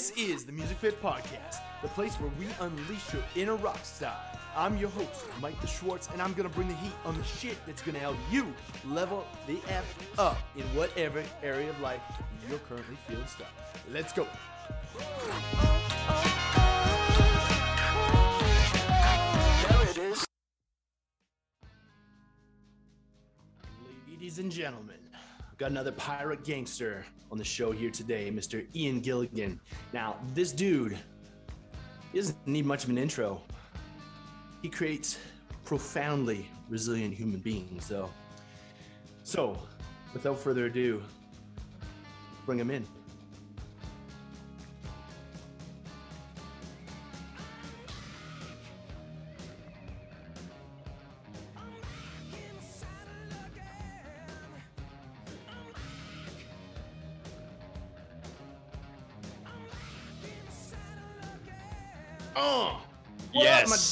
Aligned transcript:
This 0.00 0.12
is 0.16 0.46
the 0.46 0.52
Music 0.52 0.78
Fit 0.78 1.02
Podcast, 1.02 1.56
the 1.82 1.88
place 1.88 2.14
where 2.14 2.30
we 2.38 2.46
unleash 2.60 3.12
your 3.12 3.22
inner 3.36 3.56
rock 3.56 3.84
star. 3.84 4.16
I'm 4.56 4.78
your 4.78 4.88
host, 4.88 5.26
Mike 5.42 5.60
the 5.60 5.66
Schwartz, 5.66 6.08
and 6.10 6.22
I'm 6.22 6.32
gonna 6.32 6.48
bring 6.48 6.68
the 6.68 6.74
heat 6.76 6.94
on 7.04 7.18
the 7.18 7.22
shit 7.22 7.58
that's 7.66 7.82
gonna 7.82 7.98
help 7.98 8.16
you 8.30 8.54
level 8.86 9.26
the 9.46 9.58
F 9.68 10.18
up 10.18 10.38
in 10.56 10.62
whatever 10.74 11.22
area 11.42 11.68
of 11.68 11.78
life 11.82 12.00
you're 12.48 12.58
currently 12.60 12.96
feeling 13.06 13.26
stuck. 13.26 13.52
Let's 13.92 14.14
go. 14.14 14.26
There 19.68 19.90
it 19.90 19.98
is. 19.98 20.24
Ladies 24.08 24.38
and 24.38 24.50
gentlemen, 24.50 24.99
got 25.60 25.70
another 25.70 25.92
pirate 25.92 26.42
gangster 26.42 27.04
on 27.30 27.36
the 27.36 27.44
show 27.44 27.70
here 27.70 27.90
today, 27.90 28.30
Mr. 28.30 28.66
Ian 28.74 29.02
Gilligan. 29.02 29.60
Now, 29.92 30.16
this 30.32 30.52
dude 30.52 30.96
doesn't 32.14 32.46
need 32.46 32.64
much 32.64 32.84
of 32.84 32.88
an 32.88 32.96
intro. 32.96 33.42
He 34.62 34.70
creates 34.70 35.18
profoundly 35.66 36.48
resilient 36.70 37.12
human 37.12 37.40
beings, 37.40 37.88
though. 37.88 38.08
So, 39.22 39.58
without 40.14 40.38
further 40.38 40.64
ado, 40.64 41.02
bring 42.46 42.58
him 42.58 42.70
in. 42.70 42.86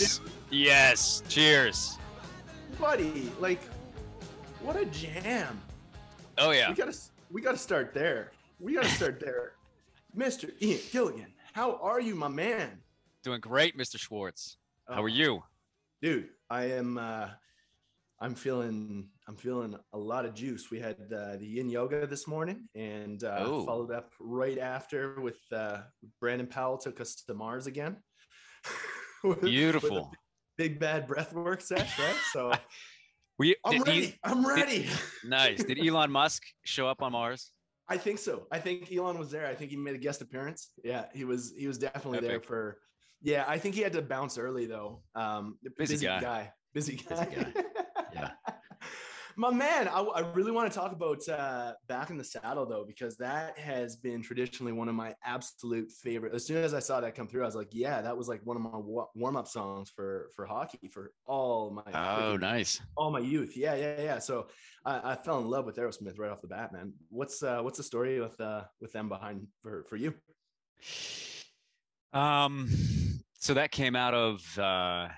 Yes. 0.00 0.20
Yes. 0.50 1.22
Cheers. 1.28 1.98
buddy! 2.78 3.30
Like, 3.40 3.60
what 4.62 4.76
a 4.76 4.84
jam! 4.86 5.60
Oh 6.36 6.50
yeah. 6.52 6.68
We 6.70 6.74
gotta 6.76 6.96
we 7.30 7.40
gotta 7.42 7.58
start 7.58 7.92
there. 7.94 8.30
We 8.60 8.74
gotta 8.74 8.88
start 8.88 9.20
there. 9.24 9.52
Mr. 10.16 10.50
Ian 10.62 10.80
Gilligan, 10.92 11.32
how 11.52 11.76
are 11.82 12.00
you, 12.00 12.14
my 12.14 12.28
man? 12.28 12.78
Doing 13.22 13.40
great, 13.40 13.76
Mr. 13.76 13.98
Schwartz. 13.98 14.56
How 14.88 15.00
Oh, 15.00 15.02
are 15.02 15.08
you? 15.08 15.42
dude? 16.00 16.28
I 16.50 16.64
am. 16.66 16.98
uh 16.98 17.28
I'm 18.20 18.34
feeling. 18.34 19.08
I'm 19.28 19.36
feeling 19.36 19.76
a 19.92 19.98
lot 19.98 20.24
of 20.24 20.34
juice. 20.34 20.70
We 20.72 20.80
had 20.80 20.96
uh, 21.14 21.36
the 21.36 21.46
Yin 21.46 21.68
Yoga 21.70 22.04
this 22.06 22.26
morning, 22.26 22.68
and 22.74 23.22
uh, 23.22 23.36
Oh. 23.40 23.64
followed 23.64 23.92
up 23.92 24.12
right 24.18 24.58
after 24.58 25.20
with 25.20 25.38
uh, 25.52 25.82
Brandon 26.20 26.46
Powell 26.48 26.78
took 26.78 27.00
us 27.00 27.14
to 27.26 27.34
Mars 27.34 27.66
again. 27.68 27.96
With- 29.24 29.40
with 29.42 29.50
Beautiful. 29.50 30.12
big 30.56 30.78
bad 30.78 31.06
breathwork 31.08 31.62
sesh, 31.62 31.98
right? 31.98 32.16
So 32.32 32.52
We 33.38 33.54
I'm 33.64 33.78
did 33.78 33.86
ready. 33.86 34.18
I'm 34.24 34.44
ready. 34.46 34.88
nice. 35.24 35.62
Did 35.62 35.78
Elon 35.86 36.10
Musk 36.10 36.42
show 36.64 36.88
up 36.88 37.02
on 37.02 37.12
Mars? 37.12 37.52
I 37.88 37.96
think 37.96 38.18
so. 38.18 38.46
I 38.50 38.58
think 38.58 38.90
Elon 38.92 39.16
was 39.18 39.30
there. 39.30 39.46
I 39.46 39.54
think 39.54 39.70
he 39.70 39.76
made 39.76 39.94
a 39.94 39.98
guest 39.98 40.20
appearance. 40.22 40.70
Yeah, 40.84 41.04
he 41.14 41.24
was. 41.24 41.54
He 41.56 41.66
was 41.68 41.78
definitely 41.78 42.20
there 42.26 42.40
for. 42.40 42.78
Yeah, 43.22 43.44
I 43.48 43.58
think 43.58 43.74
he 43.76 43.80
had 43.80 43.92
to 43.94 44.02
bounce 44.02 44.38
early 44.38 44.66
though. 44.66 45.02
Um, 45.14 45.58
Busy 45.78 46.04
guy. 46.04 46.52
Busy 46.74 46.96
guy. 46.96 47.24
Busy 47.24 47.34
guy. 47.44 47.62
My 49.40 49.52
man, 49.52 49.86
I, 49.86 50.00
I 50.00 50.20
really 50.32 50.50
want 50.50 50.68
to 50.70 50.76
talk 50.76 50.90
about 50.90 51.26
uh, 51.28 51.74
back 51.86 52.10
in 52.10 52.18
the 52.18 52.24
saddle 52.24 52.66
though, 52.66 52.84
because 52.84 53.16
that 53.18 53.56
has 53.56 53.94
been 53.94 54.20
traditionally 54.20 54.72
one 54.72 54.88
of 54.88 54.96
my 54.96 55.14
absolute 55.24 55.92
favorite. 55.92 56.34
As 56.34 56.44
soon 56.44 56.56
as 56.56 56.74
I 56.74 56.80
saw 56.80 57.00
that 57.00 57.14
come 57.14 57.28
through, 57.28 57.42
I 57.42 57.46
was 57.46 57.54
like, 57.54 57.68
yeah, 57.70 58.02
that 58.02 58.16
was 58.16 58.26
like 58.26 58.40
one 58.42 58.56
of 58.56 58.62
my 58.64 58.76
wa- 58.76 59.06
warm 59.14 59.36
up 59.36 59.46
songs 59.46 59.90
for 59.94 60.30
for 60.34 60.44
hockey 60.44 60.88
for 60.92 61.12
all 61.24 61.70
my 61.70 61.92
Oh, 61.94 62.36
nice. 62.36 62.80
all 62.96 63.12
my 63.12 63.20
youth. 63.20 63.56
Yeah, 63.56 63.76
yeah, 63.76 64.00
yeah. 64.00 64.18
So 64.18 64.48
I, 64.84 65.12
I 65.12 65.14
fell 65.14 65.38
in 65.38 65.46
love 65.46 65.66
with 65.66 65.76
Aerosmith 65.76 66.18
right 66.18 66.32
off 66.32 66.40
the 66.40 66.48
bat, 66.48 66.72
man. 66.72 66.92
What's 67.08 67.40
uh, 67.40 67.60
what's 67.60 67.78
the 67.78 67.84
story 67.84 68.18
with 68.18 68.40
uh, 68.40 68.64
with 68.80 68.92
them 68.92 69.08
behind 69.08 69.46
for 69.62 69.84
for 69.88 69.94
you? 69.94 70.14
Um, 72.12 72.68
so 73.38 73.54
that 73.54 73.70
came 73.70 73.94
out 73.94 74.14
of 74.14 74.58
uh, 74.58 75.10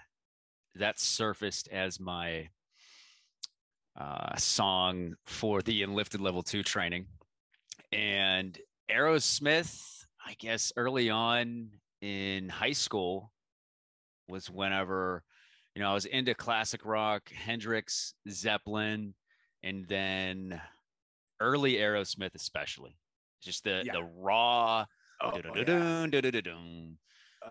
that 0.75 0.99
surfaced 0.99 1.69
as 1.69 1.99
my 1.99 2.51
uh, 3.99 4.37
song 4.37 5.15
for 5.27 5.63
the 5.63 5.83
Enlifted 5.83 6.21
Level 6.21 6.43
Two 6.43 6.63
training, 6.63 7.07
and 7.93 8.59
Aerosmith. 8.91 10.05
I 10.27 10.35
guess 10.39 10.73
early 10.77 11.09
on 11.11 11.71
in 12.03 12.49
high 12.51 12.73
school 12.73 13.33
was 14.29 14.51
whenever 14.51 15.23
you 15.75 15.83
know 15.83 15.91
I 15.91 15.95
was 15.95 16.05
into 16.05 16.35
classic 16.35 16.85
rock, 16.85 17.31
Hendrix, 17.33 18.15
Zeppelin, 18.29 19.15
and 19.63 19.87
then 19.89 20.61
early 21.41 21.75
Aerosmith, 21.75 22.35
especially 22.35 22.97
just 23.43 23.65
the 23.65 23.83
Yeah. 23.85 23.93
the 23.95 24.05
raw. 24.05 24.85
Oh, 25.23 25.31
yeah. 25.73 25.93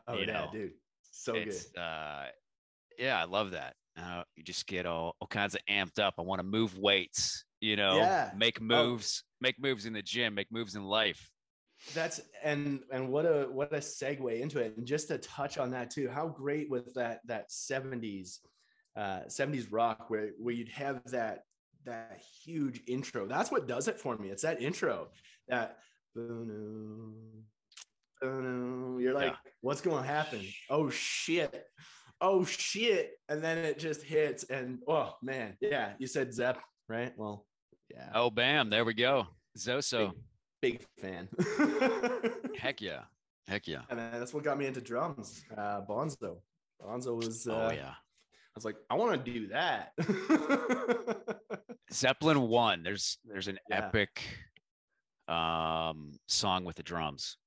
Oh, 0.08 0.18
yeah, 0.18 0.48
dude. 0.52 0.74
So 1.12 1.34
good. 1.34 1.80
uh 1.80 2.26
yeah 2.98 3.20
i 3.20 3.24
love 3.24 3.52
that 3.52 3.76
uh, 4.00 4.24
you 4.36 4.44
just 4.44 4.66
get 4.68 4.86
all, 4.86 5.16
all 5.20 5.28
kinds 5.28 5.56
of 5.56 5.62
amped 5.70 6.00
up 6.00 6.16
i 6.18 6.22
want 6.22 6.40
to 6.40 6.44
move 6.44 6.78
weights 6.78 7.46
you 7.62 7.76
know 7.76 7.98
Yeah. 7.98 8.32
make 8.36 8.60
Oh. 8.62 8.66
moves 8.66 9.24
make 9.42 9.60
moves 9.60 9.86
in 9.86 9.94
the 9.94 10.02
gym 10.02 10.34
make 10.36 10.52
moves 10.52 10.76
in 10.76 10.84
life 10.84 11.30
That's 11.94 12.22
and 12.44 12.82
and 12.92 13.10
what 13.10 13.26
a 13.26 13.48
what 13.52 13.72
a 13.74 13.78
segue 13.78 14.40
into 14.42 14.60
it. 14.60 14.76
And 14.78 14.86
just 14.86 15.08
to 15.08 15.18
touch 15.18 15.58
on 15.58 15.72
that 15.72 15.90
too, 15.90 16.10
how 16.10 16.28
great 16.28 16.70
was 16.70 16.94
that 16.94 17.22
that 17.26 17.50
70s 17.50 18.40
uh 18.98 19.22
70s 19.28 19.68
rock 19.72 20.10
where 20.10 20.32
where 20.38 20.54
you'd 20.54 20.70
have 20.70 21.02
that 21.12 21.44
that 21.86 22.22
huge 22.44 22.82
intro. 22.88 23.26
That's 23.28 23.50
what 23.50 23.68
does 23.68 23.88
it 23.88 23.98
for 24.00 24.18
me. 24.18 24.30
It's 24.30 24.44
that 24.44 24.62
intro 24.62 25.08
that 25.48 25.78
boom, 26.14 27.16
boom, 28.22 29.00
you're 29.00 29.14
like, 29.14 29.32
Yeah. 29.32 29.52
what's 29.62 29.82
going 29.82 30.04
to 30.04 30.08
happen? 30.08 30.42
Oh 30.70 30.90
shit. 30.90 31.66
Oh 32.22 32.44
shit. 32.44 33.14
And 33.30 33.44
then 33.44 33.58
it 33.58 33.80
just 33.80 34.02
hits 34.04 34.44
and 34.46 34.80
oh 34.88 35.14
man. 35.22 35.56
Yeah, 35.62 35.94
you 36.00 36.08
said 36.08 36.34
Zep, 36.34 36.60
right? 36.88 37.14
Well, 37.18 37.46
yeah. 37.90 38.10
oh 38.14 38.30
bam 38.30 38.70
there 38.70 38.86
we 38.86 38.94
go 38.94 39.26
zoso 39.58 40.12
big, 40.62 40.86
big 41.02 41.02
fan. 41.02 41.28
heck 42.56 42.82
yeah 42.82 43.02
heck 43.48 43.68
yeah 43.68 43.82
And 43.90 43.98
then 43.98 44.20
that's 44.20 44.34
what 44.34 44.44
got 44.44 44.58
me 44.58 44.68
into 44.68 44.82
drums. 44.82 45.44
Uh, 45.58 45.82
Bonzo. 45.82 46.38
Bonzo 46.82 47.16
was. 47.16 47.48
Uh, 47.48 47.70
oh 47.72 47.74
yeah 47.74 47.90
I 47.92 48.56
was 48.56 48.66
like, 48.66 48.76
I 48.90 48.96
want 48.96 49.24
to 49.26 49.32
do 49.32 49.48
that. 49.48 49.94
zeppelin 51.92 52.42
one 52.42 52.84
there's 52.84 53.18
there's 53.26 53.48
an 53.48 53.58
Yeah. 53.70 53.78
epic 53.88 54.22
um 55.28 56.12
song 56.28 56.64
with 56.66 56.76
the 56.76 56.84
drums 56.84 57.38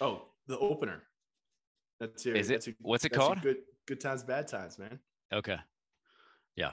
oh, 0.00 0.22
the 0.46 0.58
opener. 0.58 1.02
That's 2.00 2.24
your. 2.24 2.34
Is 2.34 2.50
it- 2.50 2.66
your- 2.66 2.76
what's 2.80 3.04
it 3.04 3.10
called? 3.10 3.40
Good, 3.42 3.58
good 3.90 4.00
times, 4.00 4.22
bad 4.22 4.46
times, 4.46 4.78
man. 4.78 5.00
okay 5.34 5.58
Yeah. 6.54 6.70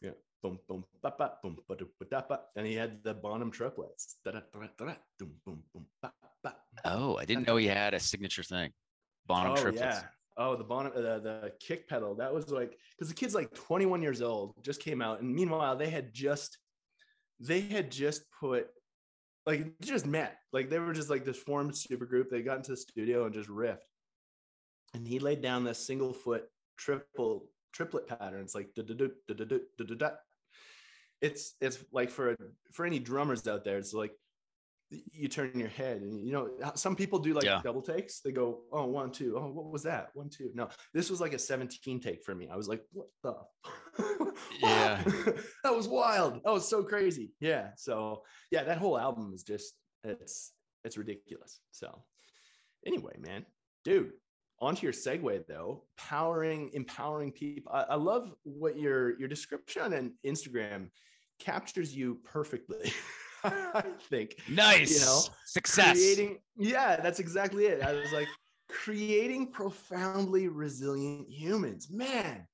Yeah. 0.00 0.10
Boom, 0.40 0.60
boom, 0.68 0.84
ba, 1.02 1.12
ba, 1.18 1.32
boom, 1.42 1.56
ba, 1.68 1.74
do, 1.74 1.88
ba, 1.98 2.06
da, 2.08 2.22
ba. 2.28 2.40
And 2.54 2.64
he 2.64 2.74
had 2.74 3.02
the 3.02 3.12
Bonham 3.12 3.50
triplets. 3.50 4.18
Da, 4.24 4.30
da, 4.30 4.40
da, 4.52 4.68
da, 4.78 4.84
da, 4.84 4.94
boom, 5.18 5.32
boom, 5.44 5.62
boom, 5.72 5.86
ba, 6.00 6.12
ba. 6.44 6.54
oh 6.84 7.16
i 7.16 7.24
didn't 7.24 7.46
know 7.48 7.56
he 7.56 7.66
had 7.66 7.92
a 7.94 8.00
signature 8.00 8.44
thing 8.44 8.70
bonham 9.26 9.52
oh, 9.52 9.56
triplets 9.56 9.96
yeah. 9.96 10.02
Oh, 10.36 10.56
the 10.56 10.64
Bonham, 10.64 10.92
the, 10.96 11.20
the 11.20 11.52
kick 11.60 11.88
pedal. 11.88 12.16
That 12.16 12.34
was 12.34 12.50
like, 12.50 12.76
because 12.90 13.08
the 13.08 13.14
kid's 13.14 13.36
like 13.36 13.54
21 13.54 14.02
years 14.02 14.20
old, 14.20 14.54
just 14.62 14.80
came 14.80 15.00
out. 15.00 15.20
And 15.20 15.32
meanwhile, 15.32 15.76
they 15.76 15.88
had 15.88 16.12
just, 16.12 16.58
they 17.38 17.60
had 17.60 17.88
just 17.92 18.22
put, 18.40 18.66
like, 19.46 19.78
just 19.80 20.06
met. 20.06 20.38
Like, 20.52 20.70
they 20.70 20.80
were 20.80 20.92
just 20.92 21.08
like 21.08 21.24
this 21.24 21.38
formed 21.38 21.76
super 21.76 22.04
group. 22.04 22.30
They 22.30 22.42
got 22.42 22.56
into 22.56 22.72
the 22.72 22.76
studio 22.76 23.26
and 23.26 23.32
just 23.32 23.48
riffed. 23.48 23.86
And 24.94 25.06
he 25.06 25.18
laid 25.18 25.42
down 25.42 25.64
this 25.64 25.84
single 25.84 26.12
foot 26.12 26.44
triple, 26.78 27.48
triplet 27.72 28.06
pattern. 28.06 28.42
It's 28.42 28.54
like, 28.54 28.70
it's, 31.20 31.54
it's 31.60 31.84
like 31.92 32.10
for, 32.10 32.36
for 32.72 32.86
any 32.86 32.98
drummers 32.98 33.46
out 33.48 33.64
there, 33.64 33.78
it's 33.78 33.92
like, 33.92 34.12
you 35.12 35.28
turn 35.28 35.58
your 35.58 35.68
head 35.68 36.02
and 36.02 36.24
you 36.24 36.32
know 36.32 36.50
some 36.74 36.94
people 36.94 37.18
do 37.18 37.32
like 37.32 37.44
Yeah. 37.44 37.60
double 37.64 37.82
takes. 37.82 38.20
They 38.20 38.32
go 38.32 38.60
oh 38.72 38.86
one 38.86 39.10
two. 39.10 39.36
Oh 39.36 39.48
what 39.50 39.70
was 39.72 39.82
that? 39.84 40.10
One 40.14 40.28
two. 40.28 40.50
No 40.54 40.68
this 40.92 41.10
was 41.10 41.20
like 41.20 41.32
a 41.32 41.38
17 41.38 42.00
take 42.00 42.22
for 42.22 42.34
me. 42.34 42.48
I 42.48 42.56
was 42.56 42.68
like 42.68 42.82
what 42.92 43.08
the 43.22 43.34
Yeah. 44.60 45.02
that 45.64 45.74
was 45.74 45.88
wild. 45.88 46.34
That 46.44 46.52
was 46.52 46.68
so 46.68 46.82
crazy. 46.82 47.32
Yeah 47.40 47.70
so 47.76 48.22
yeah 48.50 48.64
that 48.64 48.78
whole 48.78 48.98
album 48.98 49.32
is 49.34 49.42
just 49.42 49.74
it's 50.04 50.52
it's 50.84 50.98
ridiculous. 50.98 51.60
So 51.72 52.04
anyway 52.86 53.16
man 53.18 53.46
dude 53.84 54.12
onto 54.60 54.84
your 54.84 54.92
segue 54.92 55.46
though 55.46 55.82
powering 55.96 56.70
empowering 56.72 57.32
people 57.32 57.72
I, 57.72 57.82
I 57.82 57.94
love 57.96 58.32
what 58.44 58.78
your 58.78 59.18
your 59.18 59.28
description 59.28 59.92
on 59.92 60.12
instagram 60.24 60.90
captures 61.38 61.94
you 61.94 62.18
perfectly 62.24 62.92
I 63.44 63.84
think. 64.08 64.36
Nice. 64.48 65.00
You 65.00 65.06
know, 65.06 65.20
success. 65.44 65.92
Creating, 65.92 66.38
yeah, 66.56 66.96
that's 66.96 67.20
exactly 67.20 67.66
it. 67.66 67.82
I 67.82 67.92
was 67.92 68.12
like, 68.12 68.28
creating 68.68 69.52
profoundly 69.52 70.48
resilient 70.48 71.28
humans. 71.28 71.88
Man, 71.90 72.46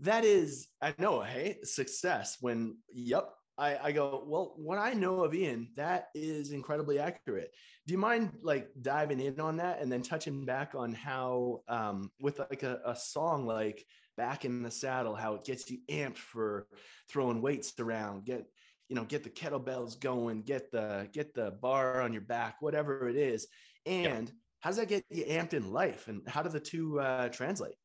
that 0.00 0.24
is, 0.24 0.68
I 0.80 0.94
know, 0.98 1.20
hey, 1.20 1.58
success. 1.62 2.38
When, 2.40 2.78
yep, 2.92 3.30
I, 3.58 3.88
I 3.88 3.92
go, 3.92 4.24
well, 4.26 4.54
what 4.56 4.78
I 4.78 4.92
know 4.92 5.24
of 5.24 5.34
Ian, 5.34 5.68
that 5.76 6.08
is 6.14 6.52
incredibly 6.52 7.00
accurate. 7.00 7.52
Do 7.86 7.92
you 7.92 7.98
mind 7.98 8.30
like 8.40 8.68
diving 8.80 9.18
in 9.18 9.40
on 9.40 9.56
that 9.56 9.82
and 9.82 9.90
then 9.90 10.00
touching 10.00 10.44
back 10.44 10.74
on 10.76 10.92
how, 10.92 11.62
um, 11.68 12.10
with 12.20 12.38
like 12.38 12.62
a, 12.62 12.80
a 12.84 12.94
song 12.94 13.46
like 13.46 13.84
Back 14.16 14.44
in 14.44 14.62
the 14.62 14.70
Saddle, 14.70 15.14
how 15.14 15.34
it 15.34 15.44
gets 15.44 15.70
you 15.70 15.78
amped 15.90 16.18
for 16.18 16.66
throwing 17.08 17.42
weights 17.42 17.72
around, 17.78 18.24
get, 18.24 18.46
you 18.88 18.96
know, 18.96 19.04
get 19.04 19.22
the 19.24 19.30
kettlebells 19.30 19.98
going, 20.00 20.42
get 20.42 20.70
the, 20.70 21.08
get 21.12 21.34
the 21.34 21.50
bar 21.50 22.00
on 22.00 22.12
your 22.12 22.22
back, 22.22 22.56
whatever 22.60 23.08
it 23.08 23.16
is. 23.16 23.46
And 23.86 24.30
how 24.60 24.70
does 24.70 24.76
that 24.78 24.88
get 24.88 25.04
you 25.10 25.24
amped 25.24 25.54
in 25.54 25.72
life? 25.72 26.08
And 26.08 26.22
how 26.28 26.42
do 26.42 26.48
the 26.48 26.60
two 26.60 27.00
uh, 27.00 27.28
translate? 27.28 27.76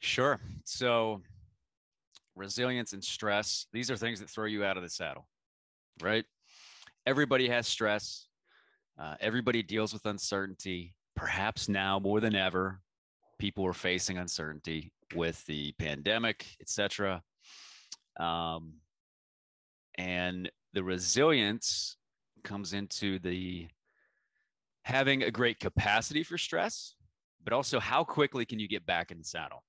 Sure. 0.00 0.40
So, 0.64 1.22
resilience 2.36 2.92
and 2.92 3.02
stress, 3.02 3.66
these 3.72 3.90
are 3.90 3.96
things 3.96 4.20
that 4.20 4.30
throw 4.30 4.44
you 4.44 4.64
out 4.64 4.76
of 4.76 4.82
the 4.82 4.90
saddle, 4.90 5.26
right? 6.02 6.24
Everybody 7.06 7.48
has 7.48 7.66
stress. 7.66 8.28
Uh, 8.98 9.14
everybody 9.20 9.62
deals 9.62 9.92
with 9.92 10.06
uncertainty. 10.06 10.94
Perhaps 11.16 11.68
now 11.68 11.98
more 11.98 12.20
than 12.20 12.34
ever, 12.34 12.80
people 13.38 13.66
are 13.66 13.72
facing 13.72 14.18
uncertainty 14.18 14.92
with 15.14 15.44
the 15.46 15.72
pandemic, 15.78 16.46
etc. 16.60 17.22
Um, 18.18 18.74
and 19.96 20.50
the 20.72 20.82
resilience 20.82 21.96
comes 22.44 22.72
into 22.72 23.18
the 23.18 23.68
having 24.82 25.22
a 25.22 25.30
great 25.30 25.58
capacity 25.58 26.22
for 26.22 26.38
stress, 26.38 26.94
but 27.42 27.52
also 27.52 27.80
how 27.80 28.04
quickly 28.04 28.44
can 28.44 28.58
you 28.58 28.68
get 28.68 28.86
back 28.86 29.10
in 29.10 29.18
the 29.18 29.24
saddle? 29.24 29.64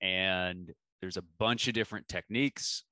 And 0.00 0.72
there's 1.04 1.18
a 1.18 1.24
bunch 1.38 1.68
of 1.68 1.74
different 1.74 2.08
techniques 2.08 2.84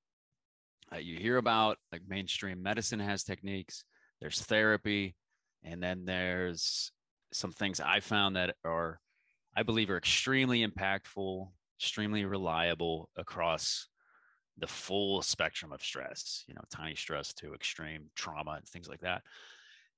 uh, 0.93 0.97
you 0.97 1.17
hear 1.17 1.37
about, 1.37 1.79
like 1.91 2.03
mainstream 2.07 2.61
medicine 2.61 2.99
has 2.99 3.23
techniques, 3.23 3.83
there's 4.21 4.39
therapy, 4.39 5.15
and 5.63 5.81
then 5.81 6.05
there's 6.05 6.91
some 7.31 7.51
things 7.51 7.79
I 7.79 7.99
found 7.99 8.35
that 8.35 8.55
are, 8.63 8.99
I 9.57 9.63
believe, 9.63 9.89
are 9.89 9.97
extremely 9.97 10.63
impactful, 10.63 11.47
extremely 11.79 12.25
reliable 12.25 13.09
across 13.17 13.87
the 14.59 14.67
full 14.67 15.23
spectrum 15.23 15.73
of 15.73 15.81
stress, 15.81 16.43
you 16.47 16.53
know, 16.53 16.61
tiny 16.71 16.93
stress 16.93 17.33
to 17.35 17.55
extreme 17.55 18.11
trauma 18.15 18.51
and 18.51 18.67
things 18.67 18.87
like 18.87 19.01
that. 19.01 19.23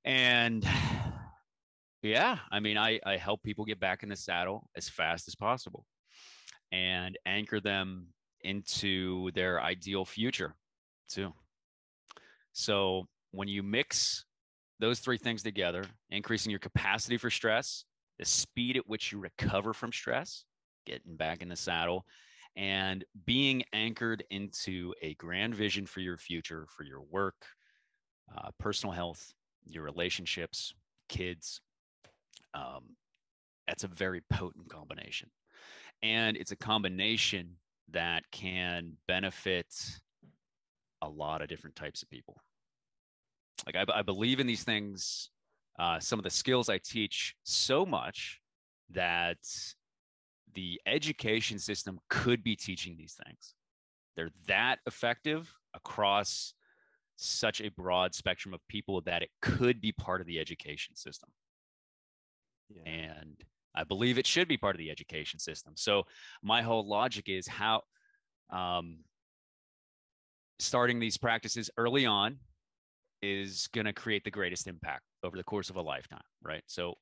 And 0.06 0.66
yeah 2.02 2.38
i 2.52 2.60
mean 2.60 2.78
i 2.78 3.00
i 3.04 3.18
help 3.18 3.42
people 3.42 3.66
get 3.66 3.80
back 3.80 4.04
in 4.04 4.10
the 4.10 4.16
saddle 4.16 4.70
as 4.76 4.88
fast 4.88 5.28
as 5.28 5.34
possible 5.34 5.88
and 6.72 7.18
anchor 7.26 7.60
them 7.60 8.08
into 8.42 9.32
their 9.32 9.62
ideal 9.62 10.06
future 10.06 10.56
too 11.10 11.34
so 12.54 13.08
when 13.32 13.48
you 13.48 13.64
mix 13.64 14.26
those 14.80 15.00
three 15.00 15.18
things 15.18 15.42
together 15.42 15.84
increasing 16.10 16.50
your 16.50 16.60
capacity 16.60 17.18
for 17.18 17.30
stress 17.30 17.86
the 18.20 18.26
speed 18.26 18.78
at 18.78 18.88
which 18.88 19.12
you 19.12 19.20
recover 19.20 19.74
from 19.74 19.92
stress 19.92 20.46
getting 20.86 21.16
back 21.16 21.42
in 21.42 21.50
the 21.50 21.56
saddle 21.56 22.06
and 22.56 23.04
being 23.26 23.64
anchored 23.74 24.24
into 24.30 24.94
a 25.02 25.14
grand 25.16 25.56
vision 25.56 25.86
for 25.86 26.00
your 26.00 26.18
future 26.18 26.68
for 26.70 26.84
your 26.84 27.02
work 27.02 27.36
uh, 28.38 28.50
personal 28.60 28.94
health 28.94 29.34
your 29.66 29.84
relationships, 29.84 30.74
kids. 31.10 31.62
Um, 32.54 32.96
that's 33.68 33.84
a 33.84 33.88
very 33.88 34.22
potent 34.32 34.70
combination. 34.70 35.30
And 36.06 36.38
it's 36.38 36.52
a 36.52 36.56
combination 36.56 37.56
that 37.92 38.30
can 38.32 38.94
benefit 39.08 39.74
a 41.02 41.10
lot 41.10 41.42
of 41.42 41.48
different 41.48 41.76
types 41.76 42.04
of 42.04 42.10
people. 42.12 42.38
Like, 43.66 43.76
I, 43.76 44.00
I 44.00 44.02
believe 44.04 44.40
in 44.40 44.46
these 44.46 44.64
things, 44.64 45.32
uh, 45.80 46.00
some 46.00 46.20
of 46.20 46.24
the 46.24 46.30
skills 46.30 46.70
I 46.70 46.78
teach 46.78 47.36
so 47.44 47.88
much 47.88 48.40
that 48.92 49.40
the 50.54 50.80
education 50.86 51.58
system 51.58 52.00
could 52.08 52.44
be 52.44 52.56
teaching 52.56 52.96
these 52.98 53.18
things. 53.26 53.56
They're 54.16 54.30
that 54.48 54.78
effective 54.86 55.52
across 55.74 56.54
such 57.16 57.62
a 57.62 57.70
broad 57.70 58.14
spectrum 58.14 58.54
of 58.54 58.62
people 58.68 59.02
that 59.02 59.24
it 59.24 59.30
could 59.42 59.82
be 59.82 59.92
part 59.92 60.22
of 60.22 60.28
the 60.28 60.40
education 60.40 60.96
system. 60.96 61.30
Yeah. 62.70 62.92
And 62.92 63.44
I 63.76 63.84
believe 63.84 64.18
it 64.18 64.28
should 64.28 64.48
be 64.48 64.58
part 64.58 64.76
of 64.76 64.80
the 64.80 64.92
education 64.92 65.40
system. 65.40 65.74
So 65.76 66.04
my 66.42 66.62
whole 66.62 66.88
logic 66.88 67.26
is 67.28 67.48
how 67.48 67.82
um, 68.50 69.00
starting 70.60 71.00
these 71.00 71.18
practices 71.18 71.70
early 71.78 72.06
on 72.06 72.38
is 73.22 73.68
going 73.74 73.86
to 73.86 73.94
create 73.94 74.24
the 74.24 74.32
greatest 74.32 74.68
impact 74.68 75.04
over 75.24 75.38
the 75.38 75.44
course 75.44 75.70
of 75.70 75.76
a 75.76 75.82
lifetime, 75.82 76.20
right? 76.44 76.64
So 76.68 76.96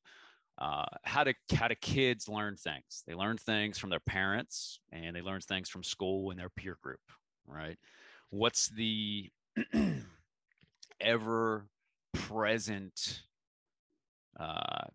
uh, 0.58 0.86
how 1.04 1.24
do 1.24 1.34
how 1.56 1.68
do 1.68 1.76
kids 1.76 2.30
learn 2.30 2.56
things? 2.56 3.04
They 3.08 3.16
learn 3.16 3.38
things 3.38 3.78
from 3.78 3.90
their 3.90 4.00
parents, 4.00 4.80
and 4.92 5.16
they 5.16 5.22
learn 5.22 5.42
things 5.42 5.70
from 5.70 5.84
school 5.84 6.30
and 6.30 6.40
their 6.40 6.50
peer 6.50 6.78
group, 6.82 7.00
right? 7.48 7.78
What's 8.30 8.68
the 8.70 9.30
ever 11.02 11.68
present 12.14 13.24
uh, 14.40 14.86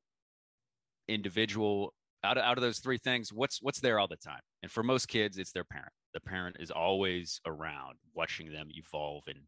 individual 1.09 1.95
out 2.25 2.37
of, 2.37 2.45
out 2.45 2.59
of 2.59 2.63
those 2.63 2.81
three 2.81 2.99
things 2.99 3.33
what's 3.33 3.63
what's 3.63 3.81
there 3.81 3.99
all 3.99 4.09
the 4.09 4.17
time? 4.17 4.41
And 4.63 4.71
for 4.71 4.83
most 4.83 5.09
kids 5.09 5.39
it's 5.39 5.53
their 5.53 5.65
parent. 5.65 5.93
The 6.15 6.21
parent 6.21 6.57
is 6.61 6.71
always 6.71 7.41
around 7.47 7.97
watching 8.15 8.53
them 8.53 8.69
evolve 8.71 9.25
and 9.29 9.41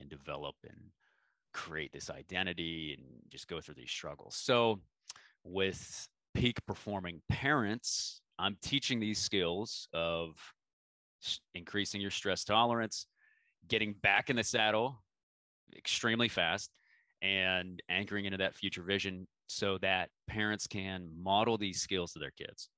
and 0.00 0.08
develop 0.08 0.56
and 0.64 0.76
create 1.52 1.92
this 1.92 2.10
identity 2.10 2.96
and 2.98 3.06
just 3.30 3.46
go 3.46 3.60
through 3.60 3.76
these 3.76 3.90
struggles. 3.90 4.36
So 4.36 4.80
with 5.44 6.08
peak 6.34 6.58
performing 6.66 7.22
parents 7.28 8.20
i'm 8.38 8.56
teaching 8.60 8.98
these 8.98 9.18
skills 9.18 9.88
of 9.92 10.34
increasing 11.54 12.00
your 12.00 12.10
stress 12.10 12.44
tolerance 12.44 13.06
getting 13.68 13.94
back 14.02 14.30
in 14.30 14.36
the 14.36 14.42
saddle 14.42 15.02
extremely 15.76 16.28
fast 16.28 16.70
and 17.22 17.80
anchoring 17.88 18.24
into 18.24 18.36
that 18.36 18.54
future 18.54 18.82
vision 18.82 19.26
so 19.46 19.78
that 19.78 20.10
parents 20.26 20.66
can 20.66 21.08
model 21.16 21.58
these 21.58 21.80
skills 21.80 22.12
to 22.12 22.18
their 22.18 22.32
kids 22.32 22.68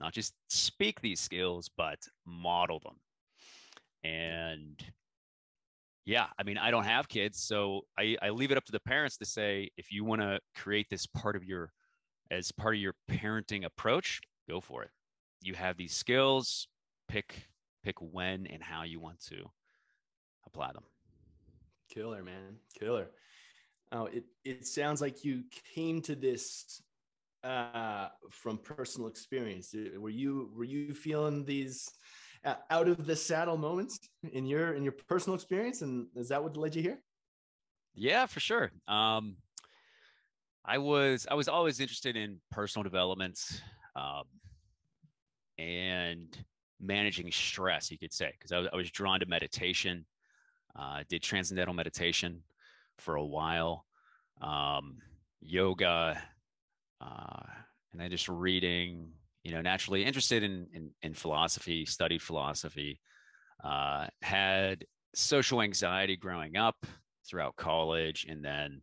not 0.00 0.12
just 0.12 0.34
speak 0.48 1.00
these 1.00 1.20
skills 1.20 1.70
but 1.76 1.98
model 2.26 2.80
them 2.80 2.96
and 4.04 4.84
yeah 6.04 6.26
i 6.38 6.42
mean 6.42 6.58
i 6.58 6.70
don't 6.70 6.84
have 6.84 7.08
kids 7.08 7.42
so 7.42 7.80
i, 7.98 8.16
I 8.22 8.30
leave 8.30 8.50
it 8.50 8.58
up 8.58 8.64
to 8.66 8.72
the 8.72 8.80
parents 8.80 9.16
to 9.18 9.24
say 9.24 9.70
if 9.76 9.90
you 9.90 10.04
want 10.04 10.20
to 10.22 10.40
create 10.54 10.86
this 10.90 11.06
part 11.06 11.36
of 11.36 11.44
your 11.44 11.70
as 12.30 12.52
part 12.52 12.74
of 12.74 12.80
your 12.80 12.94
parenting 13.10 13.64
approach 13.64 14.20
go 14.48 14.60
for 14.60 14.82
it 14.82 14.90
you 15.42 15.54
have 15.54 15.76
these 15.76 15.94
skills 15.94 16.68
pick 17.08 17.48
pick 17.86 17.96
when 18.00 18.46
and 18.48 18.62
how 18.62 18.82
you 18.82 18.98
want 18.98 19.20
to 19.20 19.48
apply 20.44 20.72
them. 20.72 20.82
Killer, 21.88 22.22
man. 22.22 22.56
Killer. 22.78 23.08
Oh, 23.92 24.06
it, 24.06 24.24
it 24.44 24.66
sounds 24.66 25.00
like 25.00 25.24
you 25.24 25.44
came 25.74 26.02
to 26.02 26.14
this 26.14 26.82
uh, 27.44 28.08
from 28.30 28.58
personal 28.58 29.08
experience. 29.08 29.74
Were 29.96 30.10
you 30.10 30.50
were 30.56 30.64
you 30.64 30.92
feeling 30.94 31.44
these 31.44 31.88
uh, 32.44 32.54
out 32.70 32.88
of 32.88 33.06
the 33.06 33.14
saddle 33.14 33.56
moments 33.56 33.98
in 34.32 34.44
your 34.46 34.74
in 34.74 34.82
your 34.82 34.94
personal 35.08 35.36
experience, 35.36 35.82
and 35.82 36.08
is 36.16 36.28
that 36.30 36.42
what 36.42 36.56
led 36.56 36.74
you 36.74 36.82
here? 36.82 36.98
Yeah, 37.94 38.26
for 38.26 38.40
sure. 38.40 38.72
Um, 38.88 39.36
I 40.64 40.78
was 40.78 41.26
I 41.30 41.34
was 41.34 41.48
always 41.48 41.78
interested 41.78 42.16
in 42.16 42.40
personal 42.50 42.82
development 42.82 43.40
um, 43.94 44.24
and 45.58 46.36
managing 46.80 47.30
stress, 47.30 47.90
you 47.90 47.98
could 47.98 48.12
say, 48.12 48.32
because 48.32 48.52
I 48.52 48.58
was, 48.58 48.68
I 48.72 48.76
was 48.76 48.90
drawn 48.90 49.20
to 49.20 49.26
meditation 49.26 50.04
uh, 50.78 51.02
did 51.08 51.22
transcendental 51.22 51.74
meditation 51.74 52.42
for 52.98 53.16
a 53.16 53.24
while, 53.24 53.84
um, 54.40 54.98
yoga, 55.40 56.20
uh, 57.00 57.42
and 57.92 58.00
then 58.00 58.10
just 58.10 58.28
reading. 58.28 59.12
You 59.44 59.52
know, 59.52 59.62
naturally 59.62 60.04
interested 60.04 60.42
in 60.42 60.66
in, 60.72 60.90
in 61.02 61.14
philosophy, 61.14 61.86
studied 61.86 62.20
philosophy, 62.20 63.00
uh, 63.62 64.08
had 64.20 64.84
social 65.14 65.62
anxiety 65.62 66.16
growing 66.16 66.56
up 66.56 66.84
throughout 67.28 67.54
college, 67.56 68.26
and 68.28 68.44
then 68.44 68.82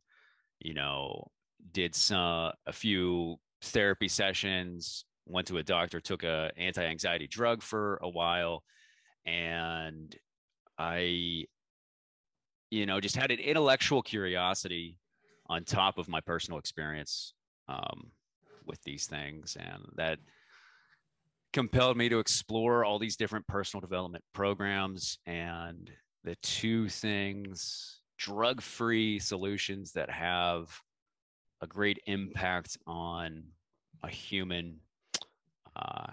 you 0.60 0.74
know 0.74 1.28
did 1.72 1.96
some 1.96 2.52
a 2.66 2.74
few 2.74 3.38
therapy 3.62 4.08
sessions 4.08 5.06
went 5.26 5.48
to 5.48 5.58
a 5.58 5.64
doctor 5.64 6.02
took 6.02 6.24
a 6.24 6.52
anti-anxiety 6.58 7.28
drug 7.28 7.62
for 7.62 7.98
a 8.02 8.10
while 8.10 8.64
and 9.26 10.18
i 10.78 11.46
you 12.74 12.88
know, 12.88 13.00
just 13.00 13.16
had 13.16 13.30
an 13.30 13.38
intellectual 13.38 14.02
curiosity 14.02 14.98
on 15.48 15.64
top 15.64 16.00
of 16.00 16.10
my 16.10 16.20
personal 16.20 16.58
experience 16.58 17.34
um, 17.70 18.08
with 18.66 18.82
these 18.82 19.06
things. 19.06 19.56
And 19.60 19.84
that 19.96 20.18
compelled 21.54 21.98
me 21.98 22.10
to 22.10 22.18
explore 22.18 22.84
all 22.84 22.98
these 22.98 23.16
different 23.16 23.46
personal 23.46 23.80
development 23.82 24.24
programs 24.34 25.20
and 25.28 25.92
the 26.24 26.36
two 26.38 26.90
things 26.90 28.00
drug 28.18 28.60
free 28.60 29.20
solutions 29.20 29.92
that 29.92 30.10
have 30.10 30.82
a 31.62 31.68
great 31.68 32.00
impact 32.08 32.78
on 32.88 33.44
a 34.02 34.10
human 34.10 34.80
uh, 35.76 36.12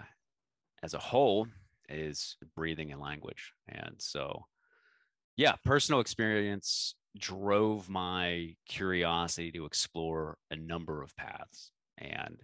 as 0.83 0.93
a 0.93 0.99
whole 0.99 1.47
is 1.89 2.37
breathing 2.55 2.91
and 2.91 3.01
language. 3.01 3.53
And 3.67 3.95
so, 3.97 4.45
yeah, 5.37 5.53
personal 5.63 6.01
experience 6.01 6.95
drove 7.17 7.89
my 7.89 8.55
curiosity 8.67 9.51
to 9.51 9.65
explore 9.65 10.37
a 10.49 10.55
number 10.55 11.01
of 11.01 11.15
paths. 11.15 11.71
And 11.97 12.41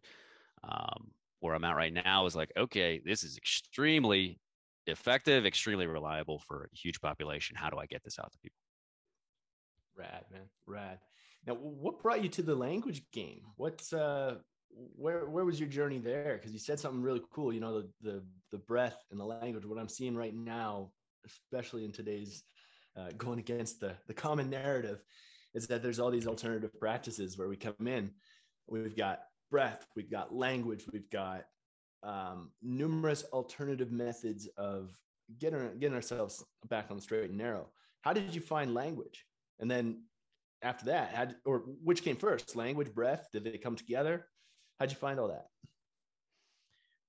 um, 0.63 1.11
where 1.39 1.55
I'm 1.55 1.63
at 1.63 1.75
right 1.75 1.93
now 1.93 2.25
is 2.25 2.35
like, 2.35 2.51
okay, 2.57 3.01
this 3.03 3.23
is 3.23 3.37
extremely 3.37 4.39
effective, 4.87 5.45
extremely 5.45 5.87
reliable 5.87 6.39
for 6.39 6.69
a 6.71 6.75
huge 6.75 6.99
population. 7.01 7.55
How 7.55 7.69
do 7.69 7.77
I 7.77 7.85
get 7.85 8.03
this 8.03 8.19
out 8.19 8.31
to 8.31 8.37
people? 8.39 8.57
Rad, 9.95 10.25
man, 10.31 10.43
rad. 10.65 10.99
Now, 11.45 11.53
what 11.55 12.01
brought 12.01 12.21
you 12.21 12.29
to 12.29 12.41
the 12.41 12.55
language 12.55 13.03
game? 13.11 13.41
What's 13.55 13.93
uh, 13.93 14.35
where 14.95 15.25
where 15.27 15.45
was 15.45 15.59
your 15.59 15.69
journey 15.69 15.97
there? 15.97 16.35
Because 16.35 16.51
you 16.51 16.59
said 16.59 16.79
something 16.79 17.01
really 17.01 17.21
cool. 17.31 17.53
You 17.53 17.61
know, 17.61 17.81
the 17.81 17.89
the 18.01 18.23
the 18.51 18.57
breath 18.59 18.97
and 19.11 19.19
the 19.19 19.25
language. 19.25 19.65
What 19.65 19.79
I'm 19.79 19.89
seeing 19.89 20.15
right 20.15 20.35
now, 20.35 20.91
especially 21.25 21.85
in 21.85 21.91
today's 21.91 22.43
uh, 22.97 23.09
going 23.17 23.39
against 23.39 23.79
the 23.79 23.95
the 24.07 24.13
common 24.13 24.49
narrative, 24.49 25.03
is 25.53 25.67
that 25.67 25.81
there's 25.83 25.99
all 25.99 26.11
these 26.11 26.27
alternative 26.27 26.71
practices 26.79 27.37
where 27.37 27.47
we 27.47 27.55
come 27.55 27.87
in. 27.87 28.11
We've 28.67 28.95
got 28.95 29.21
breath, 29.49 29.85
we've 29.95 30.11
got 30.11 30.33
language, 30.33 30.85
we've 30.91 31.09
got 31.09 31.45
um, 32.03 32.51
numerous 32.61 33.23
alternative 33.33 33.91
methods 33.91 34.47
of 34.57 34.91
getting 35.39 35.79
getting 35.79 35.95
ourselves 35.95 36.43
back 36.69 36.87
on 36.89 36.97
the 36.97 37.03
straight 37.03 37.29
and 37.29 37.37
narrow. 37.37 37.67
How 38.01 38.13
did 38.13 38.33
you 38.33 38.41
find 38.41 38.73
language? 38.73 39.25
And 39.59 39.69
then 39.69 40.03
after 40.61 40.85
that, 40.85 41.09
had 41.09 41.35
or 41.45 41.59
which 41.83 42.03
came 42.03 42.15
first, 42.15 42.55
language, 42.55 42.93
breath? 42.93 43.27
Did 43.31 43.43
they 43.43 43.57
come 43.57 43.75
together? 43.75 44.27
How'd 44.79 44.91
you 44.91 44.97
find 44.97 45.19
all 45.19 45.27
that? 45.29 45.47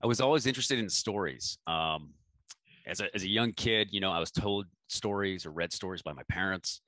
I 0.03 0.07
was 0.07 0.21
always 0.21 0.47
interested 0.47 0.79
in 0.79 0.89
stories. 0.89 1.59
Um, 1.67 2.11
as 2.89 3.01
a 3.01 3.15
as 3.15 3.23
a 3.23 3.29
young 3.29 3.53
kid, 3.53 3.89
you 3.91 4.01
know, 4.01 4.11
I 4.11 4.19
was 4.19 4.31
told 4.31 4.67
stories 4.89 5.47
or 5.47 5.51
read 5.51 5.73
stories 5.73 6.03
by 6.03 6.13
my 6.13 6.23
parents. 6.29 6.81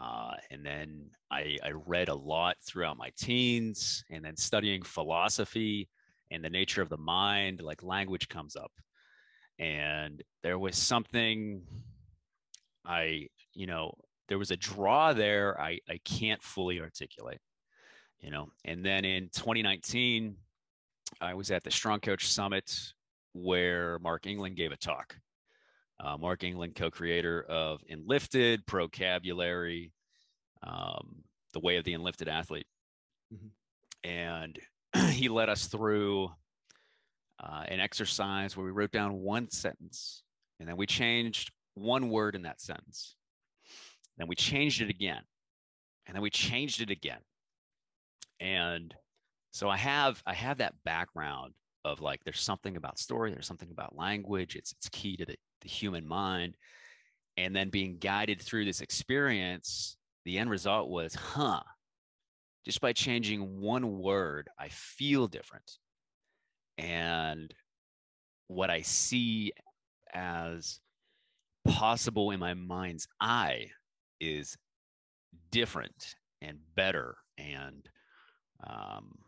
Uh, 0.00 0.34
and 0.52 0.64
then 0.64 1.10
I, 1.28 1.56
I 1.64 1.72
read 1.86 2.08
a 2.08 2.14
lot 2.14 2.56
throughout 2.64 2.96
my 2.96 3.10
teens, 3.18 4.04
and 4.10 4.24
then 4.24 4.36
studying 4.36 4.82
philosophy 4.82 5.88
and 6.30 6.44
the 6.44 6.50
nature 6.50 6.82
of 6.82 6.88
the 6.88 6.96
mind, 6.96 7.62
like 7.62 7.82
language 7.82 8.28
comes 8.28 8.54
up. 8.54 8.70
And 9.58 10.22
there 10.44 10.58
was 10.58 10.76
something 10.76 11.62
I, 12.84 13.26
you 13.54 13.66
know, 13.66 13.92
there 14.28 14.38
was 14.38 14.52
a 14.52 14.56
draw 14.56 15.12
there 15.12 15.60
I, 15.60 15.80
I 15.88 15.98
can't 16.04 16.42
fully 16.42 16.80
articulate, 16.80 17.40
you 18.20 18.30
know. 18.30 18.50
And 18.64 18.84
then 18.84 19.04
in 19.04 19.30
2019, 19.30 20.36
I 21.20 21.34
was 21.34 21.50
at 21.50 21.64
the 21.64 21.70
Strong 21.70 22.00
Coach 22.00 22.28
Summit 22.28 22.72
where 23.32 23.98
Mark 23.98 24.26
England 24.26 24.56
gave 24.56 24.70
a 24.70 24.76
talk. 24.76 25.16
Uh, 26.00 26.16
Mark 26.16 26.44
England, 26.44 26.76
co-creator 26.76 27.42
of 27.48 27.80
Enlifted, 27.88 28.64
Procabulary, 28.66 29.92
um, 30.62 31.24
the 31.52 31.60
Way 31.60 31.76
of 31.76 31.84
the 31.84 31.94
Enlifted 31.94 32.28
Athlete, 32.28 32.66
mm-hmm. 33.34 34.08
and 34.08 34.58
he 35.10 35.28
led 35.28 35.48
us 35.48 35.66
through 35.66 36.30
uh, 37.42 37.64
an 37.66 37.80
exercise 37.80 38.56
where 38.56 38.64
we 38.64 38.72
wrote 38.72 38.92
down 38.92 39.14
one 39.14 39.50
sentence, 39.50 40.22
and 40.60 40.68
then 40.68 40.76
we 40.76 40.86
changed 40.86 41.50
one 41.74 42.10
word 42.10 42.34
in 42.36 42.42
that 42.42 42.60
sentence. 42.60 43.16
Then 44.18 44.28
we 44.28 44.36
changed 44.36 44.80
it 44.80 44.90
again, 44.90 45.22
and 46.06 46.14
then 46.14 46.22
we 46.22 46.30
changed 46.30 46.80
it 46.80 46.90
again, 46.90 47.20
and 48.40 48.94
so 49.52 49.68
I 49.68 49.76
have 49.76 50.22
I 50.26 50.34
have 50.34 50.58
that 50.58 50.74
background 50.84 51.54
of 51.84 52.00
like 52.00 52.22
there's 52.24 52.40
something 52.40 52.76
about 52.76 52.98
story, 52.98 53.32
there's 53.32 53.46
something 53.46 53.70
about 53.70 53.96
language. 53.96 54.56
It's 54.56 54.72
it's 54.72 54.88
key 54.90 55.16
to 55.16 55.24
the 55.24 55.36
the 55.60 55.68
human 55.68 56.06
mind. 56.06 56.56
And 57.36 57.54
then 57.54 57.70
being 57.70 57.98
guided 57.98 58.40
through 58.40 58.64
this 58.64 58.80
experience, 58.80 59.96
the 60.24 60.38
end 60.38 60.50
result 60.50 60.88
was, 60.88 61.14
huh, 61.14 61.62
just 62.64 62.80
by 62.80 62.92
changing 62.92 63.60
one 63.60 63.98
word, 64.00 64.48
I 64.58 64.68
feel 64.68 65.28
different. 65.28 65.78
And 66.76 67.54
what 68.48 68.70
I 68.70 68.82
see 68.82 69.52
as 70.12 70.80
possible 71.66 72.30
in 72.30 72.40
my 72.40 72.54
mind's 72.54 73.06
eye 73.20 73.70
is 74.20 74.56
different 75.50 76.14
and 76.40 76.58
better 76.74 77.16
and 77.36 77.88
um, 78.66 79.18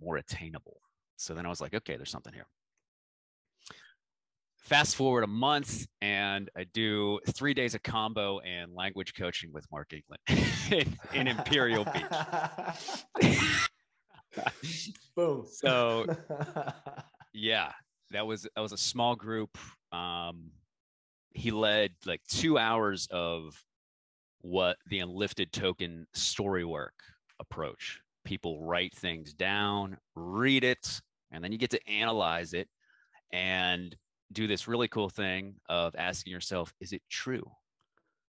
more 0.00 0.16
attainable. 0.16 0.80
So 1.16 1.34
then 1.34 1.44
I 1.44 1.48
was 1.48 1.60
like, 1.60 1.74
okay, 1.74 1.96
there's 1.96 2.10
something 2.10 2.32
here 2.32 2.46
fast 4.68 4.96
forward 4.96 5.24
a 5.24 5.28
month 5.28 5.86
and 6.02 6.50
I 6.54 6.64
do 6.74 7.20
three 7.30 7.54
days 7.54 7.74
of 7.74 7.82
Kambo 7.82 8.40
and 8.44 8.74
language 8.74 9.14
coaching 9.14 9.50
with 9.50 9.64
Mark 9.72 9.94
England 9.94 10.20
in, 11.14 11.18
in 11.18 11.26
Imperial 11.26 11.86
Beach. 11.86 12.04
Boom. 15.16 15.46
So 15.50 16.04
yeah, 17.32 17.72
that 18.10 18.26
was 18.26 18.46
that 18.54 18.60
was 18.60 18.72
a 18.72 18.76
small 18.76 19.16
group. 19.16 19.56
Um, 19.90 20.50
he 21.30 21.50
led 21.50 21.92
like 22.04 22.20
two 22.28 22.58
hours 22.58 23.08
of 23.10 23.64
what 24.42 24.76
the 24.88 25.00
Enlifted 25.00 25.50
token 25.50 26.06
story 26.12 26.64
work 26.64 26.94
approach. 27.40 28.00
People 28.24 28.62
write 28.62 28.94
things 28.94 29.32
down, 29.32 29.96
read 30.14 30.62
it, 30.62 31.00
and 31.32 31.42
then 31.42 31.52
you 31.52 31.58
get 31.58 31.70
to 31.70 31.88
analyze 31.88 32.52
it. 32.52 32.68
And 33.32 33.96
do 34.32 34.46
this 34.46 34.68
really 34.68 34.88
cool 34.88 35.08
thing 35.08 35.54
of 35.68 35.94
asking 35.96 36.32
yourself, 36.32 36.72
is 36.80 36.92
it 36.92 37.02
true? 37.10 37.50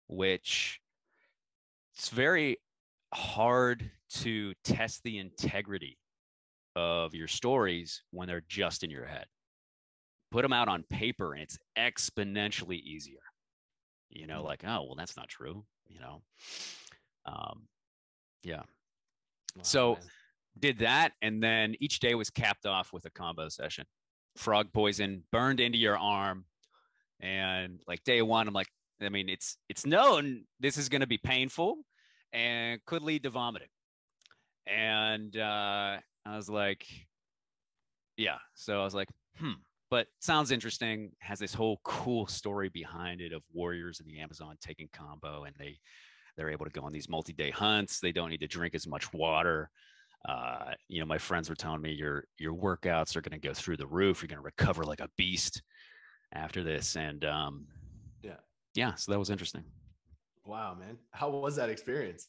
Which 0.08 0.80
it's 1.94 2.08
very 2.08 2.58
hard 3.14 3.90
to 4.10 4.54
test 4.64 5.02
the 5.02 5.18
integrity 5.18 5.98
of 6.74 7.14
your 7.14 7.28
stories 7.28 8.02
when 8.10 8.28
they're 8.28 8.44
just 8.48 8.84
in 8.84 8.90
your 8.90 9.06
head. 9.06 9.26
Put 10.30 10.42
them 10.42 10.52
out 10.52 10.68
on 10.68 10.84
paper 10.88 11.34
and 11.34 11.42
it's 11.42 11.58
exponentially 11.78 12.80
easier. 12.80 13.18
You 14.08 14.26
know, 14.26 14.42
like, 14.42 14.62
oh, 14.64 14.84
well, 14.84 14.94
that's 14.96 15.16
not 15.16 15.28
true, 15.28 15.64
you 15.88 16.00
know. 16.00 16.22
Um, 17.26 17.62
yeah. 18.42 18.62
Wow, 19.56 19.62
so 19.62 19.92
man. 19.94 20.02
did 20.58 20.78
that. 20.78 21.12
And 21.20 21.42
then 21.42 21.74
each 21.80 22.00
day 22.00 22.14
was 22.14 22.30
capped 22.30 22.66
off 22.66 22.92
with 22.92 23.04
a 23.04 23.10
Kambo 23.10 23.50
session 23.50 23.84
frog 24.36 24.72
poison 24.72 25.24
burned 25.32 25.60
into 25.60 25.78
your 25.78 25.98
arm. 25.98 26.44
And 27.20 27.80
like 27.86 28.02
day 28.04 28.20
one 28.20 28.48
i'm 28.48 28.54
like 28.54 28.66
i 29.00 29.08
mean 29.08 29.28
it's 29.28 29.56
it's 29.68 29.86
known 29.86 30.44
this 30.58 30.76
is 30.76 30.88
going 30.88 31.02
to 31.02 31.06
be 31.06 31.18
painful 31.18 31.76
and 32.32 32.84
could 32.84 33.02
lead 33.02 33.22
to 33.22 33.30
vomiting. 33.30 33.68
And 34.66 35.36
uh 35.36 35.98
i 36.26 36.36
was 36.36 36.48
like 36.48 36.84
yeah. 38.16 38.38
So 38.54 38.80
i 38.80 38.84
was 38.84 38.94
like 38.94 39.08
hmm. 39.38 39.52
But 39.90 40.06
sounds 40.20 40.52
interesting. 40.52 41.12
Has 41.18 41.38
this 41.38 41.52
whole 41.52 41.78
cool 41.84 42.26
story 42.26 42.70
behind 42.70 43.20
it 43.20 43.34
of 43.34 43.42
warriors 43.52 44.00
in 44.00 44.06
the 44.06 44.20
amazon 44.20 44.56
taking 44.60 44.88
Kambo 44.88 45.46
and 45.46 45.54
they 45.58 45.78
they're 46.36 46.50
able 46.50 46.64
to 46.64 46.72
go 46.72 46.82
on 46.82 46.92
these 46.92 47.10
multi-day 47.10 47.50
hunts. 47.50 48.00
They 48.00 48.10
don't 48.10 48.30
need 48.30 48.40
to 48.40 48.46
drink 48.46 48.74
as 48.74 48.86
much 48.86 49.12
water 49.12 49.70
uh, 50.28 50.72
you 50.88 51.00
know, 51.00 51.06
my 51.06 51.18
friends 51.18 51.48
were 51.48 51.56
telling 51.56 51.82
me 51.82 51.92
your 51.92 52.24
your 52.38 52.54
workouts 52.54 53.16
are 53.16 53.20
going 53.20 53.38
to 53.38 53.46
go 53.46 53.52
through 53.52 53.76
the 53.76 53.86
roof. 53.86 54.22
You're 54.22 54.28
going 54.28 54.38
to 54.38 54.44
recover 54.44 54.84
like 54.84 55.00
a 55.00 55.08
beast 55.16 55.62
after 56.32 56.62
this, 56.62 56.96
and 56.96 57.24
um, 57.24 57.66
yeah, 58.22 58.36
yeah. 58.74 58.94
So 58.94 59.12
that 59.12 59.18
was 59.18 59.30
interesting. 59.30 59.64
Wow, 60.44 60.76
man, 60.78 60.98
how 61.10 61.30
was 61.30 61.56
that 61.56 61.70
experience? 61.70 62.28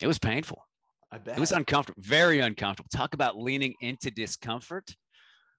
It 0.00 0.06
was 0.06 0.18
painful. 0.18 0.66
I 1.10 1.18
bet 1.18 1.36
it 1.36 1.40
was 1.40 1.52
uncomfortable, 1.52 2.00
very 2.02 2.38
uncomfortable. 2.40 2.88
Talk 2.94 3.14
about 3.14 3.36
leaning 3.36 3.74
into 3.80 4.10
discomfort. 4.10 4.94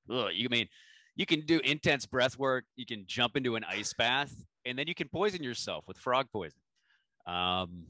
Ugh, 0.10 0.30
you 0.34 0.50
mean 0.50 0.68
you 1.16 1.26
can 1.26 1.42
do 1.42 1.60
intense 1.60 2.06
breath 2.06 2.38
work, 2.40 2.64
you 2.76 2.86
can 2.86 3.04
jump 3.08 3.36
into 3.36 3.56
an 3.56 3.66
ice 3.66 3.94
bath, 3.94 4.34
and 4.66 4.80
then 4.80 4.88
you 4.88 4.96
can 4.96 5.10
poison 5.10 5.44
yourself 5.44 5.84
with 5.88 5.98
frog 5.98 6.28
poison. 6.32 6.60
Um, 7.28 7.84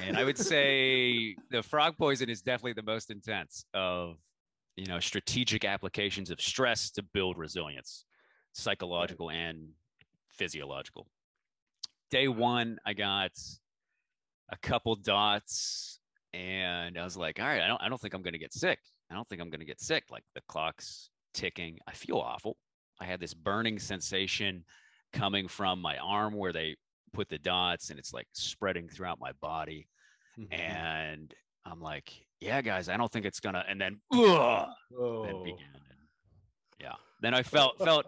and 0.00 0.16
I 0.16 0.24
would 0.24 0.38
say 0.38 1.36
the 1.50 1.62
frog 1.62 1.96
poison 1.98 2.28
is 2.28 2.42
definitely 2.42 2.74
the 2.74 2.82
most 2.82 3.10
intense 3.10 3.64
of 3.74 4.16
you 4.76 4.86
know 4.86 5.00
strategic 5.00 5.64
applications 5.64 6.30
of 6.30 6.40
stress 6.40 6.90
to 6.92 7.02
build 7.02 7.38
resilience, 7.38 8.04
psychological 8.52 9.30
and 9.30 9.68
physiological. 10.30 11.06
Day 12.10 12.28
one, 12.28 12.78
I 12.84 12.92
got 12.92 13.32
a 14.50 14.56
couple 14.58 14.94
dots, 14.96 16.00
and 16.32 16.98
I 16.98 17.04
was 17.04 17.16
like, 17.16 17.40
all 17.40 17.46
right, 17.46 17.62
I 17.62 17.68
don't, 17.68 17.82
I 17.82 17.88
don't 17.88 18.00
think 18.00 18.14
I'm 18.14 18.22
going 18.22 18.34
to 18.34 18.38
get 18.38 18.52
sick. 18.52 18.78
I 19.10 19.14
don't 19.14 19.26
think 19.28 19.40
I'm 19.40 19.50
going 19.50 19.60
to 19.60 19.66
get 19.66 19.80
sick. 19.80 20.04
Like 20.10 20.24
the 20.34 20.42
clock's 20.48 21.10
ticking. 21.32 21.78
I 21.86 21.92
feel 21.92 22.18
awful. 22.18 22.56
I 23.00 23.04
had 23.04 23.20
this 23.20 23.34
burning 23.34 23.78
sensation 23.78 24.64
coming 25.12 25.48
from 25.48 25.80
my 25.80 25.96
arm 25.98 26.34
where 26.34 26.52
they 26.52 26.76
put 27.14 27.28
the 27.28 27.38
dots, 27.38 27.90
and 27.90 27.98
it's 27.98 28.12
like 28.12 28.26
spreading 28.32 28.88
throughout 28.88 29.18
my 29.20 29.32
body. 29.40 29.88
Mm-hmm. 30.38 30.52
And 30.52 31.34
I'm 31.64 31.80
like, 31.80 32.12
yeah, 32.40 32.60
guys, 32.60 32.88
I 32.88 32.96
don't 32.96 33.10
think 33.10 33.24
it's 33.24 33.40
gonna. 33.40 33.64
And 33.66 33.80
then, 33.80 34.00
ugh, 34.12 34.68
oh. 34.98 35.24
then 35.24 35.42
began. 35.44 35.58
Yeah, 36.80 36.94
then 37.22 37.34
I 37.34 37.42
felt 37.42 37.78
felt 37.84 38.06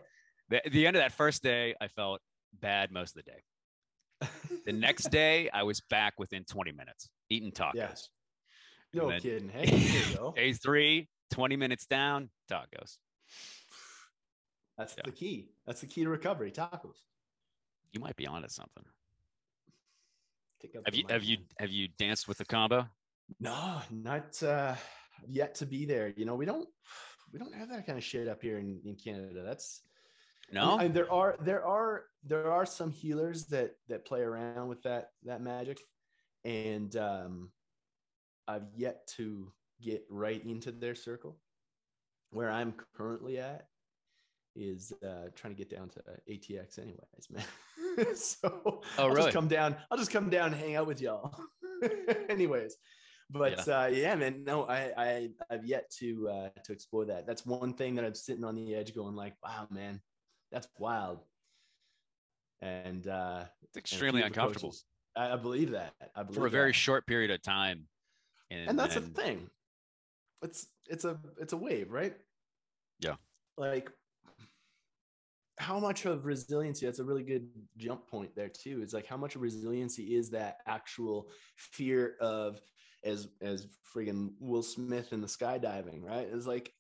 the, 0.51 0.61
the 0.71 0.87
end 0.87 0.97
of 0.97 1.03
that 1.03 1.13
first 1.13 1.43
day. 1.43 1.75
I 1.81 1.89
felt 1.89 2.21
bad 2.61 2.91
most 2.93 3.17
of 3.17 3.25
the 3.25 3.31
day. 3.31 4.29
The 4.67 4.73
next 4.73 5.05
day, 5.11 5.49
I 5.53 5.63
was 5.63 5.81
back 5.89 6.15
within 6.19 6.45
20 6.45 6.73
minutes 6.73 7.09
eating 7.31 7.53
tacos. 7.53 7.73
Yes. 7.75 8.09
No 8.93 9.09
then- 9.09 9.21
kidding. 9.21 9.49
Hey, 9.49 9.67
day 10.37 10.53
three, 10.53 11.09
20 11.33 11.57
minutes 11.57 11.87
down, 11.87 12.31
tacos. 12.51 12.99
That's 14.79 14.95
Yeah. 14.97 15.03
the 15.05 15.13
key. 15.13 15.51
That's 15.67 15.81
the 15.81 15.87
key 15.87 16.05
to 16.05 16.11
recovery. 16.11 16.51
Tacos. 16.51 16.97
You 17.93 18.01
might 18.01 18.17
be 18.17 18.27
onto 18.27 18.49
something. 18.49 18.85
Have 20.85 20.95
you 20.95 21.05
have 21.09 21.23
mic, 21.23 21.31
you 21.31 21.37
have 21.59 21.71
you 21.71 21.89
danced 21.99 22.29
with 22.29 22.39
the 22.39 22.45
Kambo? 22.45 22.89
No, 23.41 23.81
not 23.91 24.43
uh 24.43 24.75
yet 25.27 25.55
to 25.57 25.67
be 25.67 25.85
there. 25.85 26.13
You 26.17 26.25
know, 26.25 26.35
we 26.35 26.47
don't 26.47 26.69
we 27.33 27.39
don't 27.39 27.55
have 27.55 27.69
that 27.71 27.87
kind 27.87 27.99
of 27.99 28.05
shit 28.05 28.29
up 28.29 28.41
here 28.43 28.59
in, 28.59 28.81
in 28.85 28.95
Canada. 28.97 29.43
That's 29.45 29.83
I 30.51 30.55
mean, 30.55 30.65
No. 30.65 30.77
I- 30.79 30.89
there 30.89 31.13
are 31.13 31.37
there 31.41 31.65
are 31.67 32.05
there 32.25 32.53
are 32.53 32.67
some 32.67 32.91
healers 32.91 33.47
that 33.47 33.73
that 33.89 34.05
play 34.05 34.21
around 34.21 34.69
with 34.69 34.83
that 34.83 35.11
that 35.25 35.41
magic, 35.43 35.81
and 36.45 36.95
um, 36.97 37.51
I've 38.49 38.69
yet 38.77 39.07
to 39.17 39.53
get 39.83 40.05
right 40.09 40.45
into 40.45 40.71
their 40.73 40.95
circle. 40.95 41.39
Where 42.31 42.51
I'm 42.51 42.75
currently 42.97 43.39
at 43.39 43.69
is 44.57 44.93
uh, 45.05 45.29
trying 45.35 45.55
to 45.55 45.59
get 45.59 45.71
down 45.71 45.89
to 45.91 46.03
ATX, 46.31 46.79
anyways, 46.79 47.29
man. 47.31 47.45
so 48.15 48.61
Oh, 48.65 48.81
I'll 48.99 49.15
just 49.15 49.33
come 49.33 49.49
down. 49.49 49.77
I'll 49.91 49.99
just 49.99 50.11
come 50.11 50.29
down 50.29 50.53
and 50.53 50.61
hang 50.61 50.77
out 50.77 50.87
with 50.87 51.01
y'all, 51.01 51.35
anyways. 52.29 52.77
But 53.31 53.67
yeah. 53.67 53.81
Uh, 53.81 53.87
yeah, 53.87 54.15
man, 54.15 54.45
no, 54.45 54.65
I, 54.65 54.93
I 54.97 55.29
I've 55.51 55.65
yet 55.65 55.91
to 55.99 56.29
uh, 56.29 56.49
to 56.65 56.73
explore 56.73 57.05
that. 57.07 57.27
That's 57.27 57.45
one 57.45 57.75
thing 57.75 57.95
that 57.97 58.05
I'm 58.05 58.15
sitting 58.15 58.45
on 58.45 58.55
the 58.55 58.75
edge, 58.75 58.95
going 58.95 59.17
like, 59.17 59.35
wow, 59.43 59.67
man, 59.71 60.01
that's 60.53 60.69
wild. 60.79 61.21
And 62.63 63.07
uh, 63.07 63.45
it's 63.63 63.77
extremely 63.77 64.23
and 64.23 64.31
a 64.31 64.35
few 64.35 64.43
of 64.43 64.55
the 64.55 64.61
uncomfortable 64.61 64.69
coaches- 64.71 64.85
I, 65.17 65.33
I 65.33 65.37
believe 65.37 65.71
that. 65.73 65.95
I 66.15 66.23
believe 66.23 66.39
for 66.39 66.47
a 66.47 66.51
very 66.51 66.71
that. 66.71 66.77
short 66.77 67.07
period 67.07 67.31
of 67.31 67.43
time. 67.43 67.87
And, 68.51 68.71
and 68.71 68.79
that's 68.79 68.95
the 68.95 69.01
thing. 69.01 69.51
It's 70.43 70.67
it's 70.87 71.05
a 71.05 71.19
it's 71.41 71.53
a 71.53 71.57
wave, 71.57 71.91
right? 71.91 72.15
Yeah. 73.01 73.15
Like 73.57 73.91
how 75.59 75.79
much 75.81 76.05
of 76.05 76.27
resiliency 76.27 76.85
that's 76.85 76.99
a 76.99 77.05
really 77.05 77.23
good 77.23 77.49
jump 77.79 78.07
point 78.09 78.35
there 78.37 78.49
too 78.49 78.83
is 78.83 78.93
like 78.93 79.07
how 79.07 79.17
much 79.17 79.37
of 79.37 79.41
resiliency 79.43 80.15
is 80.15 80.31
that 80.31 80.59
actual 80.67 81.31
fear 81.57 82.17
of 82.21 82.61
as 83.05 83.29
as 83.41 83.67
friggin 83.95 84.31
will 84.39 84.63
smith 84.63 85.13
in 85.13 85.21
the 85.21 85.27
skydiving 85.27 86.03
right? 86.03 86.29
It's 86.33 86.47
like 86.47 86.73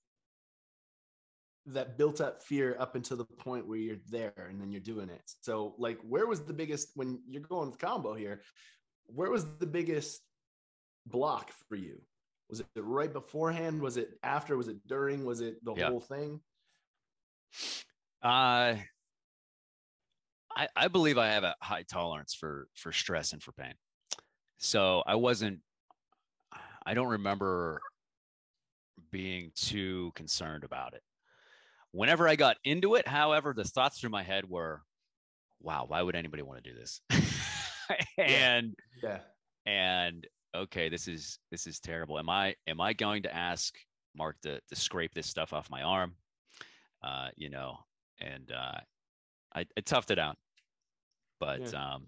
that 1.66 1.99
built 1.99 2.21
up 2.21 2.42
fear 2.42 2.76
up 2.78 2.95
until 2.95 3.16
the 3.16 3.25
point 3.25 3.66
where 3.66 3.78
you're 3.78 3.97
there 4.09 4.47
and 4.49 4.61
then 4.61 4.71
you're 4.71 4.80
doing 4.80 5.09
it. 5.09 5.23
So 5.40 5.75
like 5.78 5.99
where 6.02 6.26
was 6.26 6.42
the 6.42 6.52
biggest 6.52 6.90
when 6.95 7.21
you're 7.26 7.42
going 7.42 7.71
with 7.71 7.78
Kambo 7.78 8.16
here 8.16 8.42
where 9.07 9.31
was 9.31 9.46
the 9.59 9.66
biggest 9.66 10.20
block 11.07 11.50
for 11.68 11.77
you? 11.77 12.00
Was 12.50 12.61
it 12.61 12.66
right 12.77 13.12
beforehand? 13.12 13.81
Was 13.81 13.96
it 13.96 14.11
after? 14.22 14.57
Was 14.57 14.68
it 14.68 14.87
during? 14.87 15.24
Was 15.24 15.40
it 15.40 15.64
the 15.64 15.74
Yeah. 15.74 15.88
whole 15.88 16.00
thing 16.00 16.40
Uh, 18.22 18.76
I 20.57 20.68
I 20.74 20.88
believe 20.88 21.18
I 21.18 21.29
have 21.29 21.44
a 21.44 21.55
high 21.61 21.83
tolerance 21.83 22.35
for 22.35 22.68
for 22.74 22.92
stress 22.92 23.33
and 23.33 23.42
for 23.42 23.52
pain. 23.52 23.74
So 24.59 25.02
I 25.07 25.16
wasn't. 25.16 25.61
I 26.85 26.94
don't 26.94 27.09
remember 27.09 27.81
being 29.11 29.50
too 29.55 30.12
concerned 30.14 30.64
about 30.64 30.94
it. 30.94 31.02
Whenever 31.92 32.29
I 32.29 32.37
got 32.37 32.57
into 32.64 32.94
it, 32.94 33.09
however, 33.09 33.52
the 33.55 33.64
thoughts 33.64 34.00
through 34.00 34.11
my 34.11 34.22
head 34.22 34.48
were, 34.48 34.83
"Wow, 35.61 35.87
why 35.88 36.02
would 36.02 36.16
anybody 36.16 36.42
want 36.42 36.62
to 36.62 36.70
do 36.70 36.79
this?" 36.79 37.00
and 38.18 38.74
yeah 39.02 39.18
and 39.66 40.26
okay, 40.55 40.88
this 40.88 41.09
is 41.09 41.38
this 41.50 41.66
is 41.66 41.81
terrible. 41.81 42.18
Am 42.18 42.31
I 42.31 42.55
am 42.66 42.81
I 42.81 42.92
going 42.92 43.24
to 43.24 43.35
ask 43.35 43.74
Mark 44.16 44.40
to 44.42 44.61
to 44.68 44.76
scrape 44.76 45.12
this 45.14 45.26
stuff 45.26 45.52
off 45.52 45.70
my 45.70 45.83
arm? 45.83 46.14
Uh, 47.02 47.29
you 47.37 47.50
know, 47.50 47.76
and 48.20 48.50
uh, 48.52 48.79
I, 49.55 49.61
I 49.76 49.81
toughed 49.81 50.11
it 50.11 50.18
out, 50.18 50.37
but 51.40 51.72
um, 51.74 52.07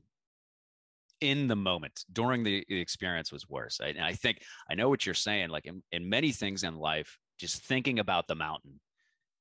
in 1.21 1.49
the 1.49 1.57
moment 1.57 2.05
during 2.13 2.45
the, 2.45 2.65
the 2.69 2.81
experience 2.81 3.33
was 3.33 3.49
worse. 3.49 3.81
I, 3.83 3.89
and 3.89 4.05
I 4.05 4.13
think 4.13 4.43
I 4.71 4.75
know 4.75 4.89
what 4.89 5.05
you're 5.07 5.15
saying. 5.15 5.51
Like 5.51 5.67
in, 5.67 5.83
in 5.93 6.09
many 6.09 6.33
things 6.33 6.65
in 6.65 6.77
life, 6.77 7.19
just 7.39 7.63
thinking 7.63 7.99
about 7.99 8.27
the 8.29 8.35
mountain 8.35 8.81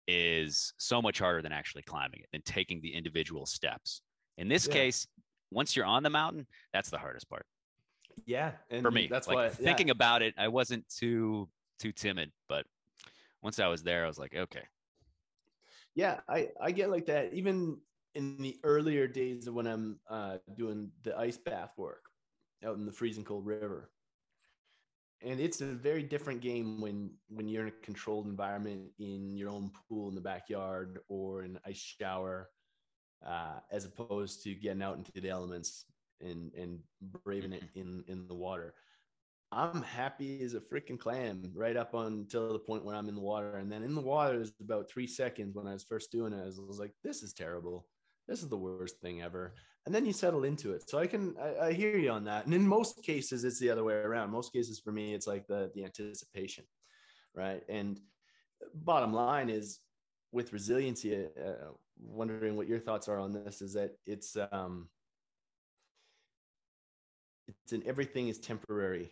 is 0.08 0.74
so 0.78 1.02
much 1.02 1.20
harder 1.20 1.42
than 1.42 1.52
actually 1.52 1.84
climbing 1.84 2.22
it, 2.22 2.28
than 2.32 2.42
taking 2.44 2.82
the 2.82 2.94
individual 2.94 3.46
steps. 3.46 4.02
In 4.38 4.48
this 4.48 4.68
Yeah. 4.68 4.74
case, 4.74 5.08
once 5.52 5.76
you're 5.76 5.86
on 5.86 6.04
the 6.04 6.10
mountain, 6.10 6.48
that's 6.74 6.90
the 6.90 6.98
hardest 6.98 7.30
part 7.30 7.46
yeah 8.26 8.52
and 8.70 8.82
for 8.82 8.92
me. 8.92 9.08
that's 9.10 9.28
like 9.28 9.36
why 9.36 9.50
thinking 9.50 9.88
yeah. 9.88 9.92
about 9.92 10.22
it, 10.22 10.34
I 10.38 10.48
wasn't 10.48 10.88
too 10.90 11.50
too 11.80 11.92
timid, 11.92 12.32
but 12.50 12.66
once 13.44 13.60
I 13.60 13.68
was 13.68 13.84
there, 13.84 14.04
I 14.04 14.08
was 14.08 14.18
like, 14.18 14.34
okay, 14.36 14.64
yeah 15.98 16.20
i 16.30 16.48
i 16.62 16.72
get 16.72 16.90
like 16.90 17.06
that 17.06 17.34
even 17.34 17.78
in 18.16 18.38
the 18.42 18.58
earlier 18.64 19.08
days 19.08 19.48
of 19.48 19.54
when 19.54 19.68
i'm 19.68 20.00
uh 20.10 20.38
doing 20.56 20.90
the 21.04 21.18
ice 21.18 21.38
bath 21.38 21.74
work 21.78 22.08
out 22.66 22.78
in 22.78 22.86
the 22.86 22.92
freezing 22.92 23.24
cold 23.24 23.46
river. 23.46 23.90
And 25.24 25.40
it's 25.40 25.62
a 25.62 25.66
very 25.66 26.04
different 26.04 26.42
game 26.42 26.80
when 26.80 27.10
when 27.30 27.48
you're 27.48 27.64
in 27.64 27.70
a 27.70 27.86
controlled 27.86 28.28
environment 28.28 28.92
in 29.00 29.36
your 29.36 29.50
own 29.50 29.72
pool 29.90 30.10
in 30.10 30.16
the 30.16 30.22
backyard 30.22 31.00
or 31.10 31.42
an 31.42 31.60
ice 31.66 31.96
shower 32.00 32.50
uh, 33.26 33.60
as 33.72 33.86
opposed 33.86 34.44
to 34.44 34.54
getting 34.54 34.84
out 34.84 34.98
into 34.98 35.12
the 35.20 35.30
elements 35.30 35.86
and 36.22 36.52
and 36.54 36.80
braving 37.24 37.54
it 37.54 37.64
in 37.74 38.04
in 38.08 38.28
the 38.28 38.34
water 38.34 38.76
i'm 39.52 39.82
happy 39.82 40.42
as 40.44 40.54
a 40.54 40.60
freaking 40.60 41.00
clam 41.00 41.52
right 41.54 41.78
up 41.78 41.94
until 41.94 42.52
the 42.52 42.60
point 42.60 42.84
where 42.84 42.96
i'm 42.96 43.08
in 43.08 43.16
the 43.16 43.22
water. 43.22 43.58
And 43.58 43.72
then 43.72 43.84
in 43.84 43.96
the 43.96 44.02
water 44.02 44.42
is 44.42 44.52
about 44.62 44.90
three 44.90 45.08
seconds 45.08 45.56
when 45.56 45.68
i 45.68 45.74
was 45.74 45.84
first 45.84 46.12
doing 46.12 46.34
it 46.34 46.42
i 46.42 46.46
was, 46.46 46.60
I 46.60 46.64
was 46.68 46.80
like 46.80 46.94
this 47.04 47.24
is 47.24 47.34
terrible. 47.34 47.86
This 48.28 48.44
is 48.44 48.50
the 48.50 48.58
worst 48.58 49.00
thing 49.00 49.22
ever. 49.22 49.54
And 49.86 49.96
then 49.96 50.06
you 50.06 50.12
settle 50.12 50.44
into 50.44 50.74
it. 50.74 50.90
So 50.90 50.98
i 51.00 51.08
can 51.08 51.36
I, 51.42 51.68
I 51.68 51.74
hear 51.74 51.98
you 51.98 52.10
on 52.10 52.26
that. 52.26 52.46
And 52.46 52.54
in 52.54 52.68
most 52.68 53.04
cases 53.04 53.46
it's 53.46 53.60
the 53.60 53.70
other 53.70 53.86
way 53.86 53.94
around. 53.94 54.32
Most 54.32 54.52
cases 54.52 54.80
for 54.80 54.92
me 54.92 55.14
it's 55.14 55.28
like 55.28 55.48
the 55.48 55.72
the 55.76 55.86
anticipation 55.86 56.66
right? 57.38 57.62
And 57.70 58.00
bottom 58.74 59.14
line 59.14 59.50
is 59.50 59.80
with 60.32 60.52
resiliency 60.52 61.26
uh, 61.26 61.72
wondering 62.00 62.58
what 62.58 62.68
your 62.68 62.80
thoughts 62.80 63.08
are 63.08 63.20
on 63.20 63.32
this 63.32 63.62
is 63.62 63.74
that 63.74 63.92
it's 64.06 64.36
um 64.52 64.90
it's 67.48 67.72
an 67.72 67.84
everything 67.86 68.28
is 68.28 68.40
temporary 68.40 69.12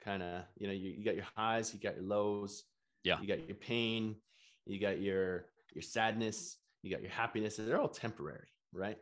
kind 0.00 0.22
of 0.22 0.42
you 0.56 0.66
know 0.66 0.72
you, 0.72 0.90
you 0.90 1.04
got 1.04 1.14
your 1.14 1.26
highs 1.36 1.72
you 1.74 1.80
got 1.80 1.94
your 1.96 2.04
lows 2.04 2.64
Yeah. 3.04 3.20
you 3.20 3.26
got 3.28 3.46
your 3.46 3.56
pain 3.56 4.16
you 4.66 4.80
got 4.80 5.00
your 5.00 5.46
your 5.74 5.82
sadness 5.82 6.56
you 6.82 6.90
got 6.90 7.02
your 7.02 7.10
happiness 7.10 7.56
they're 7.56 7.80
all 7.80 7.88
temporary 7.88 8.48
right 8.72 8.98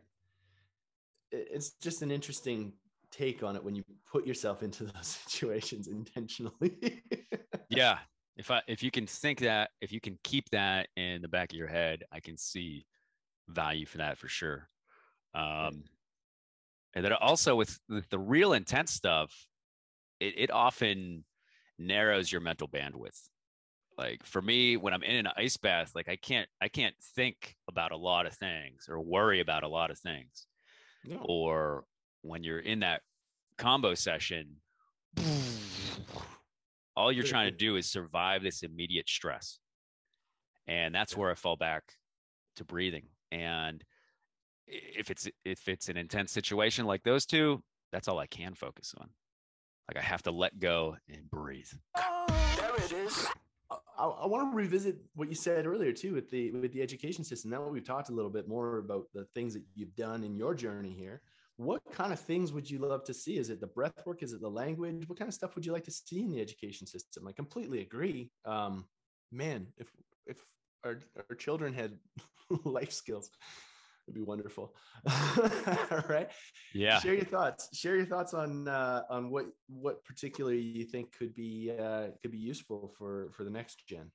It- 1.31 1.49
it's 1.53 1.71
just 1.73 2.03
an 2.03 2.11
interesting 2.11 2.73
take 3.11 3.43
on 3.43 3.57
it 3.57 3.65
when 3.65 3.75
you 3.75 3.85
put 4.11 4.27
yourself 4.27 4.63
into 4.63 4.85
those 4.93 5.07
situations 5.07 5.87
intentionally 5.89 7.03
yeah. 7.71 7.99
If 8.37 8.53
I 8.53 8.63
if 8.69 8.85
you 8.85 8.93
can 8.93 9.05
think 9.07 9.41
that, 9.41 9.71
if 9.81 9.91
you 9.91 10.01
can 10.01 10.17
keep 10.23 10.49
that 10.51 10.89
in 10.97 11.23
the 11.23 11.29
back 11.29 11.53
of 11.53 11.59
your 11.59 11.67
head, 11.67 12.05
I 12.13 12.21
can 12.21 12.37
see 12.39 12.87
value 13.49 13.85
for 13.85 13.99
that 13.99 14.17
for 14.17 14.29
sure. 14.29 14.69
Um, 15.35 15.83
and 16.95 17.05
then 17.05 17.13
also 17.15 17.57
with, 17.57 17.77
with 17.89 18.09
the 18.11 18.19
real 18.19 18.53
intense 18.53 18.93
stuff, 18.93 19.48
it, 20.21 20.35
it 20.37 20.51
often 20.51 21.25
narrows 21.79 22.31
your 22.31 22.41
mental 22.41 22.69
bandwidth. 22.69 23.29
Like 23.97 24.25
for 24.25 24.41
me, 24.41 24.77
when 24.77 24.95
I'm 24.95 25.03
in 25.03 25.27
an 25.27 25.33
ice 25.37 25.57
bath, 25.57 25.93
like 25.95 26.09
I 26.09 26.17
can't 26.17 26.49
I 26.61 26.69
can't 26.69 26.95
think 27.17 27.57
about 27.69 27.91
a 27.91 27.97
lot 27.97 28.27
of 28.27 28.35
things 28.35 28.87
or 28.89 29.01
worry 29.01 29.41
about 29.41 29.65
a 29.65 29.69
lot 29.69 29.91
of 29.91 29.99
things. 29.99 30.47
No. 31.05 31.17
Or 31.29 31.85
when 32.23 32.45
you're 32.45 32.61
in 32.61 32.81
that 32.81 33.03
Kambo 33.59 33.97
session, 33.97 34.57
all 36.97 37.11
you're 37.11 37.25
trying 37.25 37.51
to 37.51 37.57
do 37.57 37.77
is 37.77 37.91
survive 37.91 38.43
this 38.43 38.63
immediate 38.63 39.09
stress. 39.09 39.59
And 40.69 40.95
that's 40.95 41.17
where 41.17 41.31
I 41.31 41.35
fall 41.35 41.57
back 41.57 41.83
to 42.57 42.65
breathing. 42.65 43.07
And 43.33 43.83
if 44.67 45.11
it's 45.11 45.29
if 45.45 45.69
it's 45.69 45.89
an 45.89 45.97
intense 45.97 46.31
situation 46.31 46.87
like 46.87 47.03
those 47.03 47.27
two, 47.27 47.63
that's 47.91 48.07
all 48.07 48.19
I 48.19 48.27
can 48.27 48.55
focus 48.55 48.95
on. 48.99 49.09
Like 49.89 50.03
I 50.03 50.07
have 50.07 50.23
to 50.25 50.31
let 50.31 50.59
go 50.59 50.97
and 51.09 51.29
breathe. 51.31 51.69
There 51.97 52.77
it 52.77 52.93
is. 52.93 53.27
I, 53.71 54.05
I 54.05 54.27
want 54.27 54.53
to 54.53 54.57
revisit 54.57 54.97
what 55.15 55.29
you 55.29 55.35
said 55.35 55.67
earlier 55.67 55.93
too 55.93 56.15
with 56.15 56.31
the 56.31 56.53
with 56.53 56.73
the 56.73 56.83
education 56.83 57.25
system. 57.25 57.51
Now 57.51 57.67
we've 57.67 57.85
talked 57.85 58.11
a 58.11 58.13
little 58.13 58.31
bit 58.31 58.49
more 58.49 58.79
about 58.79 59.07
the 59.15 59.25
things 59.35 59.55
that 59.55 59.63
you've 59.75 59.95
done 59.97 60.25
in 60.25 60.37
your 60.37 60.55
journey 60.55 60.95
here. 60.97 61.23
What 61.57 61.83
kind 61.93 62.13
of 62.13 62.21
things 62.21 62.53
would 62.53 62.71
you 62.71 62.79
love 62.79 63.03
to 63.05 63.15
see? 63.15 63.37
Is 63.37 63.51
it 63.51 63.61
the 63.61 63.67
breath 63.67 64.07
work? 64.07 64.23
Is 64.23 64.33
it 64.33 64.41
the 64.41 64.49
language? 64.49 65.09
What 65.09 65.19
kind 65.19 65.29
of 65.29 65.35
stuff 65.35 65.57
would 65.57 65.67
you 65.67 65.73
like 65.73 65.85
to 65.85 65.91
see 65.91 66.23
in 66.23 66.31
the 66.31 66.41
education 66.41 66.87
system? 66.87 67.27
I 67.27 67.33
completely 67.33 67.81
agree. 67.81 68.31
Um, 68.45 68.87
man, 69.33 69.67
if 69.77 69.89
if 70.27 70.45
our, 70.85 71.01
our 71.31 71.37
children 71.37 71.73
had 71.73 71.99
life 72.65 72.93
skills, 72.93 73.31
it'd 74.09 74.15
be 74.15 74.23
wonderful. 74.23 74.75
All 75.91 76.05
right. 76.09 76.29
Yeah. 76.75 76.99
Share 76.99 77.15
your 77.15 77.25
thoughts. 77.25 77.69
Share 77.77 77.97
your 77.97 78.07
thoughts 78.07 78.33
on 78.33 78.67
uh, 78.67 79.03
on 79.11 79.31
what 79.31 79.47
what 79.69 80.03
particularly 80.05 80.61
you 80.61 80.85
think 80.85 81.17
could 81.17 81.35
be 81.35 81.73
uh, 81.79 82.09
could 82.23 82.33
be 82.33 82.39
useful 82.39 82.93
for 82.97 83.31
for 83.33 83.45
the 83.45 83.51
next 83.51 83.87
gen. 83.87 84.11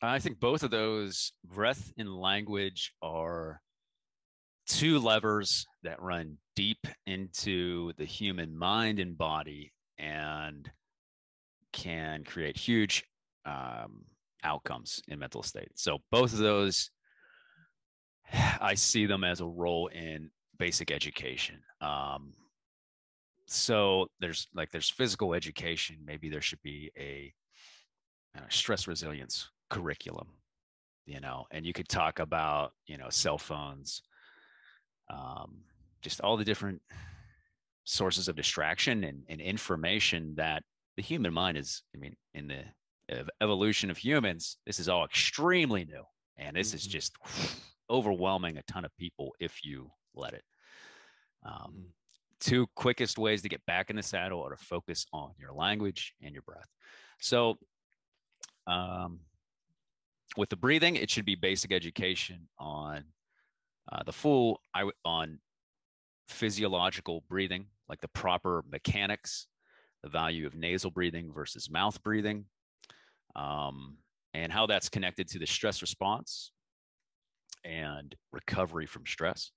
I 0.00 0.20
think 0.20 0.38
both 0.38 0.62
of 0.62 0.70
those 0.70 1.32
breath 1.44 1.92
and 1.98 2.08
language 2.08 2.94
are 3.02 3.60
two 4.68 5.00
levers 5.00 5.66
that 5.82 6.00
run 6.00 6.36
deep 6.54 6.86
into 7.06 7.92
the 7.96 8.04
human 8.04 8.56
mind 8.56 9.00
and 9.00 9.18
body 9.18 9.72
and 9.98 10.70
can 11.72 12.22
create 12.22 12.56
huge 12.56 13.02
um, 13.44 14.04
outcomes 14.44 15.02
in 15.08 15.18
mental 15.18 15.42
state. 15.42 15.70
So 15.74 15.98
both 16.10 16.32
of 16.32 16.38
those, 16.38 16.90
I 18.60 18.74
see 18.74 19.06
them 19.06 19.24
as 19.24 19.40
a 19.40 19.46
role 19.46 19.88
in 19.88 20.30
basic 20.58 20.90
education. 20.90 21.56
Um, 21.80 22.34
so 23.46 24.08
there's 24.20 24.48
like 24.54 24.70
there's 24.70 24.90
physical 24.90 25.34
education. 25.34 25.96
Maybe 26.04 26.28
there 26.28 26.42
should 26.42 26.62
be 26.62 26.90
a, 26.98 27.32
a 28.36 28.40
stress 28.50 28.86
resilience 28.86 29.48
curriculum, 29.70 30.28
you 31.06 31.20
know, 31.20 31.46
and 31.50 31.64
you 31.64 31.72
could 31.72 31.88
talk 31.88 32.18
about 32.18 32.72
you 32.86 32.98
know 32.98 33.08
cell 33.08 33.38
phones, 33.38 34.02
um, 35.10 35.60
just 36.02 36.20
all 36.20 36.36
the 36.36 36.44
different 36.44 36.82
sources 37.84 38.28
of 38.28 38.36
distraction 38.36 39.04
and, 39.04 39.22
and 39.28 39.40
information 39.40 40.34
that 40.36 40.62
the 40.96 41.02
human 41.02 41.32
mind 41.32 41.56
is. 41.56 41.82
I 41.94 41.98
mean, 41.98 42.14
in 42.34 42.48
the 42.48 42.64
evolution 43.40 43.90
of 43.90 43.96
humans, 43.96 44.58
this 44.66 44.78
is 44.78 44.88
all 44.88 45.04
extremely 45.04 45.84
new. 45.84 46.02
And 46.36 46.56
this 46.56 46.68
mm-hmm. 46.68 46.76
is 46.76 46.86
just 46.86 47.16
overwhelming 47.90 48.58
a 48.58 48.62
ton 48.62 48.84
of 48.84 48.96
people 48.96 49.34
if 49.40 49.64
you 49.64 49.90
let 50.14 50.34
it. 50.34 50.44
Um, 51.44 51.52
mm-hmm. 51.54 51.82
Two 52.40 52.66
quickest 52.76 53.18
ways 53.18 53.42
to 53.42 53.48
get 53.48 53.64
back 53.66 53.90
in 53.90 53.96
the 53.96 54.02
saddle 54.02 54.42
are 54.42 54.50
to 54.50 54.56
focus 54.56 55.06
on 55.12 55.32
your 55.38 55.52
language 55.52 56.14
and 56.22 56.32
your 56.32 56.42
breath. 56.42 56.68
So, 57.20 57.58
um, 58.66 59.20
with 60.36 60.50
the 60.50 60.56
breathing, 60.56 60.96
it 60.96 61.10
should 61.10 61.24
be 61.24 61.34
basic 61.34 61.72
education 61.72 62.48
on 62.58 63.04
uh, 63.90 64.02
the 64.04 64.12
full 64.12 64.60
I, 64.74 64.88
on 65.04 65.40
physiological 66.28 67.24
breathing, 67.28 67.66
like 67.88 68.00
the 68.00 68.08
proper 68.08 68.62
mechanics, 68.70 69.46
the 70.02 70.10
value 70.10 70.46
of 70.46 70.54
nasal 70.54 70.90
breathing 70.90 71.32
versus 71.32 71.70
mouth 71.70 72.00
breathing, 72.02 72.44
um, 73.34 73.96
and 74.34 74.52
how 74.52 74.66
that's 74.66 74.88
connected 74.88 75.26
to 75.28 75.38
the 75.38 75.46
stress 75.46 75.80
response 75.80 76.52
and 77.64 78.14
recovery 78.32 78.86
from 78.86 79.06
stress. 79.06 79.50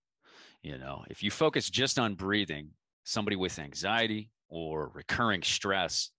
You 0.64 0.78
know, 0.78 1.04
if 1.10 1.24
you 1.24 1.32
focus 1.32 1.70
just 1.70 1.98
on 1.98 2.16
breathing, 2.16 2.70
somebody 3.04 3.36
with 3.36 3.58
anxiety 3.58 4.30
or 4.50 4.92
recurring 4.94 5.42
stress 5.42 6.12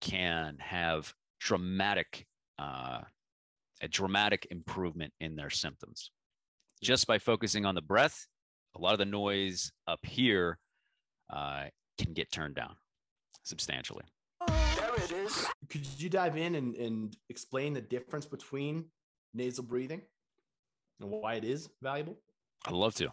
can 0.00 0.56
have 0.60 1.12
dramatic, 1.40 2.26
uh, 2.58 3.00
a 3.82 3.88
dramatic 3.88 4.46
improvement 4.50 5.12
in 5.20 5.36
their 5.36 5.50
symptoms 5.50 6.10
just 6.82 7.06
by 7.06 7.18
focusing 7.18 7.66
on 7.66 7.74
the 7.74 7.82
breath. 7.82 8.26
A 8.76 8.80
lot 8.80 8.92
of 8.92 8.98
the 8.98 9.04
noise 9.04 9.70
up 9.86 10.00
here 10.04 10.58
uh, 11.32 11.64
can 11.98 12.12
get 12.12 12.30
turned 12.32 12.54
down 12.54 12.74
substantially. 13.42 14.04
There 14.46 14.94
it 14.96 15.12
is. 15.12 15.46
Could 15.70 15.86
you 15.98 16.08
dive 16.08 16.36
in 16.36 16.54
and, 16.54 16.74
and 16.76 17.16
explain 17.28 17.72
the 17.72 17.80
difference 17.80 18.26
between 18.26 18.86
nasal 19.32 19.64
breathing 19.64 20.02
and 21.00 21.10
why 21.10 21.34
it 21.34 21.44
is 21.44 21.68
valuable? 21.82 22.16
I'd 22.66 22.72
love 22.72 22.94
to. 22.96 23.10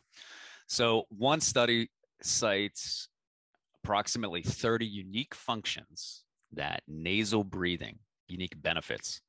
So, 0.67 1.05
one 1.09 1.41
study 1.41 1.89
cites 2.21 3.09
approximately 3.83 4.41
30 4.41 4.85
unique 4.85 5.35
functions 5.35 6.23
that 6.53 6.83
nasal 6.87 7.43
breathing, 7.43 7.99
unique 8.27 8.61
benefits, 8.61 9.21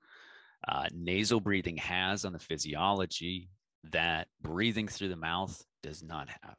uh, 0.69 0.87
nasal 0.93 1.41
breathing 1.41 1.77
has 1.79 2.25
on 2.25 2.33
the 2.33 2.39
physiology 2.39 3.49
that 3.91 4.29
breathing 4.41 4.87
through 4.87 5.09
the 5.09 5.17
mouth 5.17 5.65
does 5.83 6.03
not 6.03 6.29
have. 6.29 6.57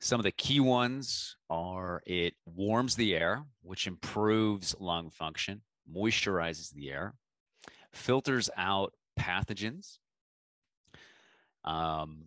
Some 0.00 0.20
of 0.20 0.24
the 0.24 0.32
key 0.32 0.60
ones 0.60 1.36
are 1.48 2.02
it 2.06 2.34
warms 2.44 2.96
the 2.96 3.14
air, 3.14 3.44
which 3.62 3.86
improves 3.86 4.74
lung 4.78 5.10
function, 5.10 5.62
moisturizes 5.90 6.72
the 6.72 6.90
air, 6.90 7.14
filters 7.92 8.50
out 8.56 8.92
pathogens. 9.18 9.98
Um, 11.66 12.26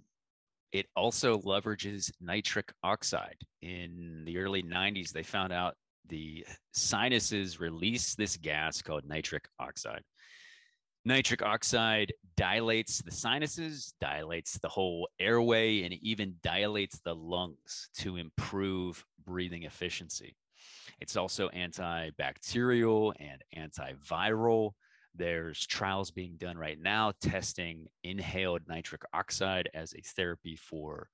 it 0.71 0.87
also 0.95 1.39
leverages 1.39 2.11
nitric 2.21 2.71
oxide. 2.83 3.37
In 3.61 4.23
the 4.25 4.37
early 4.37 4.61
90s, 4.61 5.11
they 5.11 5.23
found 5.23 5.51
out 5.51 5.75
the 6.07 6.45
sinuses 6.73 7.59
release 7.59 8.15
this 8.15 8.37
gas 8.37 8.81
called 8.81 9.05
nitric 9.05 9.47
oxide. 9.59 10.03
Nitric 11.05 11.41
oxide 11.41 12.13
dilates 12.35 13.01
the 13.01 13.11
sinuses, 13.11 13.93
dilates 14.01 14.59
the 14.59 14.67
whole 14.67 15.07
airway, 15.19 15.83
and 15.83 15.93
even 16.01 16.35
dilates 16.43 16.99
the 16.99 17.15
lungs 17.15 17.89
to 17.97 18.17
improve 18.17 19.03
breathing 19.25 19.63
efficiency. 19.63 20.35
It's 20.99 21.15
also 21.15 21.49
antibacterial 21.49 23.13
and 23.19 23.41
antiviral. 23.55 24.73
There's 25.19 25.67
trials 25.67 26.11
being 26.11 26.37
done 26.37 26.57
right 26.57 26.79
now 26.81 27.11
testing 27.21 27.87
inhaled 28.05 28.61
nitric 28.69 29.01
oxide 29.13 29.69
as 29.73 29.93
a 29.93 30.01
therapy 30.01 30.55
for 30.55 31.09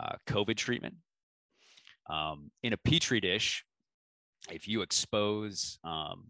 uh, 0.00 0.14
COVID 0.28 0.56
treatment. 0.56 0.94
Um, 2.08 2.52
in 2.62 2.72
a 2.72 2.76
petri 2.76 3.20
dish, 3.20 3.64
if 4.48 4.68
you 4.68 4.82
expose, 4.82 5.80
um, 5.82 6.28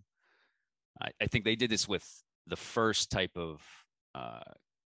I, 1.02 1.10
I, 1.20 1.26
think 1.26 1.44
they 1.44 1.54
did 1.54 1.70
this 1.70 1.86
with 1.86 2.04
the 2.46 2.56
first 2.56 3.10
type 3.12 3.36
of 3.36 3.62
uh, 4.14 4.40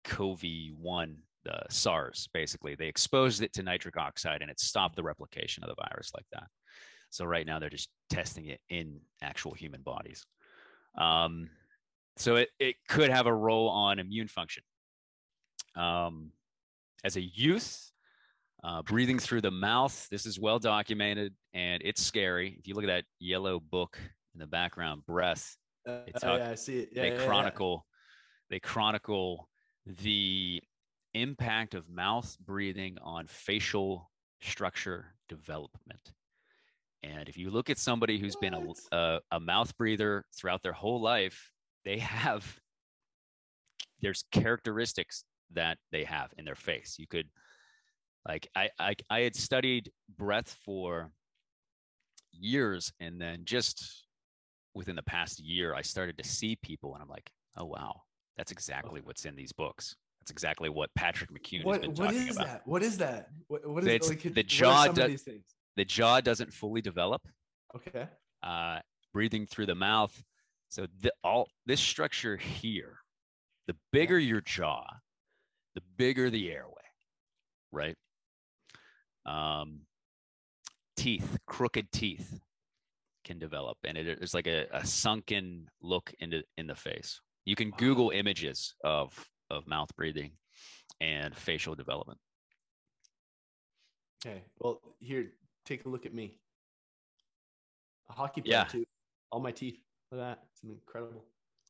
CoV-1, 0.05 1.15
the 1.43 1.61
SARS, 1.69 2.29
basically. 2.33 2.75
They 2.75 2.87
exposed 2.87 3.43
it 3.43 3.51
to 3.53 3.63
nitric 3.63 3.97
oxide 3.97 4.41
and 4.41 4.49
it 4.49 4.61
stopped 4.61 4.95
the 4.95 5.03
replication 5.03 5.63
of 5.63 5.69
the 5.69 5.83
virus 5.83 6.11
like 6.15 6.25
that. 6.31 6.47
So 7.09 7.25
right 7.25 7.45
now 7.45 7.59
they're 7.59 7.69
just 7.69 7.89
testing 8.09 8.45
it 8.45 8.61
in 8.69 9.01
actual 9.21 9.53
human 9.53 9.81
bodies. 9.81 10.25
Um, 10.97 11.49
so 12.17 12.35
it, 12.35 12.49
it 12.59 12.75
could 12.87 13.09
have 13.09 13.25
a 13.25 13.33
role 13.33 13.69
on 13.69 13.99
immune 13.99 14.27
function. 14.27 14.63
Um, 15.75 16.31
as 17.03 17.15
a 17.15 17.21
youth, 17.21 17.91
uh, 18.63 18.81
breathing 18.83 19.17
through 19.17 19.41
the 19.41 19.51
mouth, 19.51 20.07
this 20.11 20.25
is 20.25 20.39
well 20.39 20.59
documented 20.59 21.33
and 21.53 21.81
it's 21.83 22.01
scary. 22.01 22.55
If 22.59 22.67
you 22.67 22.75
look 22.75 22.83
at 22.83 22.87
that 22.87 23.05
yellow 23.19 23.59
book 23.59 23.97
in 24.33 24.39
the 24.39 24.47
background, 24.47 25.05
breath, 25.05 25.55
uh, 25.87 26.01
talk, 26.19 26.39
yeah, 26.39 26.51
I 26.51 26.55
see 26.55 26.79
it. 26.79 26.89
Yeah, 26.91 27.01
they 27.01 27.15
yeah, 27.15 27.25
chronicle, 27.25 27.85
they 28.49 28.59
chronicle 28.59 29.49
the 29.85 30.61
impact 31.13 31.73
of 31.73 31.89
mouth 31.89 32.37
breathing 32.45 32.97
on 33.01 33.25
facial 33.27 34.11
structure 34.41 35.15
development. 35.27 36.13
And 37.03 37.27
if 37.27 37.37
you 37.37 37.49
look 37.49 37.71
at 37.71 37.79
somebody 37.79 38.19
who's 38.19 38.35
what? 38.35 38.41
been 38.41 38.53
a, 38.53 38.95
a, 38.95 39.19
a 39.31 39.39
mouth 39.39 39.75
breather 39.75 40.25
throughout 40.35 40.61
their 40.61 40.73
whole 40.73 41.01
life, 41.01 41.50
they 41.85 41.99
have 41.99 42.59
there's 44.01 44.25
characteristics 44.31 45.23
that 45.53 45.77
they 45.91 46.03
have 46.03 46.33
in 46.37 46.45
their 46.45 46.55
face. 46.55 46.95
You 46.97 47.07
could 47.07 47.27
like 48.27 48.47
I 48.55 48.69
I, 48.79 48.95
I 49.09 49.19
had 49.21 49.35
studied 49.35 49.91
breath 50.17 50.57
for 50.65 51.11
years 52.31 52.91
and 52.99 53.21
then 53.21 53.41
just 53.45 54.05
within 54.73 54.95
the 54.95 55.03
past 55.03 55.39
year, 55.39 55.75
I 55.75 55.81
started 55.81 56.17
to 56.17 56.23
see 56.23 56.55
people 56.55 56.93
and 56.93 57.03
I'm 57.03 57.09
like, 57.09 57.29
oh, 57.57 57.65
wow, 57.65 58.01
that's 58.37 58.51
exactly 58.51 59.01
what's 59.03 59.25
in 59.25 59.35
these 59.35 59.51
books. 59.51 59.95
That's 60.21 60.31
exactly 60.31 60.69
what 60.69 60.89
Patrick 60.95 61.31
McKeown 61.31 61.65
what, 61.65 61.83
has 61.83 61.87
been 61.87 61.95
talking 61.95 62.29
about. 62.29 62.45
That? 62.45 62.61
What 62.65 62.83
is 62.83 62.97
that? 62.99 63.29
What, 63.47 63.67
what 63.67 63.85
is 63.85 64.09
like, 64.09 64.33
the 64.33 64.43
jaw? 64.43 64.87
The 65.77 65.85
jaw 65.85 66.21
doesn't 66.21 66.53
fully 66.53 66.81
develop. 66.81 67.21
Okay. 67.75 68.07
Uh, 68.43 68.79
breathing 69.13 69.45
through 69.45 69.65
the 69.65 69.75
mouth. 69.75 70.23
So 70.71 70.87
the, 71.01 71.11
all 71.21 71.49
this 71.65 71.81
structure 71.81 72.37
here, 72.37 72.99
the 73.67 73.75
bigger 73.91 74.17
your 74.17 74.39
jaw, 74.39 74.85
the 75.75 75.81
bigger 75.97 76.29
the 76.29 76.49
airway, 76.49 76.73
right? 77.73 77.97
Um, 79.25 79.81
teeth, 80.95 81.37
crooked 81.45 81.91
teeth 81.91 82.39
can 83.25 83.37
develop. 83.37 83.79
And 83.83 83.97
it, 83.97 84.17
there's 84.17 84.33
like 84.33 84.47
a, 84.47 84.67
a 84.71 84.85
sunken 84.85 85.67
look 85.81 86.13
into 86.19 86.41
in 86.57 86.67
the 86.67 86.75
face. 86.75 87.19
You 87.43 87.57
can 87.57 87.71
Wow. 87.71 87.77
Google 87.77 88.09
images 88.11 88.73
of 88.81 89.13
of 89.49 89.67
mouth 89.67 89.93
breathing 89.97 90.31
and 91.01 91.35
facial 91.35 91.75
development. 91.75 92.19
Okay. 94.25 94.43
Well, 94.59 94.79
here, 94.99 95.33
take 95.65 95.83
a 95.83 95.89
look 95.89 96.05
at 96.05 96.13
me. 96.13 96.39
A 98.09 98.13
hockey 98.13 98.39
player 98.39 98.59
Yeah. 98.59 98.63
too. 98.65 98.85
All 99.31 99.41
my 99.41 99.51
teeth. 99.51 99.77
Look 100.11 100.19
at 100.21 100.23
that. 100.25 100.39
It's 100.51 100.63
incredible. 100.63 101.23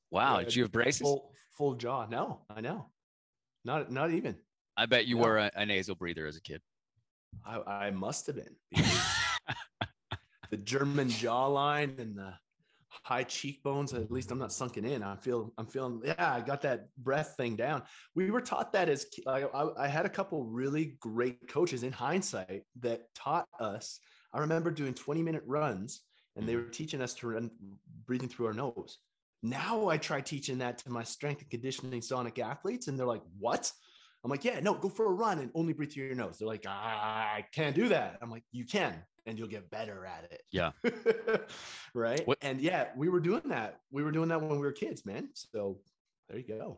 Wow, 0.10 0.40
Yeah, 0.40 0.46
did 0.46 0.56
you 0.56 0.64
have 0.64 0.72
braces? 0.72 1.02
Full 1.02 1.32
full 1.58 1.76
jaw. 1.76 2.08
No, 2.10 2.42
I 2.50 2.62
know. 2.62 2.88
Not 3.64 3.92
not 3.92 4.12
even. 4.12 4.36
I 4.76 4.86
bet 4.88 5.06
you 5.06 5.18
No. 5.18 5.24
were 5.24 5.38
a, 5.38 5.52
a 5.56 5.66
nasal 5.66 5.96
breather 5.96 6.26
as 6.26 6.36
a 6.38 6.42
kid. 6.42 6.62
I, 7.46 7.86
I 7.88 7.92
must 7.92 8.28
have 8.28 8.36
been. 8.36 8.56
the 10.50 10.58
German 10.58 11.08
jawline 11.08 11.98
and 12.00 12.18
the 12.18 12.34
high 12.90 13.24
cheekbones. 13.24 13.94
At 13.94 14.12
least 14.12 14.32
I'm 14.32 14.40
not 14.40 14.52
sunken 14.52 14.86
in. 14.86 15.04
I 15.04 15.16
feel 15.16 15.54
I'm 15.58 15.68
feeling. 15.68 16.02
Yeah, 16.04 16.34
I 16.34 16.42
got 16.42 16.62
that 16.64 16.88
breath 16.98 17.36
thing 17.38 17.56
down. 17.56 17.84
We 18.16 18.32
were 18.32 18.42
taught 18.42 18.74
that 18.74 18.90
as 18.90 19.06
I, 19.28 19.46
I 19.78 19.88
had 19.88 20.06
a 20.06 20.10
couple 20.10 20.44
really 20.46 20.98
great 21.00 21.48
coaches 21.48 21.84
in 21.84 21.92
hindsight 21.92 22.64
that 22.82 23.04
taught 23.16 23.48
us. 23.60 24.00
I 24.34 24.40
remember 24.40 24.72
doing 24.72 24.94
20 24.94 25.22
minute 25.22 25.44
runs, 25.46 26.02
and 26.36 26.48
they 26.48 26.56
were 26.56 26.64
teaching 26.64 27.02
us 27.02 27.14
to 27.16 27.28
run 27.28 27.52
breathing 28.06 28.30
through 28.30 28.48
our 28.48 28.54
nose. 28.54 28.98
Now 29.44 29.90
I 29.90 29.98
try 29.98 30.22
teaching 30.22 30.60
that 30.60 30.78
to 30.80 30.90
my 30.92 31.04
strength 31.04 31.42
and 31.42 31.50
conditioning 31.50 32.02
sonic 32.02 32.40
athletes, 32.40 32.88
and 32.88 32.98
they're 32.98 33.08
like, 33.08 33.24
"What?" 33.40 33.72
I'm 34.24 34.30
like, 34.30 34.46
"Yeah, 34.46 34.60
no, 34.60 34.76
go 34.76 34.88
for 34.90 35.08
a 35.08 35.12
run 35.14 35.40
and 35.40 35.50
only 35.56 35.74
breathe 35.74 35.92
through 35.92 36.06
your 36.06 36.16
nose." 36.16 36.38
They're 36.38 36.48
like, 36.48 36.66
"I 36.68 37.46
can't 37.52 37.76
do 37.76 37.90
that." 37.90 38.20
I'm 38.22 38.30
like, 38.30 38.44
"You 38.52 38.66
can, 38.66 39.04
and 39.26 39.38
you'll 39.40 39.48
get 39.48 39.70
better 39.72 40.06
at 40.06 40.32
it." 40.32 40.44
Yeah. 40.52 40.72
right. 41.96 42.26
What- 42.28 42.38
And 42.42 42.62
yeah, 42.62 42.90
we 42.96 43.10
were 43.10 43.20
doing 43.20 43.42
that. 43.46 43.80
We 43.92 44.04
were 44.04 44.12
doing 44.12 44.30
that 44.30 44.42
when 44.42 44.52
we 44.52 44.58
were 44.60 44.72
kids, 44.72 45.06
man. 45.06 45.30
So 45.34 45.80
there 46.30 46.38
you 46.38 46.48
go. 46.48 46.78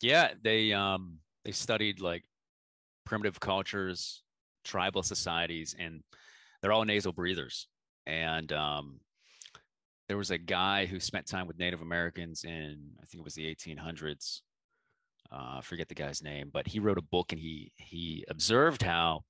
Yeah, 0.00 0.34
they 0.42 0.72
um 0.72 1.20
they 1.44 1.52
studied 1.52 2.00
like 2.00 2.24
primitive 3.04 3.40
cultures, 3.40 4.22
tribal 4.64 5.02
societies, 5.02 5.74
and 5.78 6.02
they're 6.60 6.72
all 6.72 6.84
nasal 6.84 7.12
breathers. 7.12 7.68
And 8.08 8.52
um 8.52 9.00
there 10.08 10.16
was 10.16 10.30
a 10.30 10.38
guy 10.38 10.86
who 10.86 10.98
spent 10.98 11.26
time 11.26 11.46
with 11.46 11.58
Native 11.58 11.82
Americans 11.82 12.44
in 12.44 12.90
I 13.00 13.06
think 13.06 13.20
it 13.20 13.24
was 13.24 13.34
the 13.34 13.54
1800s. 13.54 14.40
Uh, 15.30 15.58
I 15.58 15.60
forget 15.62 15.88
the 15.88 15.94
guy's 15.94 16.22
name, 16.22 16.50
but 16.52 16.66
he 16.66 16.80
wrote 16.80 16.98
a 16.98 17.02
book 17.02 17.32
and 17.32 17.40
he 17.40 17.70
he 17.76 18.24
observed 18.28 18.82
how 18.82 19.20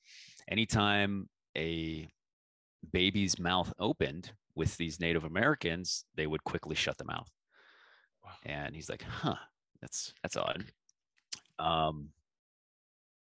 anytime 0.48 1.28
a 1.56 2.08
baby's 2.92 3.38
mouth 3.38 3.72
opened 3.78 4.32
with 4.54 4.76
these 4.76 5.00
Native 5.00 5.24
Americans, 5.24 6.04
they 6.14 6.26
would 6.26 6.44
quickly 6.44 6.76
shut 6.76 6.96
the 6.98 7.04
mouth. 7.04 7.30
Wow. 8.24 8.30
And 8.44 8.74
he's 8.74 8.88
like, 8.88 9.02
huh, 9.02 9.36
that's 9.80 10.12
that's 10.22 10.36
odd. 10.36 10.64
Um, 11.58 12.10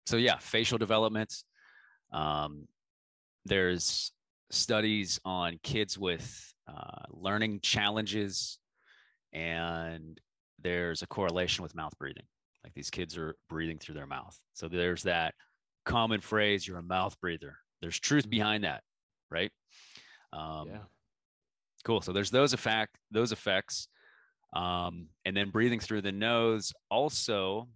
so 0.06 0.16
yeah, 0.16 0.37
facial 0.38 0.76
development. 0.76 1.34
Um, 2.12 2.68
there's 3.44 4.12
studies 4.50 5.20
on 5.24 5.58
kids 5.62 5.98
with 5.98 6.52
uh, 6.66 7.04
learning 7.11 7.61
challenges, 7.61 8.58
and 9.32 10.20
there's 10.58 11.02
a 11.02 11.06
correlation 11.06 11.62
with 11.62 11.74
mouth 11.74 11.96
breathing. 11.98 12.26
Like 12.64 12.74
these 12.74 12.90
kids 12.90 13.16
are 13.16 13.37
breathing 13.48 13.78
through 13.78 13.94
their 13.94 14.06
mouth. 14.06 14.38
So 14.54 14.68
there's 14.68 15.04
that 15.04 15.34
common 15.84 16.20
phrase, 16.20 16.66
"You're 16.66 16.78
a 16.78 16.82
mouth 16.82 17.18
breather." 17.20 17.58
There's 17.80 17.98
truth 18.00 18.26
Mhm. 18.26 18.30
behind 18.30 18.64
that, 18.64 18.82
right? 19.30 19.52
Um, 20.32 20.68
yeah. 20.68 20.84
Cool. 21.84 22.00
So 22.00 22.12
there's 22.12 22.30
those 22.30 22.52
effect 22.52 22.98
those 23.11 23.32
effects, 23.32 23.88
um, 24.52 25.08
and 25.24 25.37
then 25.37 25.50
breathing 25.50 25.80
through 25.80 26.02
the 26.02 26.12
nose. 26.12 26.72
Also, 26.90 27.68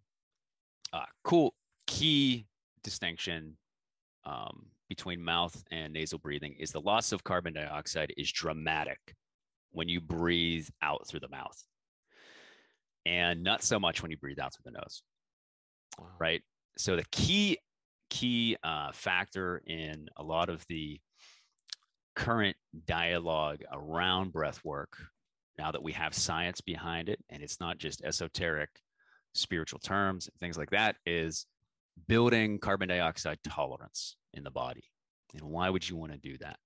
uh, 0.93 1.07
cool 1.23 1.55
key 1.87 2.47
distinction 2.83 3.57
um, 4.25 4.72
between 4.95 5.25
mouth 5.25 5.65
and 5.71 5.91
nasal 5.95 6.19
breathing 6.19 6.55
is 6.59 6.71
the 6.71 6.81
loss 6.81 7.13
of 7.13 7.25
carbon 7.25 7.55
dioxide 7.55 8.13
is 8.19 8.31
dramatic 8.31 8.99
when 9.71 9.89
you 9.89 10.03
breathe 10.03 10.69
out 10.83 11.09
through 11.09 11.21
the 11.21 11.31
mouth, 11.31 11.65
and 13.07 13.43
not 13.43 13.63
so 13.63 13.81
much 13.81 14.03
when 14.03 14.11
you 14.11 14.19
breathe 14.19 14.39
out 14.39 14.53
through 14.53 14.71
the 14.71 14.79
nose 14.79 15.03
Wow. 15.99 16.09
right? 16.19 16.43
So 16.77 16.97
the 16.97 17.07
key 17.11 17.57
key 18.11 18.59
uh, 18.63 18.93
factor 18.93 19.63
in 19.67 20.09
a 20.19 20.23
lot 20.23 20.51
of 20.51 20.63
the 20.69 21.01
current 22.15 22.57
dialogue 22.87 23.63
around 23.73 24.31
breath 24.31 24.63
work, 24.63 24.99
now 25.59 25.73
that 25.73 25.83
we 25.83 25.93
have 25.93 26.13
science 26.13 26.61
behind 26.61 27.09
it, 27.09 27.19
and 27.31 27.43
it's 27.43 27.61
not 27.61 27.79
just 27.79 28.03
esoteric 28.05 28.69
spiritual 29.33 29.79
terms 29.79 30.29
and 30.29 30.39
things 30.39 30.59
like 30.59 30.69
that, 30.71 30.97
is 31.07 31.47
building 32.09 32.59
carbon 32.59 32.91
dioxide 32.91 33.39
tolerance 33.43 34.17
in 34.35 34.45
the 34.45 34.51
body. 34.51 34.85
And 35.35 35.43
why 35.43 35.71
would 35.71 35.89
you 35.89 35.97
want 35.97 36.13
to 36.13 36.19
do 36.19 36.37
that? 36.39 36.59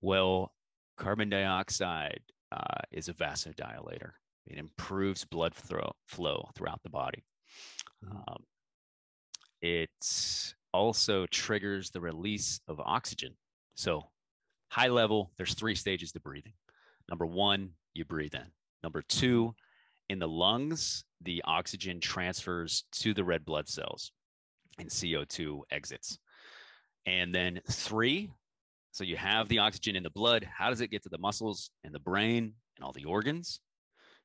Well, 0.00 0.52
carbon 0.96 1.30
dioxide 1.30 2.20
uh, 2.52 2.82
is 2.92 3.08
a 3.08 3.14
vasodilator. 3.14 4.12
It 4.46 4.58
improves 4.58 5.24
blood 5.24 5.54
flow 5.54 6.48
throughout 6.54 6.82
the 6.82 6.90
body. 6.90 7.24
Um, 8.08 8.44
it 9.60 9.90
also 10.72 11.26
triggers 11.26 11.90
the 11.90 12.00
release 12.00 12.60
of 12.68 12.80
oxygen. 12.80 13.34
So, 13.74 14.02
high 14.68 14.88
level, 14.88 15.32
there's 15.36 15.54
three 15.54 15.74
stages 15.74 16.12
to 16.12 16.20
breathing. 16.20 16.52
Number 17.08 17.26
one, 17.26 17.70
you 17.94 18.04
breathe 18.04 18.34
in. 18.34 18.52
Number 18.82 19.02
two, 19.02 19.54
in 20.08 20.18
the 20.18 20.28
lungs, 20.28 21.04
the 21.20 21.42
oxygen 21.44 22.00
transfers 22.00 22.84
to 22.92 23.14
the 23.14 23.24
red 23.24 23.44
blood 23.44 23.68
cells 23.68 24.12
and 24.78 24.88
CO2 24.88 25.62
exits. 25.70 26.18
And 27.06 27.34
then 27.34 27.60
three, 27.70 28.30
so 28.90 29.04
you 29.04 29.16
have 29.16 29.48
the 29.48 29.60
oxygen 29.60 29.94
in 29.94 30.02
the 30.02 30.10
blood. 30.10 30.44
How 30.44 30.70
does 30.70 30.80
it 30.80 30.90
get 30.90 31.02
to 31.04 31.08
the 31.08 31.18
muscles 31.18 31.70
and 31.84 31.94
the 31.94 32.00
brain 32.00 32.54
and 32.76 32.84
all 32.84 32.92
the 32.92 33.04
organs? 33.04 33.60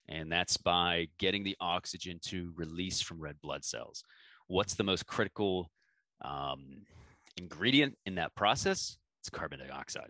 And 0.09 0.31
that's 0.31 0.57
by 0.57 1.07
getting 1.19 1.43
the 1.43 1.55
oxygen 1.59 2.19
to 2.27 2.51
release 2.55 3.01
from 3.01 3.21
red 3.21 3.39
blood 3.41 3.63
cells. 3.63 4.03
What's 4.47 4.73
the 4.73 4.83
most 4.83 5.05
critical 5.05 5.69
um, 6.25 6.85
ingredient 7.37 7.97
in 8.05 8.15
that 8.15 8.35
process? 8.35 8.97
It's 9.21 9.29
carbon 9.29 9.59
dioxide. 9.59 10.09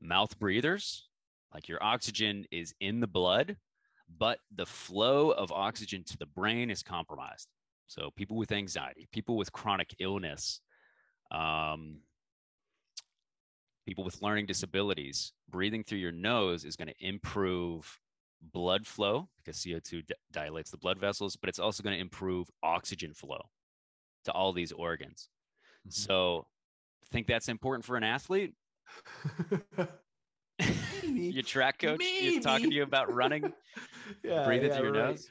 Mouth 0.00 0.38
breathers, 0.38 1.08
like 1.52 1.68
your 1.68 1.82
oxygen 1.82 2.46
is 2.50 2.74
in 2.80 3.00
the 3.00 3.06
blood, 3.06 3.56
but 4.18 4.38
the 4.54 4.66
flow 4.66 5.30
of 5.30 5.52
oxygen 5.52 6.04
to 6.04 6.16
the 6.16 6.26
brain 6.26 6.70
is 6.70 6.82
compromised. 6.82 7.48
So 7.86 8.10
people 8.16 8.36
with 8.36 8.52
anxiety, 8.52 9.08
people 9.12 9.36
with 9.36 9.52
chronic 9.52 9.94
illness, 9.98 10.60
um, 11.30 11.98
people 13.86 14.04
with 14.04 14.22
learning 14.22 14.46
disabilities, 14.46 15.32
breathing 15.48 15.84
through 15.84 15.98
your 15.98 16.12
nose 16.12 16.64
is 16.64 16.76
going 16.76 16.88
to 16.88 17.06
improve 17.06 18.00
blood 18.52 18.86
flow 18.86 19.28
because 19.38 19.58
CO2 19.58 20.06
di- 20.06 20.14
dilates 20.32 20.70
the 20.70 20.76
blood 20.76 20.98
vessels, 20.98 21.36
but 21.36 21.48
it's 21.48 21.58
also 21.58 21.82
going 21.82 21.94
to 21.94 22.00
improve 22.00 22.50
oxygen 22.62 23.14
flow 23.14 23.40
to 24.24 24.32
all 24.32 24.52
these 24.52 24.72
organs. 24.72 25.28
Mhm. 25.86 25.92
So, 25.92 26.46
think 27.12 27.26
that's 27.26 27.48
important 27.48 27.84
for 27.84 27.96
an 27.96 28.02
athlete? 28.02 28.54
Your 31.04 31.42
track 31.42 31.78
coach 31.78 32.02
is 32.02 32.42
talking 32.42 32.70
to 32.70 32.74
you 32.74 32.82
about 32.82 33.12
running, 33.12 33.52
yeah, 34.24 34.44
breathing 34.44 34.70
yeah, 34.70 34.76
through 34.76 34.92
your 34.92 34.94
right. 34.94 35.10
nose. 35.10 35.28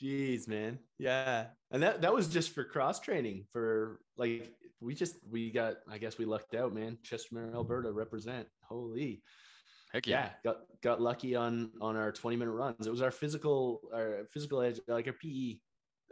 Jeez, 0.00 0.46
man. 0.46 0.78
Yeah. 0.98 1.46
And 1.70 1.82
that 1.82 2.02
that 2.02 2.14
was 2.14 2.28
just 2.28 2.54
for 2.54 2.64
cross 2.64 3.00
training 3.00 3.46
for 3.52 4.00
like 4.16 4.52
we 4.80 4.94
just 4.94 5.16
we 5.30 5.50
got 5.50 5.76
I 5.90 5.98
guess 5.98 6.18
we 6.18 6.24
lucked 6.24 6.54
out, 6.54 6.74
man. 6.74 6.98
Chestermere, 7.02 7.54
Alberta 7.54 7.92
represent. 7.92 8.46
Holy. 8.62 9.22
Heck 9.92 10.06
Yeah. 10.06 10.30
Got 10.44 10.58
got 10.82 11.00
lucky 11.00 11.34
on 11.34 11.70
on 11.80 11.96
our 11.96 12.12
20 12.12 12.36
minute 12.36 12.52
runs. 12.52 12.86
It 12.86 12.90
was 12.90 13.02
our 13.02 13.10
physical 13.10 13.80
our 13.94 14.26
physical 14.32 14.60
edge 14.60 14.80
like 14.88 15.06
our 15.06 15.12
PE 15.14 15.58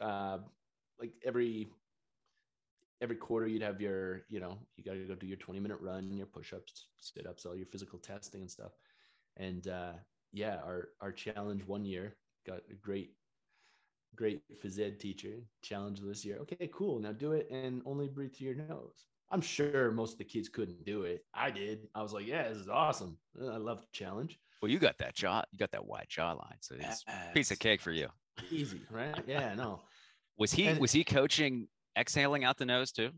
uh 0.00 0.38
like 0.98 1.12
every 1.24 1.68
every 3.00 3.16
quarter 3.16 3.46
you'd 3.46 3.61
have 3.61 3.81
your, 3.81 4.22
you 4.31 4.40
know, 4.40 4.57
you 4.77 4.85
got 4.85 4.92
to 4.92 5.05
go 5.05 5.14
do 5.14 5.27
your 5.27 5.37
20 5.37 5.61
minute 5.61 5.79
run, 5.81 6.11
your 6.16 6.27
push-ups, 6.27 6.87
sit-ups, 6.96 7.44
all 7.44 7.57
your 7.57 7.66
physical 7.66 7.98
testing 7.98 8.40
and 8.40 8.50
stuff. 8.50 8.72
And 9.37 9.66
uh 9.68 9.92
yeah, 10.33 10.57
our 10.64 10.88
our 11.00 11.12
challenge 11.12 11.64
one 11.66 11.85
year 11.85 12.16
got 12.46 12.61
a 12.70 12.74
great 12.74 13.12
great 14.16 14.42
phys 14.62 14.79
ed 14.79 14.98
teacher 15.00 15.35
challenge 15.62 16.00
this 16.00 16.24
year. 16.24 16.38
Okay, 16.42 16.68
cool. 16.72 16.98
Now 17.00 17.12
do 17.12 17.33
it 17.33 17.48
and 17.50 17.83
only 17.87 18.09
breathe 18.09 18.35
through 18.35 18.48
your 18.48 18.57
nose. 18.57 19.07
I'm 19.31 19.40
sure 19.40 19.90
most 19.90 20.12
of 20.12 20.18
the 20.18 20.24
kids 20.24 20.48
couldn't 20.48 20.85
do 20.85 21.03
it. 21.03 21.24
I 21.35 21.50
did. 21.50 21.88
I 21.94 22.03
was 22.03 22.12
like, 22.12 22.27
yeah, 22.27 22.48
this 22.48 22.59
is 22.59 22.68
awesome. 22.68 23.16
I 23.40 23.57
love 23.57 23.81
the 23.81 23.87
challenge. 23.92 24.38
Well, 24.62 24.70
you 24.70 24.79
got 24.79 24.98
that 24.98 25.14
jaw, 25.14 25.42
you 25.50 25.59
got 25.59 25.72
that 25.72 25.85
wide 25.85 26.07
jawline, 26.11 26.57
so 26.61 26.74
it's 26.79 27.05
a 27.09 27.33
piece 27.35 27.50
of 27.50 27.59
cake 27.59 27.81
for 27.81 27.90
you. 27.92 28.09
Easy, 28.50 28.81
right? 28.90 29.14
Yeah, 29.27 29.55
no. 29.55 29.81
Was 30.38 30.53
he 30.53 30.66
And- 30.66 30.81
was 30.81 30.90
he 30.90 31.05
coaching 31.05 31.68
exhaling 31.96 32.42
out 32.44 32.59
the 32.59 32.66
nose 32.66 32.90
too? 32.90 33.11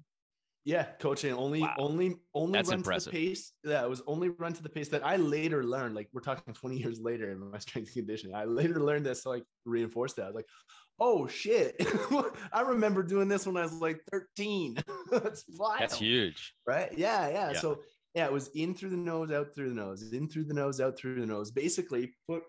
Yeah, 0.66 0.84
coaching 1.00 1.32
only, 1.32 1.60
Wow. 1.62 1.76
only, 1.78 2.16
only 2.34 2.52
That's 2.58 2.68
run 2.70 2.78
impressive. 2.80 3.12
to 3.12 3.18
the 3.18 3.26
pace. 3.28 3.52
Yeah, 3.64 3.84
it 3.84 3.88
was 3.88 4.02
only 4.08 4.30
run 4.30 4.52
to 4.52 4.62
the 4.62 4.68
pace 4.68 4.88
that 4.88 5.06
I 5.06 5.14
later 5.16 5.62
learned. 5.64 5.94
Like 5.94 6.08
we're 6.12 6.20
talking 6.20 6.52
20 6.52 6.76
years 6.76 7.00
later 7.00 7.30
in 7.30 7.38
my 7.52 7.58
strength 7.66 7.92
conditioning. 7.94 8.34
I 8.34 8.44
later 8.44 8.82
learned 8.82 9.06
this 9.06 9.22
to 9.22 9.28
like 9.30 9.44
reinforce 9.64 10.12
that. 10.14 10.24
I 10.24 10.26
was 10.26 10.34
like, 10.34 10.46
oh 10.98 11.26
shit. 11.26 11.76
I 12.52 12.62
remember 12.62 13.02
doing 13.02 13.28
this 13.28 13.46
when 13.46 13.56
I 13.56 13.62
was 13.62 13.74
like 13.74 14.00
13. 14.10 14.76
That's 15.10 15.44
wild. 15.56 15.80
That's 15.80 15.98
huge. 15.98 16.54
Right? 16.66 16.92
Yeah, 16.96 17.28
yeah, 17.28 17.52
Yeah. 17.52 17.60
So 17.60 17.80
yeah, 18.14 18.24
it 18.24 18.32
was 18.32 18.48
in 18.54 18.74
through 18.74 18.90
the 18.90 18.96
nose, 18.96 19.30
out 19.30 19.54
through 19.54 19.68
the 19.68 19.74
nose, 19.74 20.10
in 20.12 20.28
through 20.28 20.44
the 20.44 20.54
nose, 20.54 20.80
out 20.80 20.96
through 20.96 21.20
the 21.20 21.26
nose. 21.26 21.50
Basically, 21.50 22.14
put 22.26 22.42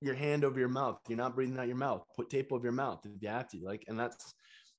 your 0.00 0.14
hand 0.14 0.44
over 0.44 0.58
your 0.58 0.68
mouth. 0.68 0.98
You're 1.08 1.18
not 1.18 1.36
breathing 1.36 1.58
out 1.58 1.68
your 1.68 1.76
mouth. 1.76 2.02
Put 2.16 2.28
tape 2.28 2.52
over 2.52 2.64
your 2.64 2.72
mouth 2.72 3.00
if 3.04 3.22
you 3.22 3.28
have 3.28 3.48
to. 3.50 3.58
Like, 3.62 3.84
and 3.86 3.98
that's 3.98 4.34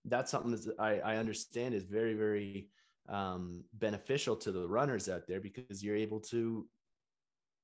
that's 0.05 0.31
something 0.31 0.51
that 0.51 0.75
I, 0.79 0.99
I 0.99 1.17
understand 1.17 1.73
is 1.73 1.85
very, 1.85 2.13
very 2.13 2.69
um, 3.07 3.63
beneficial 3.73 4.35
to 4.37 4.51
the 4.51 4.67
runners 4.67 5.07
out 5.09 5.23
there 5.27 5.39
because 5.39 5.83
you're 5.83 5.95
able 5.95 6.19
to 6.19 6.67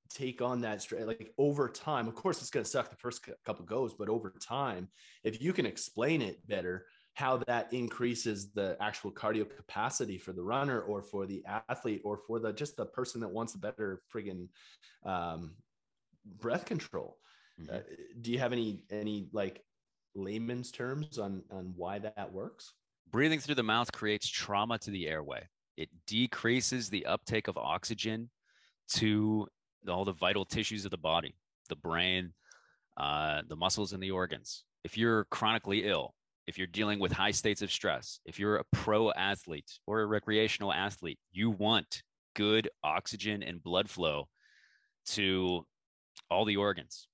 take 0.10 0.42
on 0.42 0.62
that 0.62 0.82
straight 0.82 1.06
like 1.08 1.34
over 1.38 1.70
time 1.70 2.08
of 2.08 2.16
course 2.16 2.42
it's 2.42 2.50
going 2.50 2.64
to 2.64 2.70
suck 2.70 2.90
the 2.90 2.96
first 2.96 3.28
couple 3.46 3.66
goes 3.66 3.94
but 3.94 4.10
over 4.10 4.30
time 4.42 4.90
if 5.24 5.42
you 5.42 5.54
can 5.54 5.66
explain 5.66 6.22
it 6.22 6.46
better 6.48 6.86
how 7.14 7.38
that 7.38 7.72
increases 7.74 8.52
the 8.54 8.78
actual 8.80 9.12
cardio 9.12 9.50
capacity 9.50 10.18
for 10.18 10.34
the 10.34 10.44
runner 10.44 10.82
or 10.82 11.02
for 11.02 11.26
the 11.26 11.44
athlete 11.70 12.02
or 12.06 12.18
for 12.18 12.40
the 12.40 12.54
just 12.54 12.78
the 12.78 12.86
person 12.86 13.22
that 13.22 13.30
wants 13.30 13.56
a 13.56 13.60
better 13.60 14.02
friggin 14.14 14.48
um, 15.04 15.56
breath 16.26 16.66
control 16.66 17.20
Mhm. 17.60 17.74
uh, 17.74 17.82
do 18.22 18.32
you 18.32 18.38
have 18.38 18.54
any 18.54 18.84
any 18.92 19.30
like 19.34 19.66
layman's 20.14 20.72
terms 20.72 21.18
on 21.18 21.44
on 21.50 21.74
why 21.76 22.00
that 22.00 22.32
works 22.32 22.74
Breathing 23.10 23.40
through 23.40 23.56
the 23.56 23.64
mouth 23.64 23.92
creates 23.92 24.28
trauma 24.28 24.78
to 24.80 24.92
the 24.92 25.08
airway. 25.08 25.48
It 25.78 25.90
decreases 26.06 26.90
the 26.90 27.06
uptake 27.06 27.48
of 27.48 27.58
oxygen 27.58 28.30
to 28.90 29.48
all 29.88 30.06
the 30.06 30.14
vital 30.14 30.46
tissues 30.46 30.86
of 30.86 30.92
the 30.92 30.98
body, 30.98 31.36
the 31.70 31.76
brain, 31.76 32.34
uh, 32.98 33.42
the 33.48 33.56
muscles, 33.56 33.94
and 33.94 34.02
the 34.02 34.12
organs. 34.12 34.64
If 34.84 34.98
you're 34.98 35.26
chronically 35.26 35.86
ill, 35.86 36.14
if 36.48 36.58
you're 36.58 36.68
dealing 36.68 37.00
with 37.00 37.12
high 37.12 37.32
states 37.32 37.62
of 37.62 37.72
stress, 37.72 38.20
if 38.26 38.40
you're 38.40 38.58
a 38.58 38.64
pro 38.72 39.12
athlete 39.12 39.80
or 39.86 40.02
a 40.02 40.06
recreational 40.06 40.72
athlete, 40.72 41.20
you 41.32 41.50
want 41.50 42.04
good 42.36 42.70
oxygen 42.84 43.44
and 43.44 43.62
blood 43.62 43.90
flow 43.90 44.28
to 45.08 45.66
all 46.30 46.46
the 46.46 46.58
organs 46.58 47.08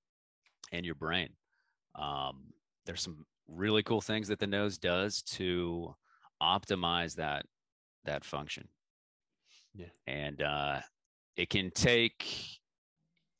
and 0.72 0.86
your 0.86 0.94
brain. 0.94 1.30
Um, 1.96 2.52
there's 2.86 3.02
some 3.02 3.24
really 3.48 3.82
cool 3.82 4.00
things 4.00 4.28
that 4.28 4.38
the 4.38 4.46
nose 4.46 4.78
does 4.78 5.22
to 5.22 5.94
optimize 6.42 7.16
that 7.16 7.46
that 8.04 8.24
function. 8.24 8.68
Yeah. 9.74 9.86
And 10.06 10.42
uh, 10.42 10.80
it 11.36 11.50
can 11.50 11.70
take 11.70 12.26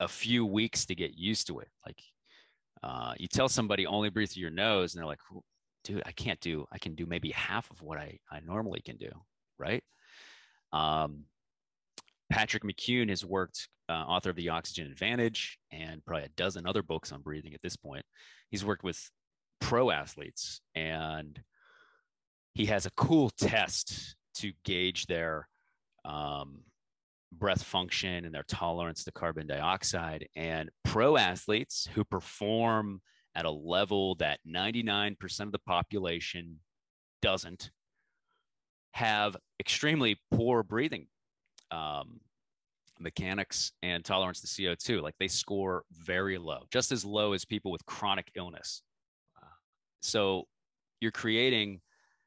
a 0.01 0.09
few 0.09 0.45
weeks 0.45 0.87
to 0.87 0.95
get 0.95 1.17
used 1.17 1.47
to 1.49 1.61
it. 1.61 1.69
Like 1.87 2.01
uh, 2.83 3.15
you 3.19 3.29
tell 3.29 3.49
somebody 3.49 3.87
only 3.87 4.11
breathe 4.11 4.31
through 4.31 4.43
your 4.43 4.51
nose, 4.51 4.95
and 4.95 5.01
they're 5.01 5.07
like, 5.07 5.21
"Dude, 5.85 6.03
I 6.05 6.13
can't 6.13 6.41
do. 6.41 6.67
I 6.73 6.79
can 6.79 6.95
do 6.95 7.07
maybe 7.07 7.31
half 7.31 7.71
of 7.71 7.83
what 7.83 7.99
I 7.99 8.19
I 8.31 8.41
normally 8.41 8.81
can 8.81 8.97
do." 8.97 9.11
Right. 9.59 9.83
Um, 10.73 11.25
Patrick 12.31 12.65
McKeown 12.65 13.11
has 13.11 13.25
worked, 13.25 13.69
uh, 13.89 13.93
author 13.93 14.31
of 14.31 14.37
The 14.37 14.49
Oxygen 14.49 14.91
Advantage, 14.91 15.59
and 15.71 16.05
probably 16.05 16.25
a 16.25 16.31
dozen 16.37 16.67
other 16.67 16.83
books 16.83 17.13
on 17.13 17.23
breathing 17.23 17.55
at 17.55 17.63
this 17.63 17.77
point. 17.77 18.05
He's 18.51 18.65
worked 18.65 18.83
with 18.83 19.11
pro 19.61 19.91
athletes, 19.91 20.61
and 20.75 21.41
he 22.55 22.67
has 22.67 22.87
a 22.87 22.91
cool 22.91 23.31
test 23.31 24.17
to 24.35 24.53
gauge 24.65 25.07
their 25.07 25.49
um, 26.05 26.61
breath 27.39 27.63
function 27.63 28.25
and 28.25 28.35
their 28.35 28.45
tolerance 28.45 29.05
to 29.05 29.13
carbon 29.13 29.47
dioxide. 29.47 30.29
And 30.37 30.71
pro 30.85 31.17
athletes 31.17 31.89
who 31.95 32.05
perform 32.05 33.01
at 33.35 33.45
a 33.45 33.51
level 33.51 34.15
that 34.17 34.41
99% 34.47 35.41
of 35.41 35.53
the 35.53 35.59
population 35.59 36.61
doesn't 37.21 37.71
have 38.93 39.37
extremely 39.59 40.17
poor 40.31 40.63
breathing 40.63 41.07
um, 41.71 42.21
mechanics 43.01 43.73
and 43.83 44.05
tolerance 44.05 44.41
to 44.41 44.47
CO2. 44.47 45.03
Like 45.03 45.17
they 45.19 45.29
score 45.29 45.85
very 45.93 46.39
low, 46.39 46.65
just 46.71 46.93
as 46.93 47.05
low 47.05 47.33
as 47.33 47.45
people 47.45 47.73
with 47.73 47.85
chronic 47.87 48.31
illness. 48.37 48.83
So 50.01 50.45
you're 51.01 51.13
creating, 51.13 51.81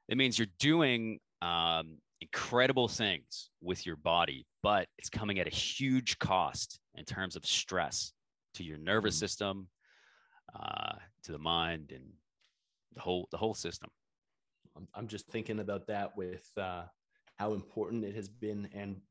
it 0.09 0.17
means 0.17 0.37
you're 0.37 0.47
doing 0.59 1.19
um, 1.41 1.99
incredible 2.21 2.87
things 2.87 3.49
with 3.61 3.85
your 3.85 3.95
body, 3.95 4.47
but 4.63 4.87
it's 4.97 5.09
coming 5.09 5.39
at 5.39 5.47
a 5.47 5.51
huge 5.51 6.17
cost 6.19 6.79
in 6.95 7.05
terms 7.05 7.35
of 7.35 7.45
stress 7.45 8.13
to 8.55 8.63
your 8.63 8.77
nervous 8.77 9.15
Mhm. 9.15 9.19
system, 9.19 9.69
uh, 10.55 10.95
to 11.23 11.31
the 11.31 11.37
mind, 11.39 11.91
and 11.91 12.05
the 12.93 13.01
whole 13.01 13.27
the 13.31 13.37
whole 13.37 13.53
system. 13.53 13.89
I'm, 14.75 14.87
I'm 14.93 15.07
just 15.07 15.27
thinking 15.27 15.59
about 15.59 15.87
that 15.87 16.15
with 16.17 16.49
uh, 16.57 16.85
how 17.37 17.53
important 17.53 18.03
it 18.03 18.15
has 18.15 18.27
been. 18.27 18.69
And 18.73 19.01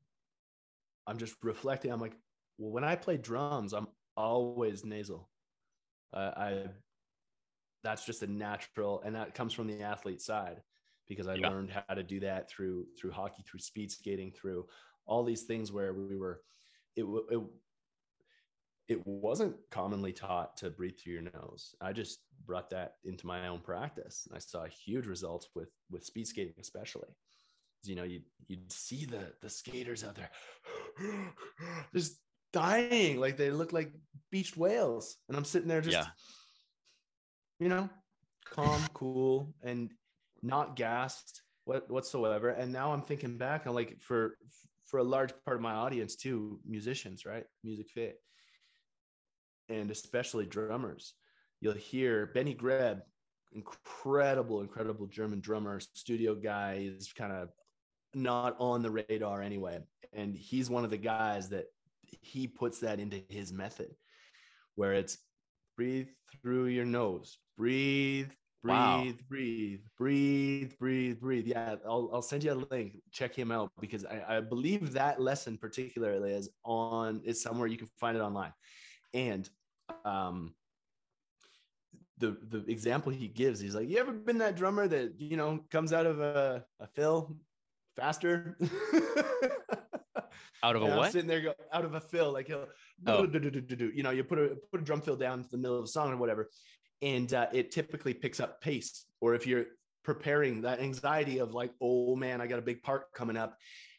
I'm 1.06 1.18
just 1.18 1.36
reflecting. 1.42 1.92
I'm 1.92 2.00
like, 2.00 2.16
well, 2.58 2.72
when 2.72 2.84
I 2.84 2.96
play 2.96 3.16
drums, 3.16 3.72
I'm 3.72 3.88
always 4.16 4.84
nasal. 4.84 5.30
Uh, 6.12 6.32
I 6.36 6.70
that's 7.84 8.04
just 8.04 8.22
a 8.22 8.26
natural, 8.26 9.00
and 9.02 9.14
that 9.14 9.34
comes 9.34 9.52
from 9.52 9.68
the 9.68 9.82
athlete 9.82 10.20
side 10.20 10.62
because 11.08 11.28
I 11.28 11.34
Yeah. 11.34 11.50
learned 11.50 11.70
how 11.70 11.94
to 11.94 12.02
do 12.02 12.20
that 12.20 12.48
through 12.50 12.86
through 12.98 13.12
hockey, 13.12 13.42
through 13.42 13.60
speed 13.60 13.90
skating, 13.90 14.32
through 14.32 14.68
all 15.06 15.24
these 15.24 15.44
things 15.44 15.70
where 15.72 15.92
we 15.94 16.16
were. 16.16 16.42
It 16.96 17.04
it 17.30 17.40
it 18.88 19.06
wasn't 19.06 19.56
commonly 19.70 20.12
taught 20.12 20.56
to 20.58 20.70
breathe 20.70 20.96
through 20.98 21.14
your 21.14 21.22
nose. 21.22 21.74
I 21.80 21.92
just 21.92 22.20
brought 22.44 22.70
that 22.70 22.94
into 23.04 23.26
my 23.26 23.48
own 23.48 23.60
practice. 23.60 24.26
And 24.26 24.36
I 24.36 24.38
saw 24.38 24.64
huge 24.64 25.06
results 25.06 25.48
with 25.54 25.70
with 25.90 26.04
speed 26.04 26.26
skating, 26.28 26.54
especially. 26.60 27.08
You 27.84 27.94
know, 27.96 28.04
you 28.04 28.22
you'd 28.48 28.70
see 28.72 29.04
the 29.04 29.34
the 29.40 29.50
skaters 29.50 30.04
out 30.04 30.14
there 30.16 30.30
just 31.94 32.20
dying, 32.52 33.18
like 33.20 33.36
they 33.36 33.50
look 33.50 33.72
like 33.72 33.92
beached 34.30 34.56
whales, 34.56 35.18
and 35.28 35.36
I'm 35.36 35.44
sitting 35.44 35.68
there 35.68 35.80
just, 35.82 35.96
Yeah. 35.96 36.06
you 37.58 37.68
know, 37.68 37.90
calm, 38.44 38.82
cool, 38.94 39.54
and 39.62 39.92
not 40.42 40.76
gassed 40.76 41.42
what 41.64 41.90
whatsoever. 41.90 42.50
And 42.50 42.72
now 42.72 42.92
I'm 42.92 43.02
thinking 43.02 43.38
back, 43.38 43.66
I'm 43.66 43.74
like 43.74 44.00
for 44.00 44.36
for 44.86 44.98
a 44.98 45.04
large 45.04 45.32
part 45.44 45.56
of 45.56 45.62
my 45.62 45.72
audience 45.74 46.16
too, 46.16 46.60
musicians, 46.66 47.26
right? 47.26 47.44
Music 47.64 47.88
fit 47.90 48.20
and 49.68 49.90
especially 49.90 50.46
drummers. 50.46 51.14
You'll 51.60 51.74
hear 51.74 52.26
Benny 52.26 52.54
Greb, 52.54 53.00
incredible, 53.52 54.60
incredible 54.60 55.06
German 55.06 55.40
drummer, 55.40 55.80
studio 55.80 56.34
guy. 56.34 56.78
He's 56.78 57.12
kind 57.12 57.32
of 57.32 57.48
not 58.14 58.56
on 58.58 58.82
the 58.82 58.90
radar 58.90 59.42
anyway. 59.42 59.80
And 60.12 60.36
he's 60.36 60.70
one 60.70 60.84
of 60.84 60.90
the 60.90 60.96
guys 60.96 61.48
that 61.50 61.66
he 62.02 62.46
puts 62.46 62.80
that 62.80 63.00
into 63.00 63.22
his 63.28 63.52
method 63.52 63.94
where 64.74 64.94
it's 64.94 65.18
breathe 65.76 66.08
through 66.42 66.66
your 66.66 66.84
nose, 66.84 67.38
breathe, 67.56 68.30
breathe, 68.66 69.16
Wow. 69.16 69.28
breathe, 69.28 69.80
breathe, 69.96 70.72
breathe, 70.78 71.20
breathe. 71.20 71.46
Yeah, 71.46 71.76
I'll, 71.86 72.10
I'll 72.12 72.22
send 72.22 72.44
you 72.44 72.52
a 72.52 72.60
link. 72.74 72.96
Check 73.12 73.34
him 73.34 73.50
out 73.52 73.70
because 73.80 74.04
I, 74.04 74.36
I 74.36 74.40
believe 74.40 74.92
that 74.92 75.20
lesson 75.20 75.56
particularly 75.58 76.32
is 76.32 76.48
on 76.64 77.22
is 77.24 77.40
somewhere 77.42 77.68
you 77.68 77.78
can 77.78 77.88
find 77.98 78.16
it 78.16 78.20
online. 78.20 78.52
And 79.14 79.48
um 80.04 80.54
the 82.18 82.36
the 82.48 82.64
example 82.70 83.12
he 83.12 83.28
gives, 83.28 83.60
he's 83.60 83.74
like, 83.74 83.88
You 83.88 83.98
ever 83.98 84.12
been 84.12 84.38
that 84.38 84.56
drummer 84.56 84.88
that 84.88 85.20
you 85.20 85.36
know 85.36 85.60
comes 85.70 85.92
out 85.92 86.06
of 86.06 86.20
a, 86.20 86.64
a 86.80 86.86
fill 86.86 87.36
faster? 87.96 88.56
Out 90.62 90.74
of 90.74 90.82
a 90.82 90.84
And 90.86 90.94
I'm 90.94 90.98
what? 90.98 91.12
sitting 91.12 91.28
there 91.28 91.40
go 91.42 91.54
out 91.72 91.84
of 91.84 91.94
a 91.94 92.00
fill, 92.00 92.32
like 92.32 92.46
he'll 92.48 92.66
Oh. 93.06 93.24
you 93.26 94.02
know, 94.02 94.10
you 94.10 94.24
put 94.24 94.38
a 94.38 94.56
put 94.72 94.80
a 94.80 94.84
drum 94.84 95.00
fill 95.02 95.16
down 95.16 95.42
to 95.42 95.48
the 95.50 95.58
middle 95.58 95.76
of 95.78 95.84
the 95.84 95.88
song 95.92 96.12
or 96.12 96.16
whatever, 96.16 96.48
and 97.02 97.32
uh, 97.32 97.46
it 97.52 97.70
typically 97.70 98.14
picks 98.14 98.40
up 98.40 98.60
pace. 98.60 99.04
Or 99.20 99.34
if 99.34 99.46
you're 99.46 99.66
preparing 100.04 100.62
that 100.62 100.80
anxiety 100.80 101.38
of 101.38 101.52
like, 101.52 101.72
oh 101.80 102.16
man, 102.16 102.40
I 102.40 102.46
got 102.46 102.58
a 102.58 102.62
big 102.62 102.82
part 102.82 103.12
coming 103.12 103.36
up, 103.36 103.56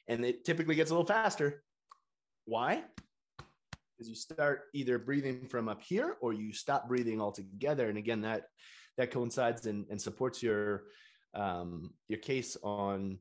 and 0.07 0.25
it 0.25 0.45
typically 0.45 0.75
gets 0.75 0.91
a 0.91 0.93
little 0.93 1.05
faster. 1.05 1.63
Why? 2.45 2.83
Because 3.37 4.09
you 4.09 4.15
start 4.15 4.63
either 4.73 4.99
breathing 4.99 5.47
from 5.47 5.67
up 5.67 5.81
here 5.81 6.17
or 6.21 6.33
you 6.33 6.53
stop 6.53 6.87
breathing 6.87 7.19
altogether. 7.19 7.89
And 7.89 7.97
again, 7.97 8.21
that 8.21 8.43
that 8.97 9.11
coincides 9.11 9.65
and, 9.65 9.85
and 9.89 10.01
supports 10.01 10.41
your 10.41 10.83
um, 11.33 11.91
your 12.07 12.19
case 12.19 12.57
on 12.63 13.19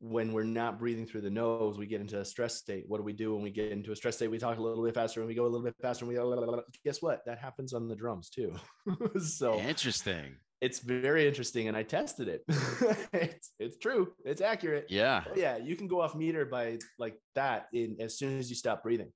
when 0.00 0.32
we're 0.32 0.44
not 0.44 0.78
breathing 0.78 1.06
through 1.06 1.22
the 1.22 1.30
nose, 1.30 1.78
we 1.78 1.86
get 1.86 2.00
into 2.00 2.20
a 2.20 2.24
stress 2.24 2.56
state. 2.56 2.84
What 2.86 2.98
do 2.98 3.02
we 3.02 3.14
do 3.14 3.34
when 3.34 3.42
we 3.42 3.50
get 3.50 3.72
into 3.72 3.92
a 3.92 3.96
stress 3.96 4.16
state? 4.16 4.30
We 4.30 4.38
talk 4.38 4.58
a 4.58 4.62
little 4.62 4.84
bit 4.84 4.94
faster 4.94 5.20
and 5.20 5.28
we 5.28 5.34
go 5.34 5.44
a 5.44 5.48
little 5.48 5.64
bit 5.64 5.74
faster 5.80 6.04
and 6.04 6.10
we 6.10 6.16
go, 6.16 6.62
guess 6.84 7.00
what? 7.00 7.24
That 7.24 7.38
happens 7.38 7.72
on 7.72 7.88
the 7.88 7.96
drums 7.96 8.28
too. 8.28 8.54
so 9.18 9.58
Interesting. 9.58 10.36
it's 10.60 10.80
very 10.80 11.26
interesting, 11.26 11.68
and 11.68 11.76
I 11.76 11.82
tested 11.82 12.28
it. 12.28 12.44
it's 13.12 13.52
it's 13.58 13.78
true. 13.78 14.12
It's 14.24 14.42
accurate. 14.42 14.86
Yeah. 14.90 15.24
Oh, 15.28 15.32
yeah, 15.34 15.56
you 15.56 15.76
can 15.76 15.86
go 15.86 16.00
off 16.02 16.14
meter 16.14 16.44
by 16.44 16.78
like 16.98 17.18
that 17.34 17.68
in 17.72 17.96
as 17.98 18.18
soon 18.18 18.38
as 18.38 18.50
you 18.50 18.56
stop 18.56 18.82
breathing. 18.82 19.10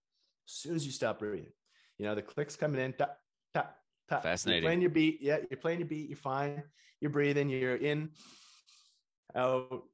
As 0.48 0.54
soon 0.54 0.76
as 0.76 0.86
you 0.86 0.92
stop 0.92 1.18
breathing, 1.18 1.52
you 1.98 2.06
know 2.06 2.14
the 2.14 2.22
clicks 2.22 2.56
coming 2.56 2.80
in. 2.80 2.94
Tap, 2.94 3.16
tap, 3.54 3.76
tap. 4.08 4.22
Fascinating. 4.22 4.62
You're 4.62 4.68
playing 4.70 4.80
your 4.80 4.90
beat. 4.90 5.18
Yeah, 5.20 5.38
you're 5.50 5.60
playing 5.60 5.80
your 5.80 5.88
beat. 5.88 6.08
You're 6.08 6.16
fine. 6.16 6.62
You're 7.00 7.10
breathing. 7.10 7.48
You're 7.48 7.76
in, 7.76 8.10
out, 9.34 9.84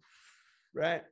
right, 0.76 1.02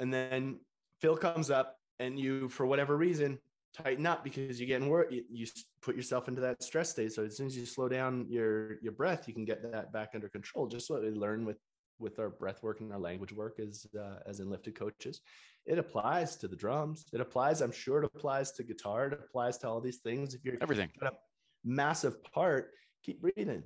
and 0.00 0.12
then 0.12 0.60
fill 1.00 1.16
comes 1.16 1.50
up, 1.50 1.76
and 1.98 2.18
you, 2.18 2.48
for 2.48 2.66
whatever 2.66 2.96
reason, 2.96 3.38
tighten 3.74 4.06
up 4.06 4.24
because 4.24 4.60
you're 4.60 4.66
getting 4.66 4.88
work. 4.88 5.12
You, 5.12 5.24
you 5.30 5.46
put 5.82 5.96
yourself 5.96 6.28
into 6.28 6.40
that 6.40 6.62
stress 6.62 6.90
state. 6.90 7.12
So 7.12 7.24
as 7.24 7.36
soon 7.36 7.46
as 7.46 7.56
you 7.56 7.66
slow 7.66 7.88
down 7.88 8.26
your 8.28 8.80
your 8.80 8.92
breath, 8.92 9.28
you 9.28 9.34
can 9.34 9.44
get 9.44 9.62
that 9.70 9.92
back 9.92 10.10
under 10.14 10.28
control. 10.28 10.66
Just 10.66 10.90
what 10.90 11.02
we 11.02 11.10
learn 11.10 11.44
with 11.44 11.58
with 11.98 12.18
our 12.18 12.30
breath 12.30 12.62
work 12.62 12.80
and 12.80 12.92
our 12.92 12.98
language 12.98 13.32
work 13.32 13.60
as 13.60 13.86
uh, 13.98 14.20
as 14.26 14.40
enlifted 14.40 14.74
coaches. 14.74 15.20
It 15.66 15.78
applies 15.78 16.36
to 16.36 16.48
the 16.48 16.56
drums. 16.56 17.04
It 17.12 17.20
applies. 17.20 17.60
I'm 17.60 17.72
sure 17.72 18.02
it 18.02 18.10
applies 18.14 18.52
to 18.52 18.64
guitar. 18.64 19.06
It 19.06 19.12
applies 19.12 19.58
to 19.58 19.68
all 19.68 19.80
these 19.80 19.98
things. 19.98 20.34
If 20.34 20.44
you're 20.44 20.56
everything 20.60 20.90
a 21.02 21.10
massive 21.64 22.22
part, 22.24 22.70
keep 23.04 23.20
breathing. 23.20 23.62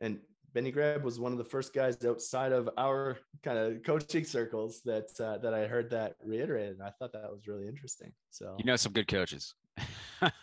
And 0.00 0.20
Benny 0.54 0.70
Greb 0.70 1.04
was 1.04 1.20
one 1.20 1.32
of 1.32 1.38
the 1.38 1.44
first 1.44 1.74
guys 1.74 1.96
outside 2.04 2.52
of 2.52 2.68
our 2.78 3.18
kind 3.42 3.58
of 3.58 3.82
coaching 3.82 4.24
circles 4.24 4.80
that 4.84 5.08
uh, 5.20 5.38
that 5.38 5.54
I 5.54 5.66
heard 5.66 5.90
that 5.90 6.16
reiterated. 6.24 6.78
And 6.78 6.82
I 6.82 6.90
thought 6.98 7.12
that 7.12 7.30
was 7.30 7.46
really 7.46 7.68
interesting. 7.68 8.12
So 8.30 8.56
you 8.58 8.64
know 8.64 8.76
some 8.76 8.92
good 8.92 9.08
coaches. 9.08 9.54